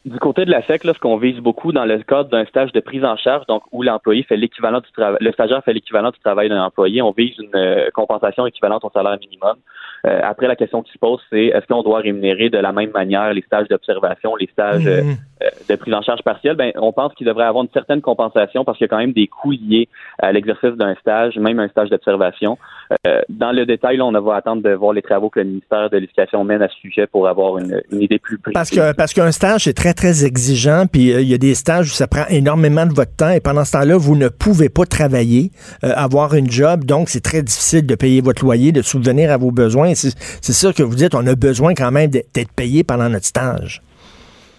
Du 0.07 0.19
côté 0.19 0.45
de 0.45 0.51
la 0.51 0.61
FEC, 0.61 0.85
là, 0.85 0.93
ce 0.93 0.99
qu'on 0.99 1.17
vise 1.17 1.37
beaucoup 1.41 1.73
dans 1.73 1.83
le 1.83 1.97
cadre 2.01 2.29
d'un 2.29 2.45
stage 2.45 2.71
de 2.71 2.79
prise 2.79 3.03
en 3.03 3.17
charge, 3.17 3.45
donc 3.47 3.63
où 3.73 3.83
l'employé 3.83 4.23
fait 4.23 4.37
l'équivalent 4.37 4.79
du 4.79 4.89
travail, 4.93 5.17
le 5.19 5.33
stagiaire 5.33 5.61
fait 5.65 5.73
l'équivalent 5.73 6.11
du 6.11 6.19
travail 6.19 6.47
d'un 6.47 6.63
employé, 6.63 7.01
on 7.01 7.11
vise 7.11 7.37
une 7.39 7.53
euh, 7.55 7.89
compensation 7.93 8.45
équivalente 8.45 8.85
au 8.85 8.89
salaire 8.89 9.17
minimum. 9.19 9.57
Euh, 10.05 10.21
après, 10.23 10.47
la 10.47 10.55
question 10.55 10.81
qui 10.81 10.93
se 10.93 10.97
pose, 10.97 11.19
c'est 11.29 11.47
est-ce 11.47 11.67
qu'on 11.67 11.83
doit 11.83 11.99
rémunérer 11.99 12.49
de 12.49 12.57
la 12.57 12.71
même 12.71 12.91
manière 12.91 13.33
les 13.33 13.41
stages 13.41 13.67
d'observation, 13.67 14.37
les 14.37 14.47
stages 14.47 14.85
Mhm. 14.85 15.17
euh, 15.43 15.49
de 15.69 15.75
prise 15.75 15.93
en 15.93 16.01
charge 16.01 16.21
partielle? 16.21 16.55
Ben, 16.55 16.71
on 16.75 16.93
pense 16.93 17.13
qu'il 17.15 17.27
devrait 17.27 17.45
avoir 17.45 17.65
une 17.65 17.71
certaine 17.71 17.99
compensation 17.99 18.63
parce 18.63 18.77
qu'il 18.77 18.85
y 18.85 18.89
a 18.89 18.89
quand 18.89 18.99
même 18.99 19.11
des 19.11 19.27
coûts 19.27 19.51
liés 19.51 19.89
à 20.19 20.31
l'exercice 20.31 20.71
d'un 20.75 20.95
stage, 20.95 21.37
même 21.37 21.59
un 21.59 21.67
stage 21.67 21.89
d'observation. 21.89 22.57
Euh, 23.05 23.21
dans 23.29 23.51
le 23.51 23.65
détail, 23.65 23.97
là, 23.97 24.05
on 24.05 24.11
va 24.11 24.35
attendre 24.35 24.61
de 24.61 24.73
voir 24.73 24.93
les 24.93 25.01
travaux 25.01 25.29
que 25.29 25.39
le 25.39 25.45
ministère 25.45 25.89
de 25.89 25.97
l'Éducation 25.97 26.43
mène 26.43 26.61
à 26.61 26.69
ce 26.69 26.75
sujet 26.75 27.07
pour 27.07 27.27
avoir 27.27 27.57
une, 27.57 27.81
une 27.91 28.01
idée 28.01 28.19
plus 28.19 28.37
précise. 28.37 28.53
Parce 28.53 28.69
que 28.69 28.95
parce 28.95 29.13
qu'un 29.13 29.31
stage 29.31 29.65
c'est 29.65 29.73
très 29.73 29.93
très 29.93 30.25
exigeant 30.25 30.85
puis 30.91 31.11
euh, 31.11 31.21
il 31.21 31.27
y 31.27 31.33
a 31.33 31.37
des 31.37 31.55
stages 31.55 31.87
où 31.87 31.93
ça 31.93 32.07
prend 32.07 32.25
énormément 32.29 32.85
de 32.85 32.93
votre 32.93 33.15
temps 33.15 33.29
et 33.29 33.39
pendant 33.39 33.65
ce 33.65 33.73
temps-là 33.73 33.97
vous 33.97 34.15
ne 34.15 34.29
pouvez 34.29 34.69
pas 34.69 34.85
travailler, 34.85 35.51
euh, 35.83 35.91
avoir 35.95 36.33
une 36.33 36.49
job 36.49 36.85
donc 36.85 37.09
c'est 37.09 37.23
très 37.23 37.41
difficile 37.41 37.85
de 37.85 37.95
payer 37.95 38.21
votre 38.21 38.43
loyer, 38.43 38.71
de 38.71 38.81
subvenir 38.81 39.31
à 39.31 39.37
vos 39.37 39.51
besoins. 39.51 39.93
C'est 39.95 40.53
ça 40.53 40.73
que 40.73 40.83
vous 40.83 40.95
dites, 40.95 41.13
on 41.15 41.25
a 41.27 41.35
besoin 41.35 41.73
quand 41.73 41.91
même 41.91 42.09
d'être 42.09 42.53
payé 42.55 42.83
pendant 42.83 43.09
notre 43.09 43.25
stage. 43.25 43.81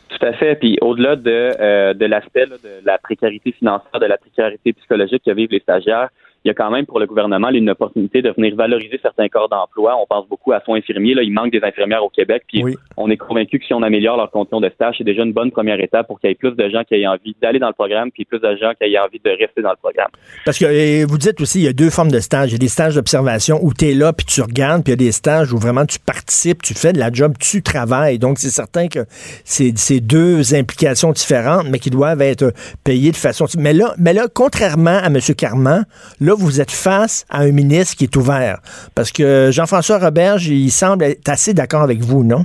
Tout 0.09 0.27
à 0.27 0.33
fait. 0.33 0.57
Puis 0.57 0.79
au-delà 0.81 1.17
de, 1.17 1.53
euh, 1.61 1.95
de 1.95 2.07
l'aspect 2.07 2.47
de 2.47 2.85
la 2.85 2.99
précarité 2.99 3.53
financière, 3.53 4.01
de 4.01 4.07
la 4.07 4.17
précarité 4.17 4.73
psychologique 4.73 5.23
que 5.25 5.33
vivent 5.33 5.51
les 5.51 5.61
stagiaires, 5.61 6.09
il 6.45 6.49
y 6.49 6.51
a 6.51 6.55
quand 6.55 6.71
même 6.71 6.87
pour 6.87 7.01
le 7.01 7.07
gouvernement 7.07 7.49
une 7.51 7.71
opportunité 7.71 8.23
de 8.23 8.31
venir 8.31 8.55
valoriser 8.55 8.99
certains 9.03 9.29
corps 9.29 9.49
d'emploi. 9.49 9.97
On 10.01 10.07
pense 10.07 10.29
beaucoup 10.29 10.53
à 10.53 10.61
soins 10.61 10.79
infirmiers. 10.79 11.15
Là, 11.15 11.23
il 11.23 11.33
manque 11.33 11.51
des 11.53 11.61
infirmières 11.63 12.05
au 12.05 12.09
Québec. 12.11 12.45
Puis 12.49 12.63
Oui. 12.63 12.77
on 12.97 13.11
est 13.11 13.17
convaincu 13.17 13.59
que 13.59 13.65
si 13.67 13.75
on 13.75 13.83
améliore 13.83 14.17
leurs 14.17 14.31
conditions 14.31 14.61
de 14.61 14.71
stage, 14.71 14.97
c'est 14.99 15.05
déjà 15.05 15.23
une 15.23 15.33
bonne 15.33 15.51
première 15.51 15.81
étape 15.81 16.07
pour 16.07 16.21
qu'il 16.21 16.31
y 16.31 16.33
ait 16.33 16.37
plus 16.37 16.53
de 16.53 16.69
gens 16.69 16.85
qui 16.85 16.95
aient 16.95 17.07
envie 17.07 17.35
d'aller 17.43 17.59
dans 17.59 17.69
le 17.69 17.73
programme, 17.75 18.11
puis 18.11 18.25
plus 18.25 18.39
de 18.39 18.57
gens 18.57 18.73
qui 18.81 18.87
aient 18.93 18.99
envie 18.99 19.21
de 19.25 19.31
rester 19.31 19.63
dans 19.63 19.71
le 19.71 19.77
programme. 19.77 20.11
Parce 20.45 20.59
que 20.59 20.65
euh, 20.65 21.07
vous 21.07 21.19
dites 21.19 21.41
aussi, 21.41 21.59
il 21.61 21.65
y 21.65 21.69
a 21.69 21.73
deux 21.73 21.91
formes 21.91 22.11
de 22.11 22.21
stages. 22.21 22.51
Il 22.51 22.53
y 22.53 22.57
a 22.57 22.59
des 22.59 22.69
stages 22.69 22.95
d'observation 22.95 23.59
où 23.63 23.73
tu 23.75 23.87
es 23.91 23.95
là, 23.95 24.13
puis 24.13 24.27
tu 24.27 24.41
regardes, 24.41 24.85
puis 24.85 24.93
il 24.93 25.01
y 25.01 25.03
a 25.03 25.05
des 25.07 25.13
stages 25.13 25.53
où 25.53 25.59
vraiment 25.59 25.87
tu 25.87 25.99
participes, 25.99 26.63
tu 26.63 26.75
fais 26.75 26.93
de 26.93 26.99
la 26.99 27.11
job, 27.13 27.35
tu 27.39 27.63
travailles. 27.63 28.19
Donc, 28.19 28.39
c'est 28.39 28.51
certain 28.51 28.89
que 28.89 29.01
c'est 29.45 29.73
c'est 29.77 30.01
deux 30.01 30.55
implications 30.55 31.11
différentes, 31.13 31.67
mais 31.69 31.79
qui 31.79 31.91
doivent 31.91 32.23
être 32.23 32.53
payées 32.85 33.11
de 33.11 33.17
façon... 33.17 33.47
Mais 33.59 33.73
là, 33.73 33.95
mais 33.99 34.13
là 34.13 34.27
contrairement 34.33 34.99
à 35.03 35.07
M. 35.07 35.19
Carman, 35.37 35.85
là, 36.21 36.35
vous 36.39 36.61
êtes 36.61 36.71
face 36.71 37.27
à 37.31 37.41
un 37.41 37.53
ministre 37.53 37.97
qui 37.97 38.05
est 38.05 38.17
ouvert. 38.17 38.59
Parce 38.95 39.13
que 39.13 39.51
Jean-François 39.51 39.99
Roberge, 39.99 40.49
il 40.49 40.71
semble 40.71 41.05
être 41.05 41.29
assez 41.29 41.55
d'accord 41.55 41.83
avec 41.83 41.99
vous, 41.99 42.25
non? 42.25 42.45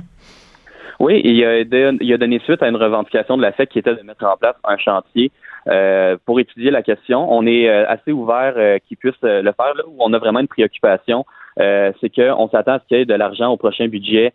Oui, 1.00 1.20
il 1.24 1.44
a, 1.44 2.18
donné 2.18 2.38
suite 2.40 2.62
à 2.62 2.68
une 2.68 2.76
revendication 2.76 3.36
de 3.36 3.42
la 3.42 3.52
FEC 3.52 3.68
qui 3.68 3.78
était 3.78 3.94
de 3.94 4.02
mettre 4.02 4.24
en 4.24 4.36
place 4.36 4.54
un 4.64 4.76
chantier 4.78 5.32
euh, 5.68 6.16
pour 6.24 6.40
étudier 6.40 6.70
la 6.70 6.82
question. 6.82 7.32
On 7.32 7.46
est 7.46 7.68
euh, 7.68 7.88
assez 7.88 8.12
ouvert 8.12 8.54
euh, 8.56 8.78
qu'ils 8.86 8.96
puissent 8.96 9.14
euh, 9.24 9.42
le 9.42 9.52
faire 9.52 9.74
là 9.74 9.82
où 9.86 9.96
on 9.98 10.12
a 10.12 10.18
vraiment 10.18 10.40
une 10.40 10.48
préoccupation. 10.48 11.24
C'est 11.56 12.10
qu'on 12.12 12.48
s'attend 12.48 12.72
à 12.72 12.78
ce 12.80 12.88
qu'il 12.88 12.98
y 12.98 13.00
ait 13.02 13.04
de 13.04 13.14
l'argent 13.14 13.48
au 13.52 13.56
prochain 13.56 13.86
budget 13.86 14.32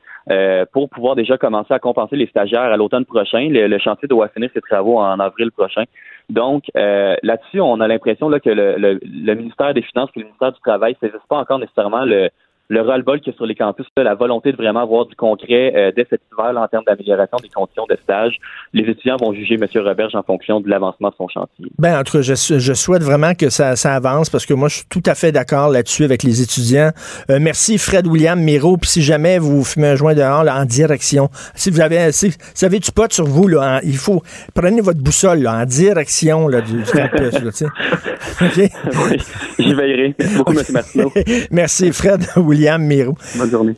pour 0.71 0.89
pouvoir 0.89 1.17
déjà 1.17 1.37
commencer 1.37 1.73
à 1.73 1.79
compenser 1.79 2.15
les 2.15 2.27
stagiaires 2.27 2.61
à 2.61 2.77
l'automne 2.77 3.03
prochain. 3.03 3.49
Le 3.51 3.77
chantier 3.77 4.07
doit 4.07 4.29
finir 4.29 4.49
ses 4.53 4.61
travaux 4.61 4.99
en 4.99 5.19
avril 5.19 5.51
prochain. 5.51 5.83
Donc 6.29 6.65
euh, 6.77 7.15
là-dessus, 7.23 7.59
on 7.59 7.79
a 7.79 7.87
l'impression 7.87 8.29
là, 8.29 8.39
que 8.39 8.49
le, 8.49 8.77
le, 8.77 8.99
le 9.03 9.33
ministère 9.35 9.73
des 9.73 9.81
Finances 9.81 10.09
et 10.15 10.19
le 10.19 10.25
ministère 10.25 10.51
du 10.51 10.59
Travail 10.61 10.95
ne 11.01 11.07
saisissent 11.07 11.27
pas 11.27 11.37
encore 11.37 11.59
nécessairement 11.59 12.05
le, 12.05 12.29
le 12.69 12.81
ras-le-bol 12.81 13.19
qu'il 13.19 13.31
y 13.33 13.35
a 13.35 13.37
sur 13.37 13.45
les 13.47 13.55
campus, 13.55 13.85
la 13.97 14.13
volonté 14.15 14.51
de 14.51 14.57
vraiment 14.57 14.81
avoir 14.83 15.05
du 15.07 15.15
concret 15.15 15.73
euh, 15.75 15.91
dès 15.95 16.05
cet 16.09 16.21
hiver 16.31 16.53
là, 16.53 16.61
en 16.61 16.67
termes 16.67 16.83
d'amélioration 16.85 17.37
des 17.41 17.49
conditions 17.49 17.85
de 17.89 17.97
stage. 18.03 18.37
Les 18.73 18.83
étudiants 18.89 19.17
vont 19.19 19.33
juger 19.33 19.55
M. 19.55 19.65
Roberge 19.83 20.13
en 20.15 20.21
fonction 20.23 20.61
de 20.61 20.69
l'avancement 20.69 21.09
de 21.09 21.15
son 21.17 21.27
chantier. 21.27 21.65
Ben, 21.79 21.99
en 21.99 22.03
tout 22.03 22.17
cas, 22.17 22.21
je, 22.21 22.33
je 22.59 22.73
souhaite 22.73 23.01
vraiment 23.01 23.33
que 23.33 23.49
ça, 23.49 23.75
ça 23.75 23.95
avance 23.95 24.29
parce 24.29 24.45
que 24.45 24.53
moi, 24.53 24.67
je 24.69 24.75
suis 24.75 24.85
tout 24.87 25.01
à 25.07 25.15
fait 25.15 25.31
d'accord 25.31 25.69
là-dessus 25.69 26.03
avec 26.03 26.21
les 26.21 26.41
étudiants. 26.43 26.91
Euh, 27.31 27.39
merci, 27.41 27.79
Fred 27.79 28.05
William 28.05 28.39
Miro. 28.39 28.77
Puis 28.77 28.89
si 28.91 29.01
jamais 29.01 29.39
vous 29.39 29.63
fumez 29.63 29.87
un 29.87 29.95
joint 29.95 30.13
dehors 30.13 30.43
là, 30.43 30.55
en 30.61 30.65
direction, 30.65 31.29
si 31.55 31.71
vous 31.71 31.81
avez, 31.81 32.11
si, 32.11 32.29
vous 32.29 32.65
avez 32.65 32.77
du 32.79 32.91
pot 32.91 33.11
sur 33.11 33.25
vous, 33.25 33.47
là, 33.47 33.77
en- 33.77 33.79
il 33.83 33.97
faut 33.97 34.21
prenez 34.53 34.81
votre 34.81 34.99
boussole 35.01 35.39
là, 35.39 35.55
en 35.61 35.65
direction 35.65 36.47
là, 36.47 36.61
du, 36.61 36.73
du 36.83 36.91
campus. 36.91 37.33
Là, 37.33 37.51
tu 37.51 37.51
sais. 37.51 37.65
OK? 38.41 38.71
oui, 39.09 39.17
j'y 39.57 39.73
veillerai. 39.73 40.15
Merci 40.19 40.37
beaucoup, 40.37 40.53
M. 40.53 40.63
Martineau. 40.71 41.11
Merci, 41.51 41.91
Fred 41.91 42.21
William 42.37 42.58
Miro. 42.79 43.17
Bonne 43.35 43.49
journée. 43.51 43.75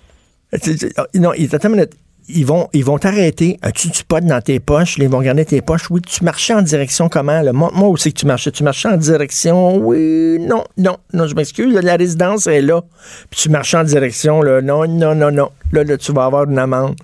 Tu- 0.62 0.78
Non, 1.16 1.34
il- 1.34 1.54
attends 1.56 1.70
une 1.70 1.76
minute. 1.76 1.94
Ils 2.34 2.46
vont, 2.46 2.70
ils 2.72 2.86
vont 2.86 2.98
t'arrêter. 2.98 3.58
As-tu 3.62 3.90
du 3.90 4.04
pot 4.04 4.24
dans 4.24 4.40
tes 4.42 4.60
poches? 4.60 4.98
Ils 5.00 5.10
vont 5.10 5.18
regarder 5.18 5.44
tes 5.44 5.62
poches. 5.62 5.90
Oui, 5.90 6.02
tu 6.02 6.24
marchais 6.24 6.54
en 6.54 6.62
direction 6.62 7.10
comment? 7.10 7.42
Là? 7.42 7.52
Où 7.52 7.98
c'est 7.98 8.12
que 8.12 8.20
tu 8.20 8.26
marchais. 8.26 8.52
Tu 8.52 8.64
marchais 8.64 8.88
en 8.90 8.96
direction. 8.98 9.78
Oui, 9.78 10.38
non, 10.40 10.64
non, 10.78 10.98
non, 11.14 11.28
je 11.28 11.36
m'excuse. 11.36 11.74
La 11.82 11.96
résidence 11.98 12.48
est 12.48 12.62
là. 12.62 12.82
Puis 13.30 13.42
tu 13.42 13.50
marchais 13.50 13.78
en 13.78 13.84
direction. 13.84 14.42
Là. 14.44 14.62
Non, 14.62 14.88
non, 14.88 15.16
non, 15.16 15.32
non. 15.32 15.50
Là, 15.74 15.84
là, 15.84 15.98
tu 15.98 16.14
vas 16.14 16.26
avoir 16.26 16.50
une 16.50 16.60
amende. 16.60 16.96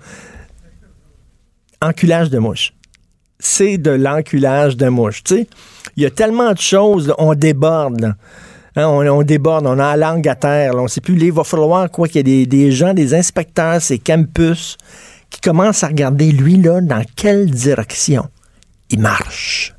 Enculage 1.82 2.30
de 2.30 2.38
mouche. 2.38 2.72
c'est 3.40 3.78
de 3.78 3.90
l'enculage 3.92 4.76
de 4.76 4.88
mouche. 4.88 5.22
Tu 5.22 5.34
sais, 5.36 5.46
il 5.96 6.02
y 6.02 6.06
a 6.06 6.10
tellement 6.10 6.52
de 6.52 6.58
choses, 6.58 7.06
là, 7.08 7.14
on 7.18 7.34
déborde. 7.34 8.00
là. 8.00 8.14
Hein, 8.78 8.86
on, 8.86 9.04
on 9.08 9.22
déborde, 9.24 9.66
on 9.66 9.72
a 9.80 9.96
la 9.96 9.96
langue 9.96 10.28
à 10.28 10.36
terre. 10.36 10.72
là, 10.72 10.82
on 10.82 10.86
sait 10.86 11.00
plus. 11.00 11.16
là, 11.16 11.24
il 11.24 11.32
va 11.32 11.42
falloir 11.42 11.90
quoi 11.90 12.06
qu'il 12.06 12.16
y 12.16 12.20
ait 12.20 12.22
des, 12.22 12.46
des 12.46 12.70
gens, 12.70 12.94
des 12.94 13.12
inspecteurs, 13.12 13.82
ces 13.82 13.98
campus, 13.98 14.76
qui 15.30 15.40
commencent 15.40 15.82
à 15.82 15.88
regarder 15.88 16.30
lui 16.30 16.58
là 16.58 16.80
dans 16.80 17.02
quelle 17.16 17.50
direction 17.50 18.28
il 18.88 19.00
marche 19.00 19.74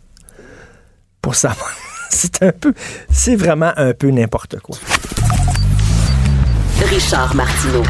pour 1.21 1.35
savoir. 1.35 1.71
C'est 2.09 2.41
un 2.41 2.51
peu, 2.51 2.73
c'est 3.11 3.35
vraiment 3.35 3.71
un 3.77 3.93
peu 3.93 4.09
n'importe 4.09 4.59
quoi. 4.61 4.75
Richard 6.89 7.35
Martineau. 7.35 7.83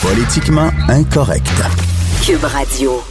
Politiquement 0.00 0.70
incorrect. 0.88 1.52
Cube 2.24 2.42
Radio. 2.44 3.04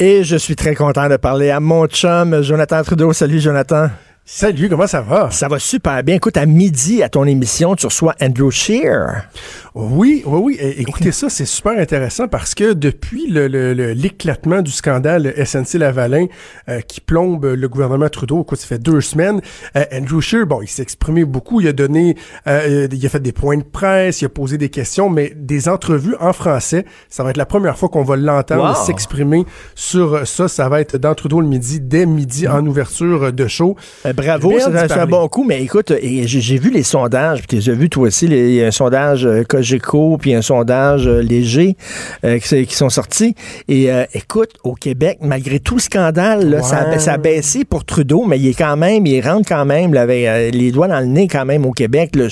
Et 0.00 0.24
je 0.24 0.36
suis 0.36 0.56
très 0.56 0.74
content 0.74 1.10
de 1.10 1.18
parler 1.18 1.50
à 1.50 1.60
mon 1.60 1.86
chum 1.88 2.40
Jonathan 2.40 2.82
Trudeau. 2.82 3.12
Salut 3.12 3.38
Jonathan. 3.38 3.90
Salut, 4.28 4.68
comment 4.68 4.88
ça 4.88 5.02
va? 5.02 5.30
Ça 5.30 5.46
va 5.46 5.60
super 5.60 6.02
bien. 6.02 6.16
Écoute, 6.16 6.36
à 6.36 6.46
midi, 6.46 7.00
à 7.00 7.08
ton 7.08 7.26
émission, 7.26 7.76
tu 7.76 7.86
reçois 7.86 8.12
Andrew 8.20 8.50
Shear. 8.50 9.28
Oui, 9.76 10.24
oui, 10.26 10.40
oui. 10.42 10.58
Écoutez 10.78 11.12
ça, 11.12 11.28
c'est 11.30 11.44
super 11.44 11.78
intéressant 11.78 12.26
parce 12.26 12.52
que 12.52 12.72
depuis 12.72 13.28
le- 13.30 13.46
le- 13.46 13.72
le- 13.72 13.92
l'éclatement 13.92 14.62
du 14.62 14.72
scandale 14.72 15.32
SNC-Lavalin 15.36 16.26
euh, 16.68 16.80
qui 16.80 17.00
plombe 17.00 17.44
le 17.44 17.68
gouvernement 17.68 18.08
Trudeau, 18.08 18.42
écoute, 18.42 18.58
ça 18.58 18.66
fait 18.66 18.80
deux 18.80 19.00
semaines, 19.00 19.40
euh, 19.76 19.84
Andrew 19.92 20.20
Scheer, 20.20 20.44
bon, 20.44 20.60
il 20.60 20.66
s'est 20.66 20.82
exprimé 20.82 21.24
beaucoup, 21.24 21.60
il 21.60 21.68
a 21.68 21.72
donné, 21.72 22.16
euh, 22.48 22.88
il 22.90 23.06
a 23.06 23.08
fait 23.08 23.20
des 23.20 23.30
points 23.32 23.58
de 23.58 23.62
presse, 23.62 24.22
il 24.22 24.24
a 24.24 24.28
posé 24.28 24.58
des 24.58 24.70
questions, 24.70 25.08
mais 25.08 25.34
des 25.36 25.68
entrevues 25.68 26.16
en 26.18 26.32
français, 26.32 26.84
ça 27.08 27.22
va 27.22 27.30
être 27.30 27.36
la 27.36 27.46
première 27.46 27.78
fois 27.78 27.88
qu'on 27.90 28.02
va 28.02 28.16
l'entendre 28.16 28.74
Wow. 28.76 28.84
s'exprimer 28.86 29.44
sur 29.76 30.26
ça. 30.26 30.48
Ça 30.48 30.68
va 30.68 30.80
être 30.80 30.96
dans 30.96 31.14
Trudeau 31.14 31.40
le 31.40 31.46
midi, 31.46 31.78
dès 31.80 32.06
midi, 32.06 32.48
en 32.48 32.66
ouverture 32.66 33.32
de 33.32 33.46
show. 33.46 33.76
Bravo, 34.16 34.54
c'est 34.58 34.92
un, 34.92 35.06
bon 35.06 35.28
coup, 35.28 35.44
mais 35.44 35.62
écoute, 35.62 35.92
j'ai 36.02 36.58
vu 36.58 36.70
les 36.70 36.82
sondages, 36.82 37.42
puis 37.46 37.58
tu 37.60 37.70
as 37.70 37.74
vu 37.74 37.88
toi 37.90 38.08
aussi, 38.08 38.26
les- 38.26 38.48
il 38.48 38.54
y 38.54 38.62
a 38.64 38.66
un 38.68 38.70
sondage 38.70 39.26
euh, 39.26 39.42
Cogeco, 39.44 40.16
puis 40.18 40.34
un 40.34 40.42
sondage 40.42 41.06
euh, 41.06 41.20
léger 41.20 41.76
euh, 42.24 42.38
qui, 42.38 42.66
qui 42.66 42.74
sont 42.74 42.88
sortis. 42.88 43.34
Et 43.68 43.92
euh, 43.92 44.04
écoute, 44.14 44.50
au 44.64 44.74
Québec, 44.74 45.18
malgré 45.20 45.60
tout 45.60 45.74
le 45.76 45.80
scandale, 45.80 46.48
là, 46.48 46.62
ça, 46.62 46.78
a- 46.78 46.90
Ouais. 46.90 46.98
ça 46.98 47.14
a 47.14 47.18
baissé 47.18 47.64
pour 47.64 47.84
Trudeau, 47.84 48.24
mais 48.26 48.38
il 48.38 48.48
est 48.48 48.54
quand 48.58 48.76
même, 48.76 49.04
il 49.06 49.20
rentre 49.20 49.48
quand 49.48 49.64
même 49.64 49.92
là, 49.94 50.02
avec 50.02 50.26
euh, 50.26 50.50
les 50.50 50.70
doigts 50.72 50.88
dans 50.88 51.00
le 51.00 51.06
nez 51.06 51.28
quand 51.28 51.44
même 51.44 51.66
au 51.66 51.72
Québec. 51.72 52.16
là. 52.16 52.26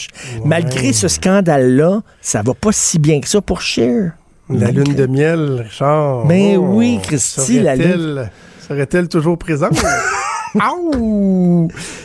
Malgré 0.44 0.92
ce 0.92 1.08
scandale-là, 1.08 2.00
ça 2.20 2.42
va 2.42 2.54
pas 2.54 2.70
si 2.72 2.98
bien 2.98 3.20
que 3.20 3.28
ça 3.28 3.40
pour 3.40 3.60
Scheer. 3.60 4.12
La 4.50 4.70
lune 4.70 4.94
de 4.94 5.06
miel, 5.06 5.62
Richard. 5.68 6.26
Mais 6.26 6.56
oui, 6.56 6.98
Christy, 7.02 7.60
la 7.60 7.76
serait-elle- 7.76 8.30
Serait-elle 8.68 9.08
toujours 9.08 9.36
présente? 9.38 9.72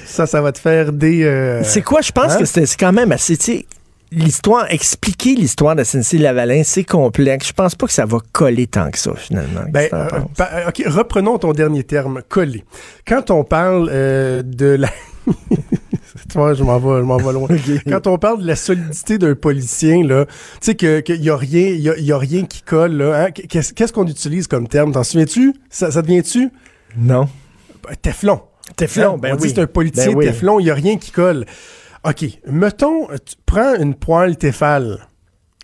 Ça, 0.05 0.25
ça 0.25 0.41
va 0.41 0.51
te 0.51 0.59
faire 0.59 0.91
des... 0.91 1.23
euh, 1.23 1.61
C'est 1.63 1.81
quoi? 1.81 2.01
Je 2.01 2.11
pense 2.11 2.33
hein? 2.33 2.39
que 2.39 2.45
c'est 2.45 2.65
quand 2.79 2.91
même 2.93 3.11
assez. 3.11 3.37
tu 3.37 3.43
sais, 3.45 3.65
L'histoire, 4.11 4.65
expliquer 4.71 5.35
l'histoire 5.35 5.75
de 5.75 5.83
SNC 5.83 6.13
Lavalin, 6.13 6.63
c'est 6.65 6.83
complexe. 6.83 7.49
Je 7.49 7.53
pense 7.53 7.75
pas 7.75 7.85
que 7.85 7.93
ça 7.93 8.07
va 8.07 8.17
coller 8.31 8.65
tant 8.65 8.89
que 8.89 8.97
ça, 8.97 9.13
finalement. 9.15 9.61
Ben, 9.69 9.87
que 9.87 9.95
euh, 9.95 10.07
pa- 10.35 10.49
OK, 10.67 10.81
reprenons 10.87 11.37
ton 11.37 11.51
dernier 11.53 11.83
terme, 11.83 12.23
coller. 12.27 12.63
Quand 13.07 13.29
on 13.29 13.43
parle 13.43 13.87
euh, 13.91 14.41
de 14.43 14.65
la... 14.65 14.89
tu 15.27 16.33
vois, 16.33 16.55
je 16.55 16.63
m'en 16.63 16.79
vais, 16.79 17.01
je 17.01 17.05
m'en 17.05 17.17
vais 17.17 17.33
loin. 17.33 17.47
Quand 17.87 18.07
on 18.07 18.17
parle 18.17 18.41
de 18.41 18.47
la 18.47 18.55
solidité 18.55 19.19
d'un 19.19 19.35
policier, 19.35 20.01
là, 20.01 20.25
tu 20.25 20.31
sais 20.61 20.75
que 20.75 21.01
qu'il 21.01 21.23
y 21.23 21.29
a 21.29 21.37
rien, 21.37 21.67
il 21.67 21.79
y 21.81 21.89
a, 21.91 21.97
y 21.99 22.11
a 22.11 22.17
rien 22.17 22.45
qui 22.45 22.63
colle, 22.63 22.93
là. 22.93 23.25
hein? 23.25 23.31
Qu'est-ce 23.31 23.93
qu'on 23.93 24.07
utilise 24.07 24.47
comme 24.47 24.67
terme? 24.67 24.91
T'en 24.91 25.03
souviens-tu? 25.03 25.53
Ça, 25.69 25.91
ça 25.91 26.01
devient-tu? 26.01 26.49
non. 26.97 27.29
Teflon. 28.01 28.41
Teflon, 28.75 29.15
Hein? 29.15 29.17
ben 29.19 29.33
on 29.33 29.35
oui. 29.41 29.47
dit 29.47 29.53
c'est 29.55 29.61
un 29.61 29.67
politicien 29.67 30.11
Ben 30.11 30.17
oui. 30.17 30.25
Teflon, 30.25 30.59
il 30.59 30.65
n'y 30.65 30.71
a 30.71 30.75
rien 30.75 30.97
qui 30.97 31.11
colle. 31.11 31.45
OK, 32.03 32.25
mettons, 32.47 33.07
tu 33.07 33.35
prends 33.45 33.75
une 33.75 33.95
poêle 33.95 34.37
Tefal 34.37 34.99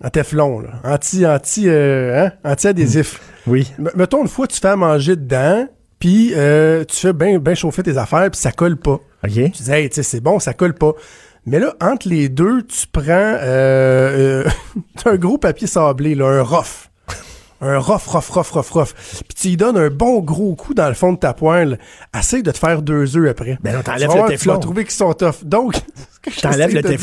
en 0.04 0.10
Teflon, 0.10 0.60
là, 0.60 0.70
anti, 0.84 1.26
anti, 1.26 1.64
euh, 1.68 2.26
hein, 2.26 2.32
anti-adhésif. 2.44 3.20
Oui. 3.46 3.72
M- 3.78 3.90
mettons, 3.94 4.20
une 4.22 4.28
fois, 4.28 4.46
tu 4.46 4.60
fais 4.60 4.68
à 4.68 4.76
manger 4.76 5.16
dedans, 5.16 5.66
puis 5.98 6.32
euh, 6.34 6.84
tu 6.84 6.96
fais 6.96 7.12
bien 7.14 7.38
ben 7.38 7.54
chauffer 7.54 7.82
tes 7.82 7.96
affaires, 7.96 8.30
puis 8.30 8.38
ça 8.38 8.52
colle 8.52 8.76
pas. 8.76 9.00
OK. 9.24 9.30
Tu 9.32 9.48
dis, 9.50 9.70
hey, 9.72 9.88
tu 9.88 9.94
sais, 9.96 10.02
c'est 10.02 10.20
bon, 10.20 10.38
ça 10.38 10.52
colle 10.52 10.74
pas. 10.74 10.92
Mais 11.46 11.58
là, 11.60 11.74
entre 11.80 12.08
les 12.08 12.28
deux, 12.28 12.62
tu 12.64 12.86
prends 12.92 13.04
euh, 13.08 14.44
euh, 14.44 14.50
un 15.06 15.16
gros 15.16 15.38
papier 15.38 15.66
sablé, 15.68 16.14
là, 16.14 16.26
un 16.26 16.42
rough. 16.42 16.90
Un 17.60 17.78
rough, 17.78 18.06
rough, 18.06 18.28
rough, 18.30 18.50
rough, 18.50 18.70
rough. 18.70 18.92
Puis 18.94 19.34
tu 19.40 19.48
y 19.48 19.56
donnes 19.56 19.78
un 19.78 19.88
bon 19.88 20.20
gros 20.20 20.54
coup 20.54 20.74
dans 20.74 20.88
le 20.88 20.94
fond 20.94 21.12
de 21.14 21.18
ta 21.18 21.32
poêle. 21.32 21.78
Essaye 22.18 22.42
de 22.42 22.50
te 22.50 22.58
faire 22.58 22.82
deux 22.82 23.16
œufs 23.16 23.30
après. 23.30 23.58
Ben 23.62 23.74
non, 23.74 23.82
t'enlèves 23.82 24.08
le 24.08 24.14
voir, 24.14 24.28
teflon. 24.28 24.52
Tu 24.52 24.56
vas 24.56 24.60
trouver 24.62 24.84
qu'ils 24.84 24.92
sont 24.92 25.12
tough. 25.14 25.42
Donc, 25.44 25.74
T'enlèves 26.42 26.74
le 26.74 26.82
dire- 26.82 26.98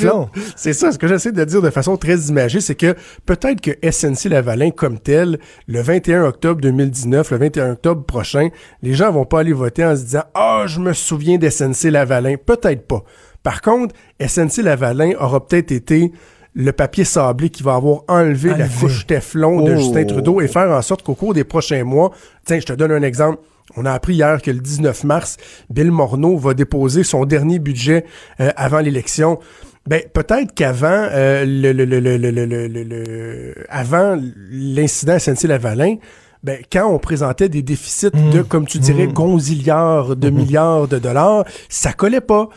C'est 0.55 0.73
ça, 0.73 0.91
ce 0.91 0.97
que 0.99 1.07
j'essaie 1.07 1.31
de 1.31 1.43
dire 1.45 1.61
de 1.61 1.69
façon 1.69 1.95
très 1.97 2.17
imagée, 2.25 2.59
c'est 2.61 2.75
que 2.75 2.93
peut-être 3.25 3.61
que 3.61 3.71
SNC 3.89 4.29
Lavalin 4.29 4.69
comme 4.71 4.99
tel, 4.99 5.39
le 5.67 5.81
21 5.81 6.23
octobre 6.25 6.59
2019, 6.61 7.31
le 7.31 7.37
21 7.37 7.71
octobre 7.71 8.03
prochain, 8.05 8.49
les 8.81 8.93
gens 8.93 9.11
vont 9.11 9.25
pas 9.25 9.39
aller 9.39 9.53
voter 9.53 9.85
en 9.85 9.95
se 9.95 10.01
disant 10.01 10.23
«Ah, 10.35 10.65
je 10.67 10.79
me 10.79 10.91
souviens 10.93 11.37
d'SNC 11.37 11.89
Lavalin». 11.89 12.35
Peut-être 12.45 12.85
pas. 12.87 13.03
Par 13.43 13.61
contre, 13.61 13.95
SNC 14.25 14.61
Lavalin 14.61 15.13
aura 15.19 15.45
peut-être 15.47 15.71
été 15.71 16.11
le 16.55 16.71
papier 16.71 17.03
sablé 17.03 17.49
qui 17.49 17.63
va 17.63 17.75
avoir 17.75 18.01
enlevé, 18.07 18.51
la 18.55 18.67
couche 18.67 19.07
Teflon 19.07 19.61
de 19.63 19.73
Oh. 19.73 19.77
Justin 19.77 20.05
Trudeau 20.05 20.39
et 20.41 20.47
faire 20.47 20.69
en 20.71 20.81
sorte 20.81 21.01
qu'au 21.03 21.15
cours 21.15 21.33
des 21.33 21.43
prochains 21.43 21.83
mois, 21.83 22.11
tiens, 22.45 22.59
je 22.59 22.65
te 22.65 22.73
donne 22.73 22.91
un 22.91 23.01
exemple. 23.01 23.39
On 23.75 23.85
a 23.85 23.91
appris 23.91 24.13
hier 24.15 24.41
que 24.41 24.51
le 24.51 24.59
19 24.59 25.03
mars, 25.05 25.37
Bill 25.69 25.89
Morneau 25.89 26.37
va 26.37 26.53
déposer 26.53 27.03
son 27.03 27.25
dernier 27.25 27.59
budget 27.59 28.05
euh, 28.39 28.51
avant 28.55 28.79
l'élection. 28.79 29.39
Ben 29.87 30.01
peut-être 30.13 30.53
qu'avant 30.53 31.07
euh, 31.11 31.43
le, 31.45 31.71
le, 31.73 31.85
le, 31.85 31.99
le, 31.99 32.17
le, 32.17 32.29
le, 32.31 32.45
le- 32.45 32.67
le- 32.67 32.83
le- 32.83 33.55
avant 33.69 34.17
l'incident 34.51 35.17
SNC 35.17 35.43
Lavalin, 35.47 35.95
ben 36.43 36.59
quand 36.71 36.87
on 36.87 36.99
présentait 36.99 37.49
des 37.49 37.61
déficits 37.63 38.11
de 38.11 38.41
comme 38.43 38.65
tu 38.67 38.77
dirais 38.79 39.07
gonzillards 39.07 40.15
de 40.15 40.29
milliards 40.29 40.87
de 40.87 40.99
dollars, 40.99 41.45
ça 41.69 41.93
collait 41.93 42.21
pas. 42.21 42.49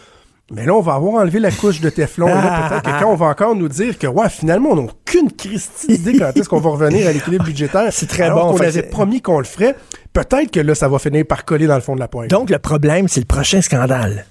Mais 0.53 0.65
là, 0.65 0.75
on 0.75 0.81
va 0.81 0.95
avoir 0.95 1.15
enlevé 1.15 1.41
la 1.41 1.51
couche 1.51 1.81
de 1.81 1.91
Teflon. 1.91 2.29
Peut-être 2.29 2.83
que 2.83 3.01
quand 3.01 3.11
on 3.11 3.17
va 3.17 3.27
encore 3.27 3.57
nous 3.57 3.69
dire 3.69 3.99
que, 3.99 4.07
ouais, 4.07 4.29
finalement, 4.29 4.71
on 4.71 4.77
n'a 4.77 4.83
aucune 4.83 5.33
Christie 5.33 5.95
idée 5.95 6.17
quand 6.19 6.31
est-ce 6.37 6.49
qu'on 6.49 6.61
va 6.61 6.71
revenir 6.71 7.09
à 7.09 7.13
l'équilibre 7.13 7.45
budgétaire. 7.45 7.89
C'est 7.91 8.07
très 8.07 8.25
alors 8.25 8.53
bon. 8.53 8.59
que 8.59 8.65
avait 8.65 8.85
promis 8.85 9.21
qu'on 9.21 9.39
le 9.39 9.45
ferait. 9.45 9.75
Peut-être 10.13 10.53
que 10.53 10.61
là, 10.61 10.77
ça 10.77 10.89
va 10.89 11.01
finir 11.01 11.27
par 11.27 11.45
coller 11.45 11.67
dans 11.67 11.75
le 11.75 11.81
fond 11.81 11.97
de 11.97 12.01
la 12.01 12.07
pointe. 12.07 12.31
Donc, 12.31 12.51
le 12.51 12.61
problème, 12.61 13.09
c'est 13.09 13.21
le 13.21 13.27
prochain 13.27 13.61
scandale. 13.61 14.25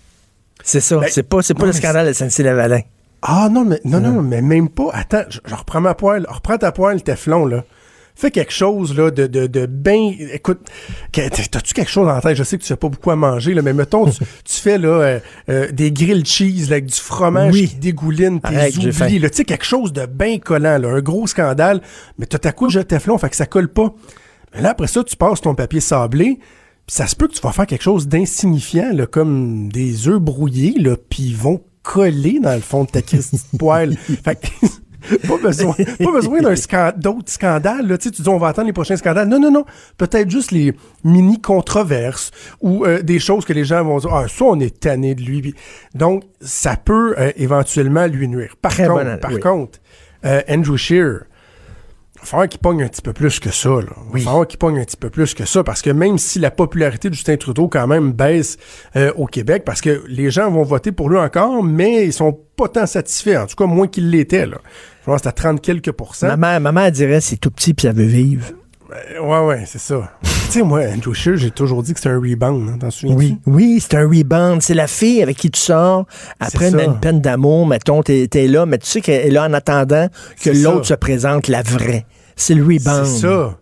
C'est 0.64 0.80
ça. 0.80 0.98
Ben, 0.98 1.10
c'est 1.12 1.24
pas, 1.24 1.42
c'est 1.42 1.54
pas 1.54 1.62
non, 1.62 1.68
le 1.68 1.74
scandale 1.74 2.08
de 2.08 2.14
SNC 2.14 2.44
Lavalin. 2.44 2.80
Ah 3.22 3.50
non, 3.52 3.66
mais 3.66 3.82
non, 3.84 4.00
non, 4.00 4.22
mais 4.22 4.42
même 4.42 4.70
pas. 4.70 4.92
Attends, 4.94 5.24
je, 5.30 5.40
je 5.46 5.54
reprends 5.56 5.82
ma 5.82 5.96
poêle. 5.96 6.26
Reprends 6.30 6.58
ta 6.58 6.72
poêle 6.72 7.04
Teflon, 7.04 7.46
là. 7.46 7.66
Fais 8.18 8.32
quelque 8.32 8.54
chose, 8.54 8.96
là, 8.96 9.12
de, 9.12 9.28
de, 9.28 9.46
de 9.48 9.66
bien... 9.66 10.14
Écoute, 10.32 10.60
t'as-tu 11.12 11.74
quelque 11.74 11.92
chose 11.92 12.08
en 12.08 12.20
tête? 12.22 12.38
Je 12.38 12.44
sais 12.44 12.58
que 12.58 12.62
tu 12.62 12.68
fais 12.70 12.78
pas 12.78 12.88
beaucoup 12.88 13.12
à 13.12 13.18
manger, 13.18 13.54
là, 13.54 13.62
mais 13.62 13.74
mettons, 13.74 14.06
tu, 14.10 14.20
tu 14.46 14.54
fais, 14.54 14.78
là, 14.78 14.88
euh, 14.88 15.20
euh, 15.50 15.72
des 15.72 15.92
grilled 15.92 16.26
cheese, 16.26 16.70
là, 16.70 16.78
avec 16.78 16.86
du 16.86 16.96
fromage 16.96 17.54
Oui. 17.54 17.68
qui 17.68 17.76
dégouline 17.76 18.40
tes 18.40 18.78
oublis, 18.78 19.20
là. 19.20 19.30
Tu 19.30 19.38
sais, 19.38 19.44
quelque 19.46 19.66
chose 19.66 19.92
de 19.92 20.06
bien 20.06 20.40
collant, 20.40 20.78
là. 20.78 20.88
Un 20.90 21.02
gros 21.02 21.28
scandale. 21.28 21.82
Mais 22.18 22.26
t'as 22.26 22.40
ta 22.40 22.54
couche 22.54 22.76
de 22.76 22.84
Teflon, 22.84 23.18
fait 23.18 23.30
que 23.30 23.36
ça 23.36 23.46
colle 23.46 23.68
pas. 23.68 23.94
Mais 24.54 24.62
là, 24.62 24.70
après 24.70 24.88
ça, 24.88 25.04
tu 25.04 25.18
passes 25.18 25.42
ton 25.42 25.54
papier 25.54 25.82
sablé, 25.82 26.40
puis 26.88 26.96
ça 26.96 27.08
se 27.08 27.16
peut 27.18 27.28
que 27.28 27.34
tu 27.34 27.42
vas 27.42 27.52
faire 27.52 27.68
quelque 27.68 27.84
chose 27.84 28.08
d'insignifiant, 28.08 28.94
là, 28.94 29.06
comme 29.08 29.70
des 29.70 30.08
œufs 30.08 30.20
brouillés, 30.22 30.76
là, 30.80 30.96
puis 31.10 31.24
ils 31.24 31.36
vont 31.36 31.62
coller 31.84 32.40
dans 32.42 32.56
le 32.56 32.62
fond 32.62 32.86
de 32.86 32.90
ta 32.90 33.02
Christie 33.02 33.42
de 33.52 33.58
poêle. 33.58 33.98
Fait 34.24 34.36
que, 34.40 34.48
pas 35.28 35.38
besoin, 35.42 35.74
pas 35.74 36.12
besoin 36.12 36.42
d'un 36.42 36.56
scan- 36.56 36.94
d'autres 36.96 37.32
scandales, 37.32 37.88
là. 37.88 37.98
Tu 37.98 38.06
sais, 38.06 38.12
tu 38.12 38.22
dis, 38.22 38.30
on 38.30 38.38
va 38.38 38.48
attendre 38.50 38.68
les 38.68 38.74
prochains 38.74 38.98
scandales. 38.98 39.28
Non, 39.28 39.40
non, 39.40 39.52
non. 39.52 39.66
Peut-être 39.98 40.30
juste 40.30 40.52
les 40.52 40.74
mini-controverses 41.04 42.32
ou 42.62 42.86
euh, 42.86 43.02
des 43.02 43.20
choses 43.20 43.46
que 43.46 43.54
les 43.54 43.66
gens 43.66 43.84
vont 43.84 43.98
dire, 44.00 44.14
ah, 44.14 44.26
ça, 44.28 44.46
on 44.46 44.60
est 44.60 44.80
tanné 44.80 45.16
de 45.16 45.22
lui. 45.22 45.54
Donc, 45.94 46.24
ça 46.42 46.76
peut 46.76 47.16
euh, 47.18 47.32
éventuellement 47.36 48.08
lui 48.08 48.28
nuire. 48.28 48.56
Par 48.62 48.74
Très 48.74 48.88
contre, 48.88 49.20
par 49.20 49.32
oui. 49.34 49.40
contre, 49.40 49.80
euh, 50.26 50.42
Andrew 50.50 50.78
Scheer, 50.78 51.22
il 51.22 51.35
va 52.26 52.30
falloir 52.32 52.50
qu'il 52.50 52.60
pogne 52.60 52.84
un 52.84 52.88
petit 52.88 53.02
peu 53.02 53.14
plus 53.14 53.40
que 53.40 53.52
ça. 53.52 53.70
Là. 53.70 53.84
Il 54.14 54.20
va 54.20 54.26
falloir 54.26 54.48
qu'il 54.48 54.58
pogne 54.58 54.80
un 54.80 54.84
petit 54.84 54.98
peu 54.98 55.10
plus 55.10 55.34
que 55.34 55.46
ça 55.46 55.64
parce 55.64 55.82
que 55.82 55.92
même 55.92 56.18
si 56.18 56.40
la 56.40 56.52
popularité 56.52 57.10
de 57.10 57.14
Justin 57.14 57.38
Trudeau 57.38 57.68
quand 57.68 57.88
même 57.88 58.12
baisse 58.14 58.58
euh, 58.96 59.12
au 59.16 59.28
Québec, 59.28 59.64
parce 59.66 59.82
que 59.82 60.04
les 60.08 60.32
gens 60.32 60.50
vont 60.50 60.64
voter 60.64 60.92
pour 60.92 61.10
lui 61.10 61.18
encore, 61.18 61.64
mais 61.64 62.06
ils 62.06 62.14
sont 62.14 62.38
pas 62.56 62.68
tant 62.68 62.86
satisfaits, 62.86 63.38
en 63.38 63.46
tout 63.46 63.56
cas 63.56 63.66
moins 63.66 63.88
qu'ils 63.88 64.10
l'étaient. 64.10 64.46
Là. 64.46 64.58
Je 65.02 65.06
pense 65.06 65.18
que 65.18 65.24
c'est 65.24 65.30
à 65.30 65.34
30 65.34 65.62
quelques 65.62 65.92
pourcents. 65.92 66.28
Maman, 66.28 66.60
maman 66.60 66.82
elle 66.82 66.92
dirait 66.92 67.22
c'est 67.22 67.38
tout 67.38 67.52
petit 67.52 67.74
puis 67.74 67.88
ça 67.88 67.94
veut 67.94 68.04
vivre. 68.06 68.46
Euh, 68.92 69.20
ouais, 69.20 69.48
ouais, 69.48 69.64
c'est 69.66 69.80
ça. 69.80 70.12
tu 70.24 70.30
sais, 70.52 70.62
moi, 70.62 70.82
Andrew 70.82 71.14
Scheer, 71.14 71.38
j'ai 71.38 71.52
toujours 71.52 71.84
dit 71.84 71.94
que 71.94 72.00
c'est 72.00 72.10
un 72.10 72.20
rebound. 72.20 72.70
Hein, 72.70 72.78
T'en? 72.80 72.90
Oui, 73.16 73.38
oui, 73.46 73.80
c'est 73.82 73.96
un 73.96 74.08
rebound. 74.08 74.62
C'est 74.62 74.74
la 74.74 74.88
fille 74.88 75.22
avec 75.22 75.38
qui 75.38 75.50
tu 75.50 75.60
sors 75.60 76.06
après 76.40 76.70
une, 76.70 76.80
une 76.80 77.00
peine 77.00 77.22
d'amour, 77.22 77.66
mettons, 77.68 78.04
t'es 78.04 78.30
es 78.32 78.48
là, 78.48 78.66
mais 78.66 78.78
tu 78.78 78.88
sais 78.88 79.02
qu'elle 79.02 79.28
est 79.28 79.32
là 79.32 79.46
en 79.46 79.54
attendant 79.54 80.08
que 80.42 80.50
l'autre 80.50 80.86
se 80.86 80.94
présente 80.94 81.48
la 81.48 81.62
vraie. 81.62 82.06
C'est 82.36 82.54
le 82.54 82.64
rebound. 82.64 83.06
C'est 83.06 83.22
ça. 83.22 83.58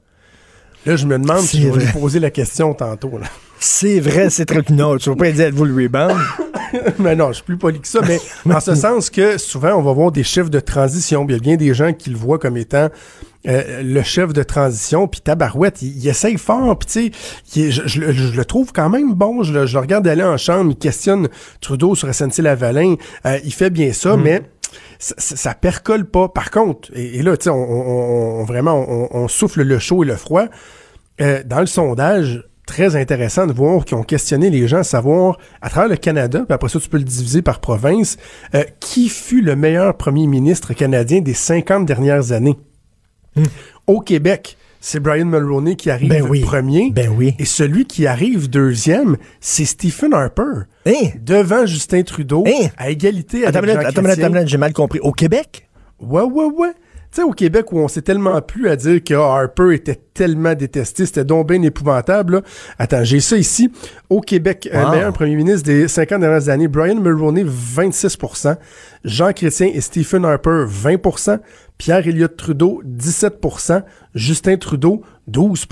Là, 0.86 0.96
je 0.98 1.06
me 1.06 1.18
demande 1.18 1.40
si 1.42 1.62
je 1.62 1.70
vais 1.70 1.92
poser 1.94 2.20
la 2.20 2.30
question 2.30 2.74
tantôt. 2.74 3.18
Là. 3.18 3.28
C'est 3.60 4.02
vrai, 4.02 4.30
c'est 4.30 4.46
très... 4.46 4.62
Non, 4.70 4.98
tu 4.98 5.10
vas 5.10 5.16
pas 5.16 5.32
dire 5.32 5.46
êtes-vous 5.48 5.64
le 5.64 5.84
rebound? 5.84 6.18
mais 7.00 7.16
non, 7.16 7.30
je 7.30 7.36
suis 7.36 7.44
plus 7.44 7.58
poli 7.58 7.80
que 7.80 7.88
ça, 7.88 8.02
mais 8.06 8.20
en 8.54 8.60
ce 8.60 8.76
sens 8.76 9.10
que 9.10 9.38
souvent, 9.38 9.76
on 9.76 9.82
va 9.82 9.94
voir 9.94 10.12
des 10.12 10.24
chefs 10.24 10.50
de 10.50 10.60
transition. 10.60 11.26
Il 11.30 11.32
y 11.34 11.36
a 11.36 11.40
bien 11.40 11.56
des 11.56 11.74
gens 11.74 11.94
qui 11.94 12.10
le 12.10 12.18
voient 12.18 12.38
comme 12.40 12.58
étant 12.58 12.90
euh, 13.48 13.82
le 13.82 14.04
chef 14.04 14.34
de 14.34 14.44
transition, 14.44 15.08
puis 15.08 15.22
Tabarouette, 15.22 15.82
il, 15.82 15.98
il 15.98 16.08
essaye 16.10 16.38
fort, 16.38 16.78
puis 16.78 17.12
tu 17.12 17.12
sais, 17.46 17.72
je, 17.72 17.82
je 17.86 18.00
le- 18.02 18.12
je 18.12 18.36
le 18.36 18.44
trouve 18.46 18.74
quand 18.74 18.90
même 18.90 19.14
bon. 19.14 19.44
Je 19.44 19.54
le, 19.54 19.66
je 19.66 19.76
le 19.76 19.80
regarde 19.82 20.06
aller 20.08 20.24
en 20.24 20.36
chambre, 20.38 20.72
il 20.72 20.78
questionne 20.78 21.30
Trudeau 21.62 21.96
sur 21.96 22.10
SNC-Lavalin, 22.10 22.96
euh, 23.26 23.40
il 23.46 23.54
fait 23.54 23.70
bien 23.70 23.94
ça, 23.94 24.18
mais 24.18 24.42
ça, 25.04 25.36
ça, 25.36 25.54
percole 25.54 26.06
pas. 26.06 26.30
Par 26.30 26.50
contre, 26.52 26.90
et, 26.96 27.18
et 27.18 27.22
là, 27.24 27.36
tu 27.36 27.46
sais, 27.46 27.50
on, 27.50 27.56
on- 27.56 28.40
on- 28.40 28.44
vraiment, 28.46 28.86
on, 28.88 29.10
on 29.12 29.28
souffle 29.28 29.62
le 29.64 29.80
chaud 29.80 30.04
et 30.04 30.08
le 30.08 30.16
froid. 30.16 30.46
Euh, 31.22 31.44
dans 31.46 31.60
le 31.60 31.66
sondage, 31.66 32.44
très 32.66 32.96
intéressant 32.96 33.46
de 33.46 33.52
voir 33.54 33.84
qu'ils 33.84 33.98
ont 33.98 34.04
questionné 34.04 34.50
les 34.50 34.68
gens, 34.68 34.82
savoir 34.84 35.38
à 35.62 35.70
travers 35.70 35.90
le 35.90 35.98
Canada, 35.98 36.40
puis 36.48 36.54
après 36.54 36.70
ça, 36.70 36.80
tu 36.80 36.88
peux 36.90 36.98
le 36.98 37.04
diviser 37.04 37.42
par 37.42 37.60
province, 37.60 38.18
euh, 38.56 38.64
qui 38.80 39.10
fut 39.10 39.42
le 39.42 39.56
meilleur 39.58 39.98
premier 39.98 40.26
ministre 40.26 40.74
canadien 40.74 41.20
des 41.22 41.34
50 41.34 41.86
dernières 41.86 42.32
années? 42.32 42.58
Au 43.88 44.00
Québec, 44.00 44.58
c'est 44.86 45.00
Brian 45.00 45.24
Mulroney 45.26 45.78
qui 45.78 45.90
arrive 45.90 46.10
Ben 46.10 46.24
oui. 46.24 46.42
premier. 46.42 46.92
Ben 46.92 47.10
oui. 47.10 47.36
Et 47.40 47.46
celui 47.46 47.86
qui 47.86 48.06
arrive 48.06 48.50
deuxième, 48.50 49.16
c'est 49.40 49.64
Stephen 49.64 50.14
Harper. 50.14 50.66
Hein? 50.86 51.12
Devant 51.22 51.66
Justin 51.66 52.04
Trudeau, 52.04 52.44
Hein? 52.46 52.68
à 52.78 52.90
égalité 52.90 53.46
avec 53.46 53.64
Jean 53.66 53.80
attends 53.80 54.46
j'ai 54.46 54.58
mal 54.58 54.74
compris. 54.74 55.00
Au 55.00 55.14
Québec? 55.14 55.70
Ouais, 56.02 56.24
ouais, 56.24 56.46
ouais. 56.46 56.74
Tu 57.14 57.22
sais, 57.22 57.28
au 57.28 57.32
Québec, 57.32 57.72
où 57.72 57.78
on 57.78 57.88
s'est 57.88 58.02
tellement 58.02 58.42
plu 58.42 58.68
à 58.70 58.76
dire 58.76 59.04
que 59.04 59.14
Harper 59.14 59.76
était 59.76 60.02
tellement 60.16 60.56
détesté, 60.56 61.06
c'était 61.06 61.24
donc 61.24 61.48
bien 61.48 61.62
épouvantable. 61.62 62.34
là. 62.34 62.42
Attends, 62.80 63.04
j'ai 63.04 63.20
ça 63.20 63.38
ici. 63.38 63.72
Au 64.10 64.20
Québec, 64.20 64.68
euh, 64.74 64.90
meilleur 64.90 65.14
premier 65.14 65.36
ministre 65.36 65.62
des 65.62 65.88
50 65.88 66.22
dernières 66.22 66.50
années, 66.50 66.68
Brian 66.68 67.00
Mulroney, 67.00 67.44
26% 67.44 68.58
Jean 69.04 69.32
Chrétien 69.32 69.70
et 69.72 69.80
Stephen 69.80 70.26
Harper, 70.26 70.66
20% 70.68 71.38
Pierre 71.78 72.08
Elliott 72.08 72.36
Trudeau, 72.36 72.82
17% 72.84 73.84
Justin 74.16 74.58
Trudeau, 74.58 75.04
12 75.28 75.68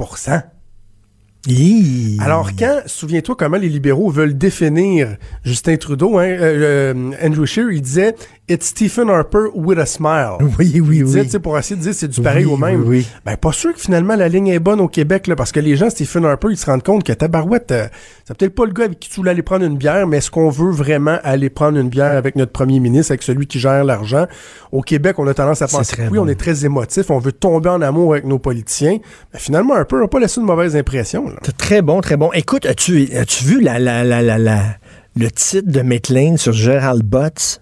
Hi. 1.47 2.19
alors, 2.21 2.51
quand, 2.55 2.81
souviens-toi 2.85 3.35
comment 3.35 3.57
les 3.57 3.67
libéraux 3.67 4.11
veulent 4.11 4.37
définir 4.37 5.17
Justin 5.43 5.75
Trudeau, 5.77 6.19
hein, 6.19 6.27
euh, 6.27 6.93
euh, 6.93 7.11
Andrew 7.19 7.45
Scheer, 7.45 7.71
il 7.71 7.81
disait 7.81 8.13
«It's 8.51 8.67
Stephen 8.67 9.09
Harper 9.09 9.45
with 9.55 9.79
a 9.79 9.85
smile». 9.85 10.37
Oui, 10.59 10.79
oui, 10.81 11.03
disait, 11.03 11.21
oui. 11.33 11.39
pour 11.39 11.57
essayer 11.57 11.75
de 11.75 11.81
dire 11.81 11.93
c'est 11.93 12.07
du 12.07 12.21
pareil 12.21 12.45
Oui, 12.45 12.51
au 12.53 12.57
même. 12.57 12.81
oui, 12.81 12.87
oui. 12.99 13.07
Ben, 13.25 13.37
pas 13.37 13.51
sûr 13.51 13.73
que 13.73 13.79
finalement 13.79 14.15
la 14.15 14.27
ligne 14.27 14.47
est 14.47 14.59
bonne 14.59 14.79
au 14.81 14.87
Québec, 14.87 15.27
là, 15.27 15.35
parce 15.35 15.51
que 15.51 15.59
les 15.59 15.75
gens, 15.75 15.89
Stephen 15.89 16.25
Harper, 16.25 16.47
ils 16.51 16.57
se 16.57 16.65
rendent 16.65 16.83
compte 16.83 17.03
que 17.03 17.13
Tabarouette, 17.13 17.71
euh, 17.71 17.87
c'est 18.25 18.37
peut-être 18.37 18.55
pas 18.55 18.65
le 18.65 18.73
gars 18.73 18.85
avec 18.85 18.99
qui 18.99 19.09
tu 19.09 19.15
voulais 19.17 19.31
aller 19.31 19.41
prendre 19.41 19.65
une 19.65 19.77
bière, 19.77 20.05
mais 20.07 20.17
est-ce 20.17 20.29
qu'on 20.31 20.49
veut 20.49 20.71
vraiment 20.71 21.17
aller 21.23 21.49
prendre 21.49 21.77
une 21.77 21.89
bière 21.89 22.15
avec 22.17 22.35
notre 22.35 22.51
premier 22.51 22.79
ministre, 22.79 23.11
avec 23.11 23.23
celui 23.23 23.47
qui 23.47 23.59
gère 23.59 23.83
l'argent? 23.83 24.25
Au 24.71 24.81
Québec, 24.81 25.17
on 25.19 25.27
a 25.27 25.33
tendance 25.33 25.61
à 25.61 25.67
penser 25.67 25.95
que 25.95 26.01
oui, 26.03 26.17
bon. 26.17 26.25
on 26.25 26.27
est 26.27 26.35
très 26.39 26.65
émotif, 26.65 27.09
on 27.09 27.19
veut 27.19 27.31
tomber 27.31 27.69
en 27.69 27.81
amour 27.81 28.13
avec 28.13 28.25
nos 28.25 28.39
politiciens. 28.39 28.97
Ben, 29.33 29.39
finalement, 29.39 29.75
Harper 29.75 29.97
n'a 29.97 30.07
pas 30.07 30.19
laissé 30.19 30.39
une 30.41 30.47
mauvaise 30.47 30.75
impression. 30.75 31.27
là. 31.29 31.35
Très 31.57 31.81
bon, 31.81 32.01
très 32.01 32.17
bon. 32.17 32.31
Écoute, 32.33 32.65
as-tu 32.65 33.09
as 33.15 33.43
vu 33.43 33.61
la, 33.61 33.79
la, 33.79 34.03
la, 34.03 34.21
la, 34.21 34.37
la- 34.37 34.75
le 35.15 35.29
titre 35.29 35.69
de 35.69 35.81
Maitland 35.81 36.37
sur 36.37 36.53
Gérald 36.53 37.03
Butts? 37.03 37.61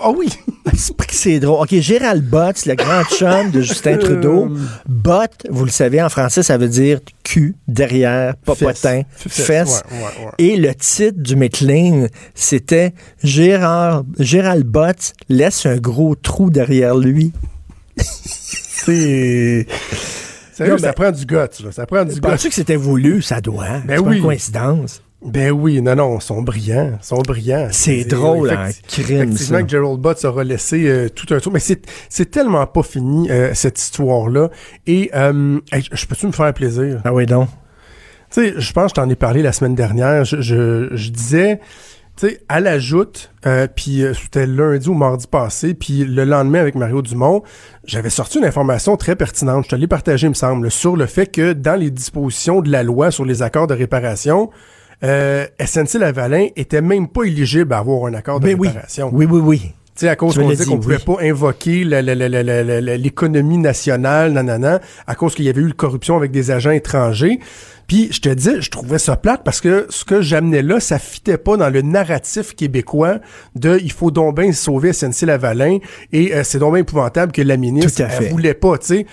Ah 0.00 0.10
oui! 0.10 0.28
C'est 0.74 0.96
pas 0.96 1.04
drôle. 1.40 1.62
OK, 1.62 1.74
Gérald 1.80 2.24
Butts, 2.24 2.64
le 2.66 2.74
grand 2.74 3.02
chum 3.04 3.50
de 3.50 3.60
Justin 3.60 3.96
Trudeau. 3.98 4.48
Butt, 4.86 5.46
vous 5.50 5.64
le 5.64 5.70
savez, 5.70 6.00
en 6.02 6.08
français, 6.08 6.42
ça 6.42 6.56
veut 6.56 6.68
dire 6.68 7.00
cul, 7.24 7.56
derrière, 7.66 8.36
popotin, 8.36 9.02
Fesse. 9.16 9.46
fesse. 9.46 9.82
Ouais, 9.90 9.96
ouais, 9.98 10.26
ouais. 10.26 10.32
Et 10.38 10.56
le 10.56 10.74
titre 10.74 11.18
du 11.20 11.36
Maitland, 11.36 12.08
c'était 12.34 12.94
Gérard, 13.22 14.04
Gérald 14.18 14.64
Butts 14.66 15.12
laisse 15.28 15.66
un 15.66 15.76
gros 15.76 16.14
trou 16.14 16.50
derrière 16.50 16.96
lui. 16.96 17.32
C'est. 17.96 19.66
Sérieux, 20.52 20.72
Non, 20.72 20.78
ça 20.78 20.86
ben- 20.88 20.92
prend 20.94 21.10
du 21.12 21.24
là. 21.26 21.48
Ça 21.72 21.86
prend 21.86 22.04
du 22.04 22.14
guts. 22.14 22.20
Penses-tu 22.20 22.48
que 22.48 22.54
c'était 22.54 22.76
voulu? 22.76 23.22
Ça 23.22 23.40
doit. 23.40 23.66
Ben 23.84 23.96
c'est 23.96 24.02
pas 24.02 24.08
oui. 24.10 24.16
une 24.18 24.22
coïncidence. 24.22 25.02
Ben 25.20 25.50
oui, 25.50 25.82
non, 25.82 25.96
non, 25.96 26.18
ils 26.18 26.22
sont 26.22 26.42
brillants. 26.42 26.92
Ils 27.00 27.04
sont 27.04 27.22
brillants. 27.22 27.68
C'est 27.72 28.04
drôle, 28.04 28.50
hein, 28.50 28.70
crime, 28.86 29.22
Effectivement 29.22 29.58
ça. 29.58 29.62
que 29.64 29.68
Gerald 29.68 29.98
Butts 30.00 30.24
aura 30.24 30.44
laissé 30.44 30.88
euh, 30.88 31.08
tout 31.08 31.32
un 31.34 31.40
tour. 31.40 31.52
Mais 31.52 31.58
c'est, 31.58 31.82
c'est 32.08 32.30
tellement 32.30 32.64
pas 32.66 32.84
fini, 32.84 33.28
euh, 33.28 33.52
cette 33.52 33.80
histoire-là. 33.80 34.50
Et, 34.86 35.10
euh, 35.16 35.58
hey, 35.72 35.82
je 35.90 36.06
peux-tu 36.06 36.28
me 36.28 36.32
faire 36.32 36.54
plaisir? 36.54 37.00
Ah 37.04 37.12
oui, 37.12 37.26
donc. 37.26 37.48
Tu 38.30 38.42
sais, 38.42 38.54
je 38.58 38.72
pense 38.72 38.92
que 38.92 39.00
je 39.00 39.02
t'en 39.02 39.10
ai 39.10 39.16
parlé 39.16 39.42
la 39.42 39.52
semaine 39.52 39.74
dernière. 39.74 40.24
Je, 40.24 40.40
je, 40.40 40.88
je 40.92 41.10
disais, 41.10 41.58
tu 42.16 42.28
sais, 42.28 42.40
à 42.48 42.60
la 42.60 42.78
joute, 42.78 43.32
puis 43.74 44.04
c'était 44.14 44.46
lundi 44.46 44.88
ou 44.88 44.94
mardi 44.94 45.26
passé, 45.26 45.72
puis 45.74 46.04
le 46.04 46.24
lendemain 46.24 46.60
avec 46.60 46.74
Mario 46.74 47.00
Dumont, 47.00 47.42
j'avais 47.86 48.10
sorti 48.10 48.38
une 48.38 48.44
information 48.44 48.96
très 48.96 49.16
pertinente. 49.16 49.64
Je 49.64 49.70
te 49.70 49.76
l'ai 49.76 49.86
partagée, 49.86 50.26
il 50.26 50.30
me 50.30 50.34
semble, 50.34 50.70
sur 50.70 50.94
le 50.94 51.06
fait 51.06 51.26
que 51.26 51.54
dans 51.54 51.74
les 51.74 51.90
dispositions 51.90 52.60
de 52.60 52.70
la 52.70 52.82
loi 52.82 53.10
sur 53.10 53.24
les 53.24 53.42
accords 53.42 53.66
de 53.66 53.74
réparation, 53.74 54.50
euh, 55.04 55.46
SNC-Lavalin 55.60 56.48
était 56.56 56.80
même 56.82 57.08
pas 57.08 57.24
éligible 57.24 57.72
à 57.72 57.78
avoir 57.78 58.06
un 58.06 58.14
accord 58.14 58.40
de 58.40 58.46
Ben 58.46 58.56
oui. 58.58 58.68
réparation. 58.68 59.10
Oui, 59.12 59.26
oui, 59.28 59.40
oui. 59.40 59.60
Tu 59.94 60.04
sais, 60.04 60.08
à 60.08 60.16
cause 60.16 60.36
qu'on 60.36 60.48
disait 60.48 60.64
qu'on 60.64 60.78
pouvait 60.78 60.96
oui. 60.96 61.16
pas 61.16 61.22
invoquer 61.24 61.82
l'économie 61.84 63.58
nationale, 63.58 64.32
nanana, 64.32 64.80
à 65.08 65.14
cause 65.16 65.34
qu'il 65.34 65.44
y 65.44 65.48
avait 65.48 65.60
eu 65.60 65.66
une 65.66 65.74
corruption 65.74 66.16
avec 66.16 66.30
des 66.30 66.52
agents 66.52 66.70
étrangers. 66.70 67.40
Puis, 67.88 68.08
je 68.12 68.20
te 68.20 68.28
dis, 68.28 68.60
je 68.60 68.70
trouvais 68.70 68.98
ça 68.98 69.16
plate 69.16 69.42
parce 69.44 69.60
que 69.60 69.86
ce 69.88 70.04
que 70.04 70.20
j'amenais 70.20 70.62
là, 70.62 70.78
ça 70.78 70.98
fitait 70.98 71.38
pas 71.38 71.56
dans 71.56 71.70
le 71.70 71.82
narratif 71.82 72.54
québécois 72.54 73.18
de 73.56 73.80
il 73.82 73.90
faut 73.90 74.10
donc 74.10 74.36
bien 74.36 74.52
sauver 74.52 74.92
SNC-Lavalin 74.92 75.78
et 76.12 76.34
euh, 76.34 76.44
c'est 76.44 76.58
donc 76.58 76.74
bien 76.74 76.82
épouvantable 76.82 77.32
que 77.32 77.42
la 77.42 77.56
ministre, 77.56 78.02
elle 78.02 78.28
voulait 78.28 78.54
pas, 78.54 78.78
tu 78.78 78.86
sais. 78.86 79.06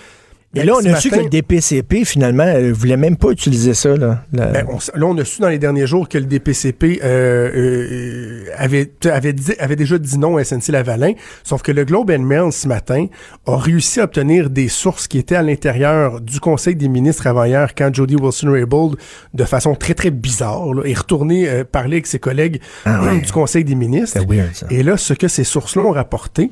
Et 0.55 0.59
Ben, 0.59 0.67
là, 0.67 0.73
on 0.81 0.85
a 0.85 0.95
su 0.99 1.09
que 1.09 1.15
le 1.17 1.29
DPCP, 1.29 2.05
finalement, 2.05 2.45
ne 2.45 2.71
voulait 2.71 2.95
même 2.97 3.17
pas 3.17 3.29
utiliser 3.31 3.73
ça. 3.73 3.95
Là, 3.95 4.23
La- 4.31 4.45
Ben, 4.47 4.65
on 4.69 4.77
là, 4.97 5.05
on 5.05 5.17
a 5.17 5.25
su 5.25 5.41
dans 5.41 5.49
les 5.49 5.59
derniers 5.59 5.85
jours 5.85 6.07
que 6.07 6.17
le 6.17 6.23
DPCP 6.25 7.01
euh, 7.03 7.51
euh, 7.53 8.45
avait, 8.57 8.89
avait, 9.11 9.33
dit- 9.33 9.53
avait 9.59 9.75
déjà 9.75 9.97
dit 9.97 10.17
non 10.17 10.37
à 10.37 10.43
SNC-Lavalin, 10.43 11.13
sauf 11.43 11.61
que 11.61 11.71
le 11.71 11.83
Globe 11.85 12.11
and 12.11 12.19
Mail, 12.23 12.51
ce 12.51 12.67
matin, 12.67 13.07
a 13.45 13.57
réussi 13.57 13.99
à 13.99 14.05
obtenir 14.05 14.49
des 14.49 14.67
sources 14.69 15.07
qui 15.07 15.17
étaient 15.17 15.35
à 15.35 15.41
l'intérieur 15.41 16.21
du 16.21 16.39
Conseil 16.39 16.75
des 16.75 16.87
ministres 16.87 17.27
avant 17.27 17.43
hier, 17.43 17.75
quand 17.75 17.93
Jody 17.93 18.15
Wilson-Raybould, 18.15 18.97
de 19.33 19.43
façon 19.43 19.75
très, 19.75 19.93
très 19.93 20.11
bizarre, 20.11 20.73
là, 20.73 20.83
est 20.85 20.97
retourné 20.97 21.49
euh, 21.49 21.63
parler 21.69 21.95
avec 21.97 22.07
ses 22.07 22.19
collègues 22.19 22.61
Ah 22.85 23.03
ouais. 23.03 23.19
du 23.19 23.31
Conseil 23.31 23.63
des 23.63 23.75
ministres. 23.75 24.19
Weird, 24.27 24.53
ça. 24.53 24.67
Et 24.69 24.83
là, 24.83 24.97
ce 24.97 25.13
que 25.13 25.27
ces 25.27 25.43
sources-là 25.43 25.83
ont 25.83 25.91
rapporté, 25.91 26.51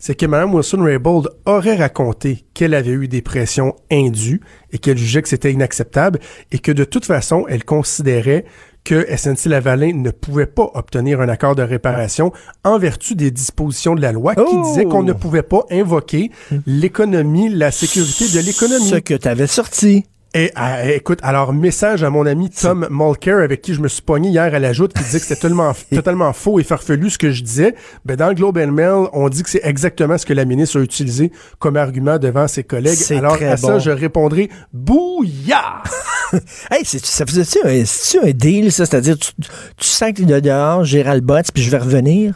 c'est 0.00 0.14
que 0.14 0.26
Mme 0.26 0.54
Wilson-Raybould 0.54 1.28
aurait 1.46 1.76
raconté 1.76 2.44
qu'elle 2.54 2.74
avait 2.74 2.90
eu 2.92 3.08
des 3.08 3.22
pressions 3.22 3.74
indues 3.90 4.40
et 4.72 4.78
qu'elle 4.78 4.98
jugeait 4.98 5.22
que 5.22 5.28
c'était 5.28 5.52
inacceptable 5.52 6.18
et 6.52 6.58
que 6.58 6.72
de 6.72 6.84
toute 6.84 7.04
façon, 7.04 7.44
elle 7.48 7.64
considérait 7.64 8.44
que 8.84 9.06
SNC-Lavalin 9.14 9.92
ne 10.02 10.10
pouvait 10.10 10.46
pas 10.46 10.70
obtenir 10.74 11.20
un 11.20 11.28
accord 11.28 11.54
de 11.54 11.62
réparation 11.62 12.32
en 12.64 12.78
vertu 12.78 13.14
des 13.14 13.30
dispositions 13.30 13.94
de 13.94 14.00
la 14.00 14.12
loi 14.12 14.34
qui 14.34 14.42
Oh! 14.46 14.62
disaient 14.64 14.84
qu'on 14.86 15.02
ne 15.02 15.12
pouvait 15.12 15.42
pas 15.42 15.64
invoquer 15.70 16.30
l'économie, 16.66 17.48
la 17.50 17.70
sécurité 17.70 18.24
de 18.28 18.40
l'économie. 18.44 18.88
Ce 18.88 18.96
que 18.96 19.14
tu 19.14 19.28
avais 19.28 19.46
sorti. 19.46 20.04
Et 20.34 20.52
ah, 20.56 20.84
écoute, 20.90 21.20
alors 21.22 21.54
message 21.54 22.04
à 22.04 22.10
mon 22.10 22.26
ami 22.26 22.50
Tom 22.50 22.86
Mulcair 22.90 23.38
avec 23.38 23.62
qui 23.62 23.72
je 23.72 23.80
me 23.80 23.88
suis 23.88 24.02
pogné 24.02 24.28
hier 24.28 24.54
à 24.54 24.58
la 24.58 24.74
joute 24.74 24.92
qui 24.92 25.02
disait 25.02 25.20
que 25.20 25.24
c'était 25.24 25.40
totalement, 25.40 25.72
totalement 25.90 26.32
faux 26.34 26.60
et 26.60 26.64
farfelu 26.64 27.08
ce 27.08 27.16
que 27.16 27.30
je 27.30 27.42
disais. 27.42 27.74
Ben 28.04 28.14
dans 28.16 28.28
le 28.28 28.34
Globe 28.34 28.58
and 28.58 28.72
Mail, 28.72 29.08
on 29.14 29.30
dit 29.30 29.42
que 29.42 29.48
c'est 29.48 29.62
exactement 29.64 30.18
ce 30.18 30.26
que 30.26 30.34
la 30.34 30.44
ministre 30.44 30.78
a 30.78 30.82
utilisé 30.82 31.32
comme 31.58 31.76
argument 31.78 32.18
devant 32.18 32.46
ses 32.46 32.62
collègues. 32.62 32.98
Alors 33.16 33.38
à 33.42 33.56
ça, 33.56 33.78
je 33.78 33.90
répondrai 33.90 34.50
bouillard. 34.72 35.84
Hey, 36.70 36.84
c'est- 36.84 37.02
ça 37.06 37.24
faisait-tu 37.24 37.58
un, 37.66 37.84
c'est-tu 37.86 38.22
un 38.28 38.32
deal, 38.32 38.70
ça? 38.70 38.84
C'est-à-dire, 38.84 39.16
tu, 39.18 39.32
tu 39.78 39.86
sens 39.86 40.12
que 40.12 40.22
de 40.24 40.40
dehors, 40.40 40.84
Gérald 40.84 41.24
Butts, 41.24 41.50
puis 41.54 41.62
je 41.62 41.70
vais 41.70 41.78
revenir? 41.78 42.34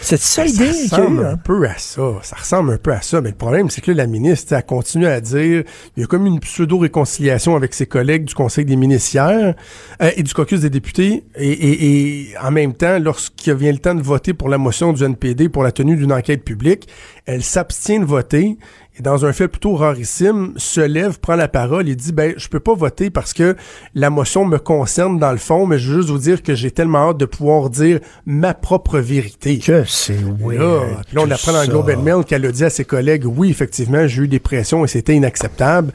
C'est 0.00 0.16
ça 0.20 0.42
Ben, 0.44 0.48
Ça 0.52 0.64
l'idée 0.64 0.72
qu'il 0.72 0.74
y 0.74 0.94
a 0.94 0.98
eu, 0.98 1.00
ressemble 1.00 1.24
un 1.26 1.30
hein? 1.32 1.40
peu 1.42 1.66
à 1.68 1.78
ça. 1.78 2.02
Ça 2.22 2.36
ressemble 2.36 2.72
un 2.72 2.76
peu 2.78 2.92
à 2.92 3.02
ça. 3.02 3.20
Mais 3.20 3.30
le 3.30 3.34
problème, 3.36 3.70
c'est 3.70 3.80
que 3.80 3.90
là, 3.90 3.98
la 3.98 4.06
ministre, 4.06 4.52
elle 4.52 4.64
continue 4.64 5.06
à 5.06 5.20
dire, 5.20 5.64
il 5.96 6.00
y 6.00 6.04
a 6.04 6.06
comme 6.06 6.26
une 6.26 6.40
pseudo-réconciliation 6.40 7.56
avec 7.56 7.74
ses 7.74 7.86
collègues 7.86 8.24
du 8.24 8.34
Conseil 8.34 8.64
des 8.64 8.76
ministres 8.76 9.14
hier, 9.14 9.54
euh, 10.02 10.10
et 10.16 10.22
du 10.22 10.34
caucus 10.34 10.60
des 10.60 10.70
députés. 10.70 11.24
Et, 11.36 11.48
et- 11.50 11.84
et 12.30 12.38
en 12.42 12.50
même 12.50 12.74
temps, 12.74 12.98
lorsqu'il 12.98 13.54
vient 13.54 13.72
le 13.72 13.78
temps 13.78 13.94
de 13.94 14.02
voter 14.02 14.34
pour 14.34 14.48
la 14.48 14.58
motion 14.58 14.92
du 14.92 15.02
NPD 15.04 15.48
pour 15.48 15.62
la 15.62 15.72
tenue 15.72 15.96
d'une 15.96 16.12
enquête 16.12 16.44
publique, 16.44 16.88
elle 17.26 17.42
s'abstient 17.42 18.00
de 18.00 18.04
voter. 18.04 18.58
Et 18.96 19.02
dans 19.02 19.26
un 19.26 19.32
fait 19.32 19.48
plutôt 19.48 19.74
rarissime, 19.74 20.52
se 20.56 20.80
lève, 20.80 21.18
prend 21.18 21.34
la 21.34 21.48
parole 21.48 21.88
et 21.88 21.96
dit 21.96 22.12
ben 22.12 22.34
je 22.36 22.48
peux 22.48 22.60
pas 22.60 22.74
voter 22.74 23.10
parce 23.10 23.32
que 23.32 23.56
la 23.94 24.08
motion 24.08 24.44
me 24.44 24.58
concerne 24.58 25.18
dans 25.18 25.32
le 25.32 25.38
fond, 25.38 25.66
mais 25.66 25.78
je 25.78 25.90
veux 25.90 25.96
juste 25.98 26.10
vous 26.10 26.18
dire 26.18 26.42
que 26.42 26.54
j'ai 26.54 26.70
tellement 26.70 27.10
hâte 27.10 27.18
de 27.18 27.24
pouvoir 27.24 27.70
dire 27.70 27.98
ma 28.24 28.54
propre 28.54 29.00
vérité. 29.00 29.58
Que 29.58 29.84
c'est 29.84 30.18
oui. 30.40 30.58
Là, 30.58 30.82
puis 31.06 31.16
là, 31.16 31.22
on 31.26 31.30
apprend 31.30 31.52
dans 31.52 31.62
le 31.62 31.68
Globe 31.68 31.90
and 31.96 32.02
Mail 32.02 32.24
qu'elle 32.24 32.46
a 32.46 32.52
dit 32.52 32.64
à 32.64 32.70
ses 32.70 32.84
collègues 32.84 33.24
oui, 33.26 33.50
effectivement, 33.50 34.06
j'ai 34.06 34.22
eu 34.22 34.28
des 34.28 34.38
pressions 34.38 34.84
et 34.84 34.88
c'était 34.88 35.14
inacceptable. 35.14 35.92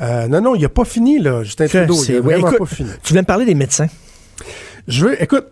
Euh, 0.00 0.28
non, 0.28 0.40
non, 0.42 0.54
il 0.54 0.64
a 0.64 0.68
pas 0.68 0.84
fini, 0.84 1.18
là, 1.18 1.42
Justin 1.44 1.68
Trudeau. 1.68 1.96
Il 2.08 2.16
a 2.16 2.20
vraiment 2.20 2.48
Écoute, 2.48 2.58
pas 2.58 2.66
fini. 2.66 2.90
Tu 3.02 3.12
viens 3.14 3.22
me 3.22 3.26
parler 3.26 3.44
des 3.46 3.54
médecins. 3.54 3.88
Je 4.88 5.06
veux, 5.06 5.22
écoute, 5.22 5.46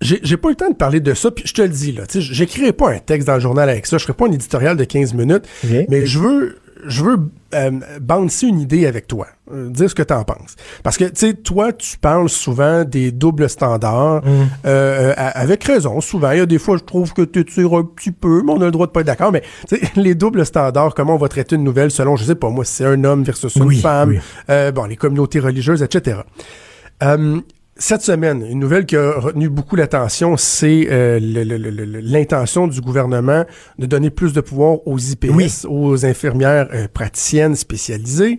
j'ai 0.00 0.36
pas 0.36 0.48
eu 0.48 0.52
le 0.52 0.56
temps 0.56 0.70
de 0.70 0.74
parler 0.74 1.00
de 1.00 1.14
ça, 1.14 1.30
puis 1.30 1.44
je 1.46 1.54
te 1.54 1.62
le 1.62 1.68
dis, 1.68 1.92
là, 1.92 2.06
tu 2.06 2.20
j'écrirai 2.20 2.72
pas 2.72 2.90
un 2.90 2.98
texte 2.98 3.26
dans 3.26 3.34
le 3.34 3.40
journal 3.40 3.68
avec 3.70 3.86
ça, 3.86 3.96
je 3.98 4.02
ferai 4.04 4.12
pas 4.16 4.26
un 4.26 4.32
éditorial 4.32 4.76
de 4.76 4.84
15 4.84 5.14
minutes, 5.14 5.44
mais 5.88 6.04
je 6.06 6.18
veux, 6.18 6.58
je 6.86 7.02
veux 7.02 7.16
euh, 7.54 7.70
bouncer 8.02 8.46
une 8.48 8.60
idée 8.60 8.84
avec 8.86 9.06
toi, 9.06 9.26
euh, 9.50 9.70
dire 9.70 9.88
ce 9.88 9.94
que 9.94 10.02
t'en 10.02 10.22
penses. 10.24 10.56
Parce 10.82 10.98
que, 10.98 11.04
tu 11.04 11.12
sais, 11.14 11.32
toi, 11.32 11.72
tu 11.72 11.96
parles 11.96 12.28
souvent 12.28 12.84
des 12.84 13.12
doubles 13.12 13.48
standards, 13.48 14.22
euh, 14.66 15.14
à- 15.16 15.28
avec 15.40 15.64
raison, 15.64 16.00
souvent. 16.02 16.32
Il 16.32 16.38
y 16.38 16.40
a 16.42 16.46
des 16.46 16.58
fois, 16.58 16.76
je 16.76 16.82
trouve 16.82 17.14
que 17.14 17.22
tu 17.22 17.42
tires 17.46 17.72
un 17.72 17.84
petit 17.84 18.10
peu, 18.12 18.42
mais 18.44 18.52
on 18.52 18.60
a 18.60 18.66
le 18.66 18.70
droit 18.72 18.86
de 18.86 18.92
pas 18.92 19.00
être 19.00 19.06
d'accord, 19.06 19.32
mais, 19.32 19.42
tu 19.68 19.76
sais, 19.76 19.82
les 19.96 20.14
doubles 20.14 20.44
standards, 20.44 20.94
comment 20.94 21.14
on 21.14 21.18
va 21.18 21.28
traiter 21.28 21.56
une 21.56 21.64
nouvelle 21.64 21.90
selon, 21.90 22.16
je 22.16 22.24
sais 22.24 22.34
pas, 22.34 22.50
moi, 22.50 22.64
si 22.66 22.74
c'est 22.74 22.84
un 22.84 23.02
homme 23.04 23.22
versus 23.22 23.54
une 23.56 23.62
Oui, 23.62 23.80
femme, 23.80 24.10
oui. 24.10 24.18
euh, 24.50 24.70
bon, 24.72 24.84
les 24.84 24.96
communautés 24.96 25.40
religieuses, 25.40 25.82
etc. 25.82 26.18
Cette 27.76 28.02
semaine, 28.02 28.46
une 28.48 28.60
nouvelle 28.60 28.86
qui 28.86 28.94
a 28.96 29.18
retenu 29.18 29.48
beaucoup 29.48 29.74
l'attention, 29.74 30.36
c'est 30.36 30.86
euh, 30.92 31.18
l'intention 31.20 32.68
du 32.68 32.80
gouvernement 32.80 33.44
de 33.78 33.86
donner 33.86 34.10
plus 34.10 34.32
de 34.32 34.40
pouvoir 34.40 34.78
aux 34.86 34.98
IPS, 34.98 35.30
Oui. 35.32 35.52
aux 35.68 36.06
infirmières 36.06 36.68
euh, 36.72 36.86
praticiennes 36.92 37.56
spécialisées, 37.56 38.38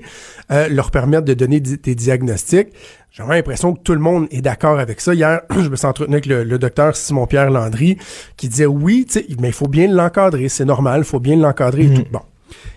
euh, 0.51 0.69
leur 0.69 0.89
permettre 0.89 1.25
de 1.25 1.33
donner 1.33 1.59
di- 1.59 1.77
des 1.77 1.95
diagnostics. 1.95 2.69
J'ai 3.11 3.23
vraiment 3.23 3.35
l'impression 3.35 3.73
que 3.73 3.81
tout 3.81 3.93
le 3.93 3.99
monde 3.99 4.27
est 4.31 4.41
d'accord 4.41 4.79
avec 4.79 5.01
ça. 5.01 5.13
Hier, 5.13 5.41
je 5.51 5.67
me 5.69 5.75
suis 5.75 5.85
entretenu 5.87 6.15
avec 6.15 6.25
le, 6.27 6.43
le 6.45 6.57
docteur 6.57 6.95
Simon-Pierre 6.95 7.49
Landry 7.49 7.97
qui 8.37 8.47
disait 8.47 8.65
oui, 8.65 9.05
mais 9.39 9.49
il 9.49 9.53
faut 9.53 9.67
bien 9.67 9.87
l'encadrer, 9.87 10.47
c'est 10.49 10.65
normal, 10.65 11.01
il 11.01 11.05
faut 11.05 11.19
bien 11.19 11.35
l'encadrer 11.35 11.83
et 11.85 11.93
tout. 11.93 12.05
Bon. 12.11 12.21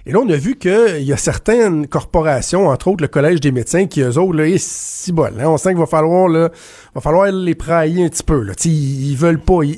Et 0.06 0.12
là, 0.12 0.20
on 0.20 0.28
a 0.30 0.36
vu 0.36 0.56
qu'il 0.56 1.02
y 1.02 1.12
a 1.12 1.16
certaines 1.16 1.86
corporations, 1.86 2.68
entre 2.68 2.88
autres 2.88 3.02
le 3.02 3.08
Collège 3.08 3.40
des 3.40 3.52
médecins, 3.52 3.86
qui 3.86 4.00
eux 4.00 4.16
autres, 4.18 4.34
là, 4.34 4.46
eh, 4.46 4.56
si 4.58 5.12
bol, 5.12 5.34
hein, 5.38 5.48
on 5.48 5.58
sent 5.58 5.70
qu'il 5.70 5.78
va 5.78 5.86
falloir, 5.86 6.28
là, 6.28 6.50
va 6.94 7.00
falloir 7.00 7.30
les 7.30 7.54
prailler 7.54 8.04
un 8.04 8.08
petit 8.08 8.22
peu. 8.22 8.42
Là. 8.42 8.54
Ils, 8.64 9.10
ils 9.10 9.16
veulent 9.16 9.40
pas, 9.40 9.60
ils, 9.62 9.74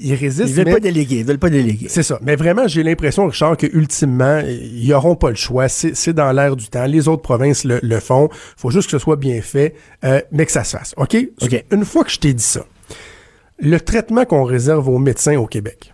ils, 0.00 0.14
résistent. 0.14 0.48
Ils 0.48 0.54
veulent 0.54 0.64
mais- 0.66 0.72
pas 0.72 0.80
déléguer. 0.80 1.16
Ils 1.18 1.26
veulent 1.26 1.38
pas 1.38 1.50
déléguer. 1.50 1.86
c'est 1.88 2.02
ça. 2.02 2.18
Mais 2.22 2.36
vraiment, 2.36 2.66
j'ai 2.66 2.82
l'impression, 2.82 3.26
Richard, 3.26 3.56
que 3.56 3.66
ultimement, 3.66 4.40
ils 4.46 4.88
n'auront 4.88 5.16
pas 5.16 5.30
le 5.30 5.36
choix. 5.36 5.68
C'est 5.68 6.12
dans 6.14 6.32
l'air 6.32 6.56
du 6.56 6.68
temps. 6.68 6.86
Les 6.86 7.06
autres 7.08 7.22
provinces 7.22 7.64
le, 7.64 7.80
le 7.82 8.00
font. 8.00 8.30
faut 8.56 8.70
juste 8.70 8.86
que 8.90 8.92
ce 8.92 9.02
soit 9.02 9.16
bien 9.16 9.42
fait, 9.42 9.74
euh, 10.04 10.20
mais 10.32 10.46
que 10.46 10.52
ça 10.52 10.64
se 10.64 10.76
fasse. 10.76 10.94
OK? 10.96 11.16
OK. 11.42 11.64
Une 11.70 11.84
fois 11.84 12.04
que 12.04 12.10
je 12.10 12.18
t'ai 12.18 12.32
dit 12.32 12.42
ça, 12.42 12.64
le 13.58 13.78
traitement 13.78 14.24
qu'on 14.24 14.44
réserve 14.44 14.88
aux 14.88 14.98
médecins 14.98 15.36
au 15.36 15.46
Québec, 15.46 15.92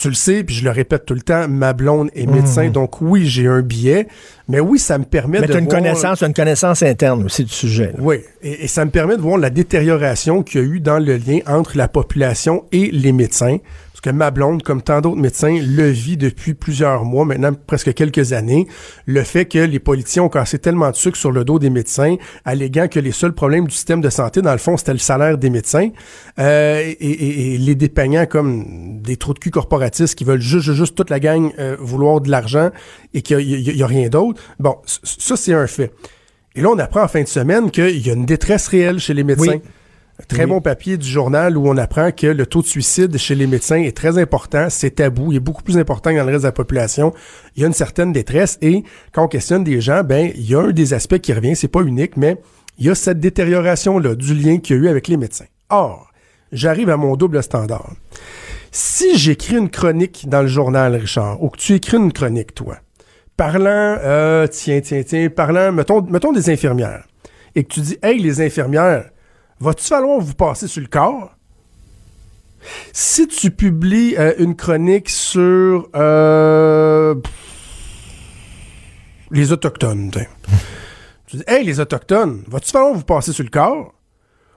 tu 0.00 0.08
le 0.08 0.14
sais, 0.14 0.42
puis 0.44 0.54
je 0.54 0.64
le 0.64 0.70
répète 0.70 1.04
tout 1.04 1.14
le 1.14 1.20
temps, 1.20 1.46
ma 1.46 1.72
blonde 1.74 2.10
est 2.14 2.26
médecin, 2.26 2.70
donc 2.70 3.00
oui, 3.02 3.26
j'ai 3.26 3.46
un 3.46 3.60
billet, 3.60 4.08
mais 4.48 4.58
oui, 4.58 4.78
ça 4.78 4.96
me 4.98 5.04
permet 5.04 5.40
Mais 5.40 5.46
de 5.46 5.52
tu 5.52 5.56
as 5.58 5.60
une 5.60 5.66
voir- 5.66 5.76
connaissance, 5.76 6.22
une 6.22 6.32
connaissance 6.34 6.82
interne 6.82 7.24
aussi 7.24 7.44
du 7.44 7.52
sujet. 7.52 7.88
là. 7.88 7.98
oui, 7.98 8.16
et, 8.42 8.64
et 8.64 8.66
ça 8.66 8.84
me 8.84 8.90
permet 8.90 9.16
de 9.16 9.22
voir 9.22 9.36
la 9.36 9.50
détérioration 9.50 10.42
qu'il 10.42 10.60
y 10.60 10.64
a 10.64 10.66
eu 10.66 10.80
dans 10.80 10.98
le 10.98 11.16
lien 11.16 11.40
entre 11.46 11.76
la 11.76 11.86
population 11.88 12.64
et 12.72 12.90
les 12.90 13.12
médecins. 13.12 13.58
Que 14.02 14.10
ma 14.10 14.30
blonde, 14.30 14.62
comme 14.62 14.80
tant 14.80 15.00
d'autres 15.00 15.20
médecins, 15.20 15.58
le 15.60 15.88
vit 15.90 16.16
depuis 16.16 16.54
plusieurs 16.54 17.04
mois, 17.04 17.24
maintenant 17.24 17.52
presque 17.52 17.92
quelques 17.92 18.32
années, 18.32 18.66
le 19.04 19.22
fait 19.22 19.44
que 19.44 19.58
les 19.58 19.78
politiciens 19.78 20.22
ont 20.22 20.28
cassé 20.28 20.58
tellement 20.58 20.90
de 20.90 20.96
sucre 20.96 21.18
sur 21.18 21.32
le 21.32 21.44
dos 21.44 21.58
des 21.58 21.68
médecins, 21.68 22.16
alléguant 22.44 22.88
que 22.88 22.98
les 22.98 23.12
seuls 23.12 23.34
problèmes 23.34 23.66
du 23.66 23.74
système 23.74 24.00
de 24.00 24.08
santé, 24.08 24.40
dans 24.40 24.52
le 24.52 24.58
fond, 24.58 24.76
c'était 24.76 24.92
le 24.92 24.98
salaire 24.98 25.36
des 25.36 25.50
médecins, 25.50 25.90
euh, 26.38 26.92
et, 26.98 27.58
les 27.58 27.74
dépeignant 27.74 28.24
comme 28.26 29.00
des 29.02 29.16
trous 29.16 29.34
de 29.34 29.38
cul 29.38 29.50
corporatistes 29.50 30.14
qui 30.14 30.24
veulent 30.24 30.40
juste, 30.40 30.72
juste, 30.72 30.94
toute 30.94 31.10
la 31.10 31.20
gang 31.20 31.52
euh, 31.58 31.76
vouloir 31.78 32.20
de 32.20 32.30
l'argent 32.30 32.70
et 33.12 33.22
qu'il 33.22 33.38
n'y 33.38 33.82
a, 33.82 33.86
rien 33.86 34.08
d'autre. 34.08 34.40
Bon, 34.58 34.76
ça, 34.86 35.36
c'est 35.36 35.52
un 35.52 35.66
fait. 35.66 35.92
Et 36.54 36.62
là, 36.62 36.70
on 36.70 36.78
apprend 36.78 37.02
en 37.02 37.08
fin 37.08 37.22
de 37.22 37.28
semaine 37.28 37.70
qu'il 37.70 38.06
y 38.06 38.10
a 38.10 38.14
une 38.14 38.26
détresse 38.26 38.68
réelle 38.68 38.98
chez 38.98 39.14
les 39.14 39.24
médecins. 39.24 39.58
Très 40.28 40.46
bon 40.46 40.60
papier 40.60 40.96
du 40.96 41.08
journal 41.08 41.56
où 41.56 41.68
on 41.68 41.76
apprend 41.76 42.10
que 42.12 42.26
le 42.26 42.46
taux 42.46 42.62
de 42.62 42.66
suicide 42.66 43.16
chez 43.16 43.34
les 43.34 43.46
médecins 43.46 43.82
est 43.82 43.96
très 43.96 44.18
important, 44.18 44.68
c'est 44.68 44.96
tabou, 44.96 45.32
il 45.32 45.36
est 45.36 45.40
beaucoup 45.40 45.62
plus 45.62 45.78
important 45.78 46.10
que 46.10 46.16
dans 46.16 46.24
le 46.24 46.32
reste 46.32 46.42
de 46.42 46.48
la 46.48 46.52
population. 46.52 47.12
Il 47.56 47.62
y 47.62 47.64
a 47.64 47.66
une 47.66 47.72
certaine 47.72 48.12
détresse 48.12 48.58
et 48.60 48.82
quand 49.12 49.24
on 49.24 49.28
questionne 49.28 49.64
des 49.64 49.80
gens, 49.80 50.02
ben 50.02 50.30
il 50.34 50.48
y 50.48 50.54
a 50.54 50.60
un 50.60 50.72
des 50.72 50.94
aspects 50.94 51.18
qui 51.18 51.32
revient, 51.32 51.56
c'est 51.56 51.68
pas 51.68 51.82
unique, 51.82 52.16
mais 52.16 52.36
il 52.78 52.86
y 52.86 52.90
a 52.90 52.94
cette 52.94 53.20
détérioration 53.20 53.98
là 53.98 54.14
du 54.14 54.34
lien 54.34 54.58
qu'il 54.58 54.76
y 54.76 54.78
a 54.78 54.82
eu 54.82 54.88
avec 54.88 55.08
les 55.08 55.16
médecins. 55.16 55.46
Or, 55.68 56.10
j'arrive 56.52 56.90
à 56.90 56.96
mon 56.96 57.16
double 57.16 57.42
standard. 57.42 57.92
Si 58.72 59.18
j'écris 59.18 59.56
une 59.56 59.70
chronique 59.70 60.28
dans 60.28 60.42
le 60.42 60.48
journal, 60.48 60.94
Richard, 60.94 61.42
ou 61.42 61.48
que 61.48 61.58
tu 61.58 61.74
écris 61.74 61.96
une 61.96 62.12
chronique, 62.12 62.54
toi, 62.54 62.76
parlant, 63.36 63.96
euh, 64.02 64.46
tiens, 64.46 64.80
tiens, 64.80 65.02
tiens, 65.02 65.28
parlant, 65.28 65.72
mettons, 65.72 66.02
mettons 66.02 66.32
des 66.32 66.50
infirmières, 66.50 67.04
et 67.54 67.64
que 67.64 67.74
tu 67.74 67.80
dis, 67.80 67.98
hey, 68.02 68.18
les 68.20 68.40
infirmières, 68.40 69.10
va-tu 69.60 69.84
falloir 69.84 70.20
vous 70.20 70.34
passer 70.34 70.66
sur 70.68 70.80
le 70.80 70.88
corps? 70.88 71.34
Si 72.92 73.26
tu 73.26 73.50
publies 73.50 74.16
euh, 74.18 74.34
une 74.38 74.54
chronique 74.54 75.08
sur 75.08 75.88
euh, 75.94 77.14
les 79.30 79.52
Autochtones, 79.52 80.10
tu 81.26 81.36
dis, 81.36 81.42
hey, 81.46 81.64
les 81.64 81.80
Autochtones, 81.80 82.42
va-tu 82.48 82.70
falloir 82.70 82.94
vous 82.94 83.04
passer 83.04 83.32
sur 83.32 83.44
le 83.44 83.50
corps? 83.50 83.94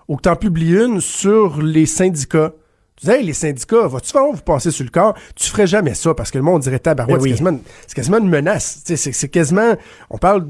Ou 0.10 0.18
que 0.18 0.24
tu 0.24 0.30
en 0.30 0.36
publies 0.36 0.74
une 0.84 1.00
sur 1.00 1.62
les 1.62 1.86
syndicats? 1.86 2.52
Tu 2.98 3.06
dis, 3.06 3.12
hey, 3.12 3.24
les 3.26 3.34
syndicats, 3.34 3.88
va-tu 3.88 4.12
falloir 4.12 4.34
vous 4.34 4.42
passer 4.42 4.70
sur 4.72 4.84
le 4.84 4.90
corps? 4.92 5.16
Tu 5.36 5.50
ferais 5.50 5.66
jamais 5.68 5.94
ça 5.94 6.14
parce 6.14 6.30
que 6.30 6.38
le 6.38 6.44
monde 6.44 6.62
dirait 6.62 6.80
tabarouette, 6.80 7.18
Ben 7.18 7.24
oui. 7.24 7.30
c'est 7.30 7.36
quasiment, 7.36 7.50
une- 7.52 7.64
c'est 7.88 7.96
quasiment 7.96 8.18
une 8.18 8.30
menace. 8.30 8.82
C'est 8.86 9.30
quasiment, 9.30 9.76
on 10.10 10.18
parle 10.18 10.46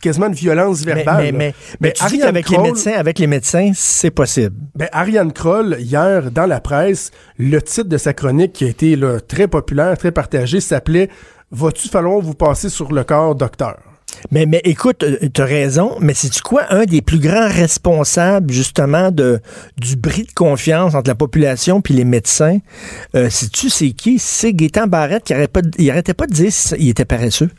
quasiment 0.00 0.28
de 0.28 0.34
violence 0.34 0.84
verbale. 0.84 1.24
mais, 1.24 1.32
là. 1.32 1.38
mais, 1.38 1.54
mais 1.80 1.92
tu 1.92 2.06
dis 2.06 2.18
qu'avec 2.18 2.48
les 2.48 2.58
médecins, 2.58 2.92
avec 2.92 3.18
les 3.18 3.26
médecins, 3.26 3.72
c'est 3.74 4.10
possible. 4.10 4.54
ben, 4.74 4.88
Ariane 4.92 5.32
Kroll, 5.32 5.76
hier, 5.80 6.30
dans 6.30 6.46
la 6.46 6.60
presse, 6.60 7.10
le 7.38 7.60
titre 7.60 7.88
de 7.88 7.98
sa 7.98 8.12
chronique 8.12 8.52
qui 8.52 8.64
a 8.64 8.68
été 8.68 8.96
là, 8.96 9.20
très 9.20 9.48
populaire, 9.48 9.96
très 9.98 10.12
partagé, 10.12 10.60
s'appelait 10.60 11.08
Va-tu 11.50 11.88
falloir 11.88 12.20
vous 12.20 12.34
passer 12.34 12.68
sur 12.68 12.92
le 12.92 13.04
corps, 13.04 13.34
docteur? 13.34 13.78
Mais, 14.30 14.46
mais 14.46 14.60
écoute, 14.64 15.04
tu 15.32 15.40
as 15.40 15.44
raison, 15.44 15.96
mais 16.00 16.12
c'est-tu 16.12 16.42
quoi? 16.42 16.64
Un 16.70 16.84
des 16.84 17.02
plus 17.02 17.18
grands 17.18 17.48
responsables, 17.48 18.52
justement, 18.52 19.10
de, 19.10 19.40
du 19.78 19.96
bris 19.96 20.24
de 20.24 20.32
confiance 20.32 20.94
entre 20.94 21.08
la 21.08 21.14
population 21.14 21.80
puis 21.80 21.94
les 21.94 22.04
médecins? 22.04 22.58
Euh, 23.14 23.30
Sais-tu 23.30 23.70
c'est 23.70 23.90
qui? 23.90 24.18
C'est 24.18 24.52
Gaétan 24.52 24.86
Barrette 24.86 25.24
qui 25.24 25.34
arrêtait 25.34 25.48
pas 25.48 25.62
de, 25.62 25.70
il 25.78 25.90
arrêtait 25.90 26.14
pas 26.14 26.26
de 26.26 26.32
dire 26.32 26.52
qu'il 26.52 26.88
était 26.88 27.04
paresseux. 27.04 27.50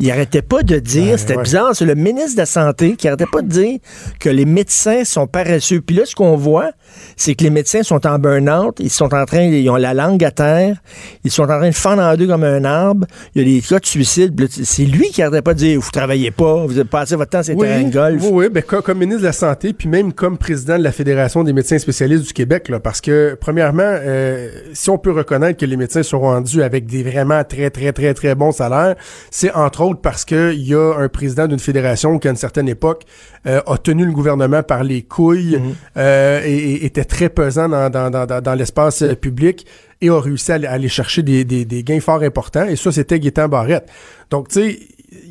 Il 0.00 0.10
arrêtait 0.10 0.42
pas 0.42 0.62
de 0.62 0.78
dire, 0.78 1.04
Ben, 1.12 1.16
c'était 1.18 1.36
ouais. 1.36 1.42
bizarre, 1.42 1.76
c'est 1.76 1.84
le 1.84 1.94
ministre 1.94 2.32
de 2.32 2.38
la 2.38 2.46
Santé 2.46 2.96
qui 2.96 3.06
arrêtait 3.06 3.26
pas 3.30 3.42
de 3.42 3.48
dire 3.48 3.78
que 4.18 4.30
les 4.30 4.46
médecins 4.46 5.04
sont 5.04 5.26
paresseux. 5.26 5.80
Puis 5.82 5.94
là, 5.94 6.04
ce 6.06 6.14
qu'on 6.14 6.36
voit, 6.36 6.70
c'est 7.16 7.34
que 7.34 7.44
les 7.44 7.50
médecins 7.50 7.82
sont 7.82 8.06
en 8.06 8.18
burn-out, 8.18 8.76
ils 8.80 8.88
sont 8.90 9.12
en 9.14 9.24
train, 9.26 9.42
ils 9.42 9.68
ont 9.68 9.76
la 9.76 9.92
langue 9.94 10.24
à 10.24 10.30
terre, 10.30 10.76
ils 11.22 11.30
sont 11.30 11.42
en 11.42 11.58
train 11.58 11.68
de 11.68 11.74
fendre 11.74 12.02
en 12.02 12.16
deux 12.16 12.26
comme 12.26 12.44
un 12.44 12.64
arbre, 12.64 13.06
il 13.34 13.42
y 13.42 13.44
a 13.44 13.60
des 13.60 13.60
cas 13.66 13.78
de 13.78 13.86
suicide. 13.86 14.34
C'est 14.64 14.84
lui 14.86 15.08
qui 15.10 15.22
arrêtait 15.22 15.42
pas 15.42 15.52
de 15.54 15.58
dire, 15.58 15.78
vous 15.80 15.90
travaillez 15.90 16.30
pas, 16.30 16.64
vous 16.66 16.84
passé 16.86 17.14
votre 17.16 17.30
temps 17.30 17.42
sur 17.42 17.52
les 17.54 17.60
terrains 17.60 17.82
de 17.82 17.92
golf. 17.92 18.22
Oui, 18.24 18.30
oui, 18.32 18.48
ben, 18.48 18.62
co- 18.62 18.80
comme, 18.80 18.98
ministre 18.98 19.20
de 19.20 19.26
la 19.26 19.32
Santé, 19.32 19.72
puis 19.74 19.88
même 19.88 20.12
comme 20.14 20.38
président 20.38 20.78
de 20.78 20.82
la 20.82 20.92
Fédération 20.92 21.44
des 21.44 21.52
médecins 21.52 21.78
spécialistes 21.78 22.26
du 22.26 22.32
Québec, 22.32 22.68
là, 22.70 22.80
parce 22.80 23.00
que, 23.02 23.36
premièrement, 23.38 23.82
euh, 23.84 24.48
si 24.72 24.88
on 24.88 24.96
peut 24.96 25.12
reconnaître 25.12 25.58
que 25.60 25.66
les 25.66 25.76
médecins 25.76 26.02
sont 26.02 26.20
rendus 26.20 26.62
avec 26.62 26.86
des 26.86 27.02
vraiment 27.02 27.44
très, 27.44 27.68
très, 27.70 27.92
très, 27.92 28.14
très 28.14 28.34
bons 28.34 28.52
salaires, 28.52 28.96
c'est 29.30 29.52
entre 29.52 29.82
autres 29.82 29.89
parce 29.98 30.24
qu'il 30.24 30.60
y 30.62 30.74
a 30.74 30.94
un 30.98 31.08
président 31.08 31.46
d'une 31.46 31.58
fédération 31.58 32.18
qui, 32.18 32.28
à 32.28 32.30
une 32.30 32.36
certaine 32.36 32.68
époque, 32.68 33.04
euh, 33.46 33.60
a 33.66 33.76
tenu 33.78 34.04
le 34.04 34.12
gouvernement 34.12 34.62
par 34.62 34.84
les 34.84 35.02
couilles 35.02 35.60
euh, 35.96 36.42
et, 36.44 36.56
et 36.56 36.84
était 36.86 37.04
très 37.04 37.28
pesant 37.28 37.68
dans, 37.68 37.90
dans, 37.90 38.10
dans, 38.10 38.26
dans- 38.26 38.40
dans 38.40 38.54
l'espace 38.54 39.02
euh, 39.02 39.14
public 39.14 39.66
et 40.00 40.08
a 40.08 40.18
réussi 40.20 40.52
à, 40.52 40.54
aller- 40.56 40.66
à 40.66 40.72
aller 40.72 40.88
chercher 40.88 41.22
des, 41.22 41.44
des, 41.44 41.64
des 41.64 41.82
gains 41.82 42.00
fort 42.00 42.22
importants. 42.22 42.64
Et 42.66 42.76
ça, 42.76 42.92
c'était 42.92 43.18
Gaétan 43.20 43.48
Barrette. 43.48 43.88
Donc, 44.30 44.48
tu 44.48 44.60
sais, 44.60 44.78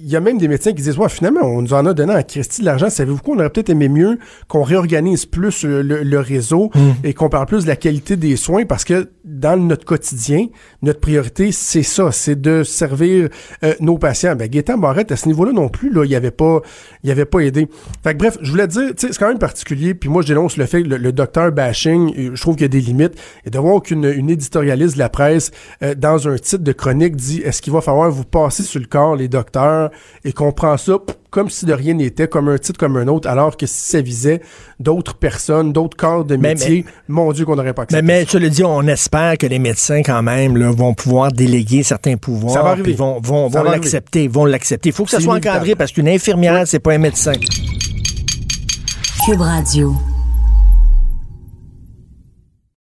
y 0.06 0.16
a 0.16 0.20
même 0.20 0.38
des 0.38 0.48
médecins 0.48 0.72
qui 0.74 0.82
disent, 0.82 0.98
ouais, 0.98 1.10
finalement, 1.10 1.42
on 1.42 1.62
nous 1.62 1.74
en 1.74 1.86
a 1.86 1.94
donné 1.94 2.14
à 2.14 2.24
Christie 2.24 2.62
de 2.62 2.66
l'argent. 2.66 2.90
Savez-vous 2.90 3.20
quoi? 3.22 3.36
On 3.36 3.40
aurait 3.40 3.50
peut-être 3.50 3.70
aimé 3.70 3.90
mieux 3.90 4.20
qu'on 4.48 4.64
réorganise 4.64 5.26
plus 5.26 5.66
euh, 5.66 5.82
le, 5.82 6.04
le 6.04 6.20
réseau 6.20 6.70
Hmm. 6.76 6.92
et 7.04 7.14
qu'on 7.14 7.30
parle 7.30 7.46
plus 7.48 7.64
de 7.64 7.68
la 7.68 7.76
qualité 7.76 8.16
des 8.16 8.36
soins? 8.36 8.66
Parce 8.66 8.84
que 8.84 9.10
dans 9.26 9.58
notre 9.58 9.86
quotidien, 9.86 10.48
notre 10.82 11.00
priorité, 11.00 11.52
c'est 11.52 11.84
ça, 11.84 12.12
c'est 12.12 12.40
de 12.40 12.64
servir 12.64 13.30
euh, 13.64 13.74
nos 13.80 13.98
patients. 13.98 14.36
Ben, 14.36 14.48
Gaétan 14.48 14.78
Barrette, 14.78 15.12
à 15.12 15.16
ce 15.16 15.28
niveau-là 15.28 15.52
non 15.52 15.70
plus, 15.70 15.92
là, 15.92 16.06
il 16.06 16.16
avait 16.16 16.32
pas, 16.32 16.62
il 17.04 17.12
avait 17.12 17.26
pas 17.26 17.40
aidé. 17.40 17.68
Fait 18.04 18.14
que 18.14 18.20
bref, 18.20 18.38
je 18.42 18.52
voulais 18.52 18.68
te 18.68 18.74
dire, 18.74 18.90
tu 18.90 19.08
sais, 19.08 19.14
c'est 19.14 19.20
quand 19.20 19.28
même 19.28 19.40
particulier, 19.40 19.94
puis 19.94 20.10
moi, 20.10 20.22
je 20.22 20.28
dénonce 20.28 20.58
le 20.58 20.66
fait 20.66 20.84
que 20.84 20.90
le, 20.90 20.98
le 20.98 21.12
docteur 21.12 21.52
bashing, 21.52 22.14
euh, 22.18 22.32
je 22.36 22.42
trouve 22.42 22.56
qu'il 22.56 22.64
y 22.64 22.66
a 22.66 22.70
des 22.70 22.82
limites, 22.82 23.14
et 23.46 23.50
de 23.50 23.58
voir 23.60 23.82
qu'une 23.82 24.06
une 24.06 24.30
éditorialiste 24.30 24.94
de 24.96 25.00
la 25.00 25.10
presse, 25.10 25.52
euh, 25.84 25.96
dans 25.96 26.28
un 26.28 26.38
titre 26.38 26.64
de 26.64 26.72
chronique, 26.72 27.16
dit, 27.16 27.42
est-ce 27.42 27.62
qu'il 27.62 27.74
va 27.74 27.82
falloir 27.82 28.12
vous 28.12 28.26
passer 28.26 28.64
sur 28.64 28.80
le 28.80 28.88
corps, 28.88 29.16
les 29.16 29.28
docteurs, 29.28 29.89
et 30.26 30.34
qu'on 30.34 30.52
prend 30.52 30.78
ça 30.78 30.94
comme 31.30 31.50
si 31.50 31.66
de 31.66 31.74
rien 31.74 31.94
n'était, 31.94 32.28
comme 32.28 32.50
un 32.50 32.58
titre 32.58 32.80
comme 32.80 32.98
un 32.98 33.08
autre, 33.08 33.28
alors 33.30 33.56
que 33.56 33.68
si 33.68 33.90
ça 33.90 34.02
visait 34.02 34.42
d'autres 34.80 35.14
personnes, 35.16 35.72
d'autres 35.72 35.96
corps 35.96 36.26
de 36.26 36.36
Mais- 36.36 36.56
métier, 36.56 36.86
mon 37.08 37.32
Dieu 37.32 37.46
qu'on 37.46 37.56
n'aurait 37.56 37.74
pas 37.74 37.84
accepté. 37.84 38.02
Mais, 38.04 38.20
mais 38.22 38.26
tu 38.26 38.40
le 38.40 38.50
dis, 38.50 38.64
on 38.64 38.88
espère 38.88 39.38
que 39.38 39.46
les 39.46 39.60
médecins, 39.60 40.02
quand 40.02 40.24
même, 40.24 40.58
là, 40.58 40.72
vont 40.72 40.94
pouvoir 40.96 41.32
déléguer 41.32 41.84
certains 41.84 42.18
pouvoirs. 42.18 42.54
Ça 42.54 42.64
va 42.64 42.70
arriver. 42.70 42.84
puis 42.84 42.94
vont, 42.94 43.20
vont, 43.22 43.48
vont 43.48 43.64
va 43.64 43.72
l'accepter, 43.72 44.28
vont 44.28 44.46
l'accepter. 44.46 44.90
Il 44.90 44.94
faut 44.94 45.04
que 45.04 45.12
ça 45.12 45.20
soit 45.20 45.34
inévitable. 45.34 45.58
encadré 45.58 45.76
parce 45.76 45.92
qu'une 45.92 46.08
infirmière, 46.10 46.64
c'est 46.66 46.80
pas 46.80 46.94
un 46.94 46.98
médecin. 46.98 47.34
Cube 49.26 49.42
Radio. 49.42 49.94